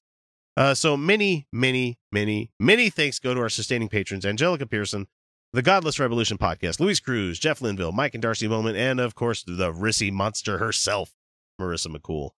Uh, 0.56 0.74
so 0.74 0.96
many, 0.96 1.46
many, 1.52 1.98
many, 2.10 2.50
many 2.58 2.90
thanks 2.90 3.18
go 3.18 3.34
to 3.34 3.40
our 3.40 3.48
sustaining 3.48 3.88
patrons, 3.88 4.26
Angelica 4.26 4.66
Pearson, 4.66 5.06
the 5.52 5.62
Godless 5.62 5.98
Revolution 5.98 6.38
podcast, 6.38 6.80
Luis 6.80 7.00
Cruz, 7.00 7.38
Jeff 7.38 7.60
Linville, 7.60 7.92
Mike 7.92 8.14
and 8.14 8.22
Darcy 8.22 8.46
Bowman, 8.46 8.76
and 8.76 9.00
of 9.00 9.14
course 9.14 9.42
the 9.42 9.72
Rissy 9.72 10.12
monster 10.12 10.58
herself, 10.58 11.14
Marissa 11.60 11.94
McCool. 11.94 12.30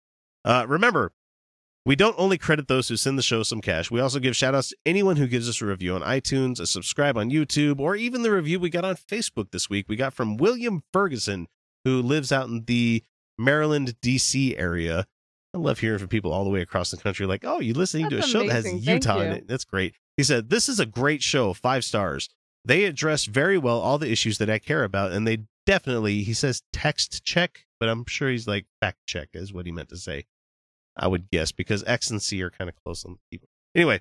Uh, 0.45 0.65
remember, 0.69 1.13
we 1.87 1.97
don't 1.97 2.19
only 2.19 2.37
credit 2.37 2.69
those 2.69 2.89
who 2.89 2.97
send 2.97 3.17
the 3.19 3.23
show 3.23 3.43
some 3.43 3.61
cash. 3.61 3.91
We 3.91 4.01
also 4.01 4.19
give 4.19 4.37
shout 4.37 4.55
outs 4.55 4.69
to 4.69 4.77
anyone 4.85 5.17
who 5.17 5.27
gives 5.27 5.49
us 5.49 5.63
a 5.63 5.67
review 5.67 5.95
on 5.95 6.03
iTunes, 6.03 6.61
a 6.61 6.67
subscribe 6.67 7.17
on 7.17 7.31
YouTube, 7.31 7.81
or 7.81 7.97
even 7.97 8.23
the 8.23 8.31
review 8.31 8.61
we 8.61 8.71
got 8.71 8.85
on 8.85 8.97
Facebook 8.97 9.51
this 9.51 9.71
week. 9.71 9.87
We 9.89 9.97
got 9.97 10.13
from 10.13 10.37
William 10.37 10.83
Ferguson, 10.93 11.47
who 11.85 12.03
lives 12.03 12.33
out 12.33 12.49
in 12.49 12.65
the 12.67 13.03
Maryland, 13.39 13.97
D.C. 14.03 14.57
area. 14.57 15.07
I 15.55 15.59
love 15.59 15.81
hearing 15.81 15.99
from 15.99 16.09
people 16.09 16.33
all 16.33 16.45
the 16.45 16.51
way 16.51 16.61
across 16.61 16.91
the 16.91 16.97
country 16.97 17.27
like, 17.27 17.45
oh, 17.45 17.61
you're 17.61 17.75
listening 17.75 18.11
to 18.11 18.17
a 18.17 18.21
That's 18.21 18.31
show 18.31 18.41
that 18.41 18.51
has 18.53 18.65
amazing. 18.67 18.85
Thank 18.85 19.05
Utah 19.05 19.21
in 19.21 19.31
you. 19.31 19.37
it. 19.39 19.49
That's 19.49 19.65
great. 19.65 19.95
He 20.17 20.23
said, 20.23 20.51
This 20.51 20.69
is 20.69 20.79
a 20.79 20.87
great 20.87 21.23
show, 21.23 21.55
five 21.55 21.85
stars. 21.85 22.29
They 22.65 22.85
address 22.85 23.25
very 23.25 23.57
well 23.57 23.81
all 23.81 23.97
the 23.97 24.11
issues 24.11 24.37
that 24.39 24.51
I 24.51 24.59
care 24.59 24.85
about, 24.85 25.13
and 25.13 25.27
they 25.27 25.45
definitely, 25.65 26.23
he 26.23 26.35
says 26.35 26.63
text 26.73 27.25
check, 27.25 27.65
but 27.81 27.89
I'm 27.89 28.05
sure 28.07 28.29
he's 28.29 28.47
like 28.47 28.67
fact 28.81 28.99
check, 29.07 29.31
is 29.33 29.53
what 29.53 29.65
he 29.65 29.73
meant 29.73 29.89
to 29.89 29.97
say. 29.97 30.27
I 30.97 31.07
would 31.09 31.31
guess 31.31 31.53
because 31.53 31.85
X 31.87 32.11
and 32.11 32.21
C 32.21 32.43
are 32.43 32.51
kind 32.51 32.69
of 32.69 32.77
close 32.85 33.05
on 33.05 33.19
people. 33.31 33.49
Anyway, 33.75 34.01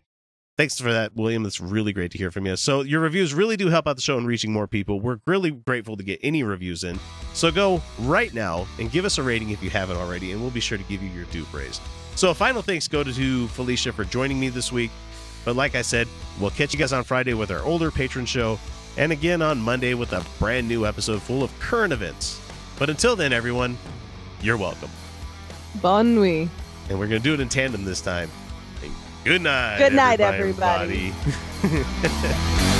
thanks 0.57 0.79
for 0.79 0.91
that, 0.91 1.15
William. 1.15 1.43
That's 1.43 1.61
really 1.61 1.93
great 1.93 2.11
to 2.11 2.17
hear 2.17 2.31
from 2.31 2.45
you. 2.45 2.55
So 2.55 2.81
your 2.81 2.99
reviews 2.99 3.33
really 3.33 3.55
do 3.55 3.67
help 3.69 3.87
out 3.87 3.95
the 3.95 4.01
show 4.01 4.17
in 4.17 4.25
reaching 4.25 4.51
more 4.51 4.67
people. 4.67 4.99
We're 4.99 5.19
really 5.25 5.51
grateful 5.51 5.95
to 5.95 6.03
get 6.03 6.19
any 6.23 6.43
reviews 6.43 6.83
in. 6.83 6.99
So 7.33 7.51
go 7.51 7.81
right 7.99 8.33
now 8.33 8.67
and 8.79 8.91
give 8.91 9.05
us 9.05 9.17
a 9.17 9.23
rating 9.23 9.51
if 9.51 9.63
you 9.63 9.69
haven't 9.69 9.97
already, 9.97 10.31
and 10.31 10.41
we'll 10.41 10.51
be 10.51 10.59
sure 10.59 10.77
to 10.77 10.83
give 10.85 11.01
you 11.01 11.09
your 11.09 11.25
due 11.25 11.45
praise. 11.45 11.79
So 12.15 12.31
a 12.31 12.33
final 12.33 12.61
thanks 12.61 12.87
go 12.87 13.03
to, 13.03 13.47
Felicia 13.47 13.93
for 13.93 14.03
joining 14.03 14.39
me 14.39 14.49
this 14.49 14.71
week. 14.71 14.91
But 15.45 15.55
like 15.55 15.75
I 15.75 15.81
said, 15.81 16.07
we'll 16.39 16.49
catch 16.49 16.73
you 16.73 16.79
guys 16.79 16.91
on 16.91 17.05
Friday 17.05 17.33
with 17.33 17.51
our 17.51 17.61
older 17.61 17.91
patron 17.91 18.25
show, 18.25 18.59
and 18.97 19.13
again 19.13 19.41
on 19.41 19.61
Monday 19.61 19.93
with 19.93 20.11
a 20.11 20.25
brand 20.37 20.67
new 20.67 20.85
episode 20.85 21.21
full 21.21 21.43
of 21.43 21.59
current 21.59 21.93
events. 21.93 22.41
But 22.77 22.89
until 22.89 23.15
then, 23.15 23.31
everyone, 23.31 23.77
you're 24.41 24.57
welcome. 24.57 24.89
Bon 25.81 26.15
nuit. 26.15 26.49
And 26.89 26.99
we're 26.99 27.07
going 27.07 27.21
to 27.21 27.23
do 27.23 27.33
it 27.35 27.39
in 27.39 27.49
tandem 27.49 27.85
this 27.85 28.01
time. 28.01 28.29
And 28.83 28.91
good 29.23 29.41
night. 29.41 29.77
Good 29.77 29.93
night, 29.93 30.19
everybody. 30.19 31.13
Under 31.63 32.75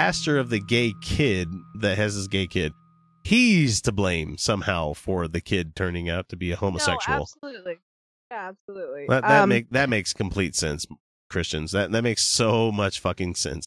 pastor 0.00 0.38
of 0.38 0.48
the 0.48 0.60
gay 0.60 0.94
kid 1.02 1.46
that 1.74 1.98
has 1.98 2.14
his 2.14 2.26
gay 2.26 2.46
kid, 2.46 2.72
he's 3.22 3.82
to 3.82 3.92
blame 3.92 4.38
somehow 4.38 4.94
for 4.94 5.28
the 5.28 5.42
kid 5.42 5.76
turning 5.76 6.08
out 6.08 6.28
to 6.30 6.36
be 6.36 6.50
a 6.52 6.56
homosexual. 6.56 7.18
No, 7.18 7.22
absolutely. 7.22 7.78
Yeah, 8.30 8.48
absolutely. 8.48 9.06
that 9.08 9.22
that 9.22 9.42
Um, 9.42 9.48
make 9.50 9.68
that 9.70 9.90
makes 9.90 10.14
complete 10.14 10.56
sense, 10.56 10.86
Christians. 11.28 11.72
That 11.72 11.90
that 11.92 12.02
makes 12.02 12.22
so 12.22 12.72
much 12.72 12.98
fucking 12.98 13.34
sense. 13.34 13.66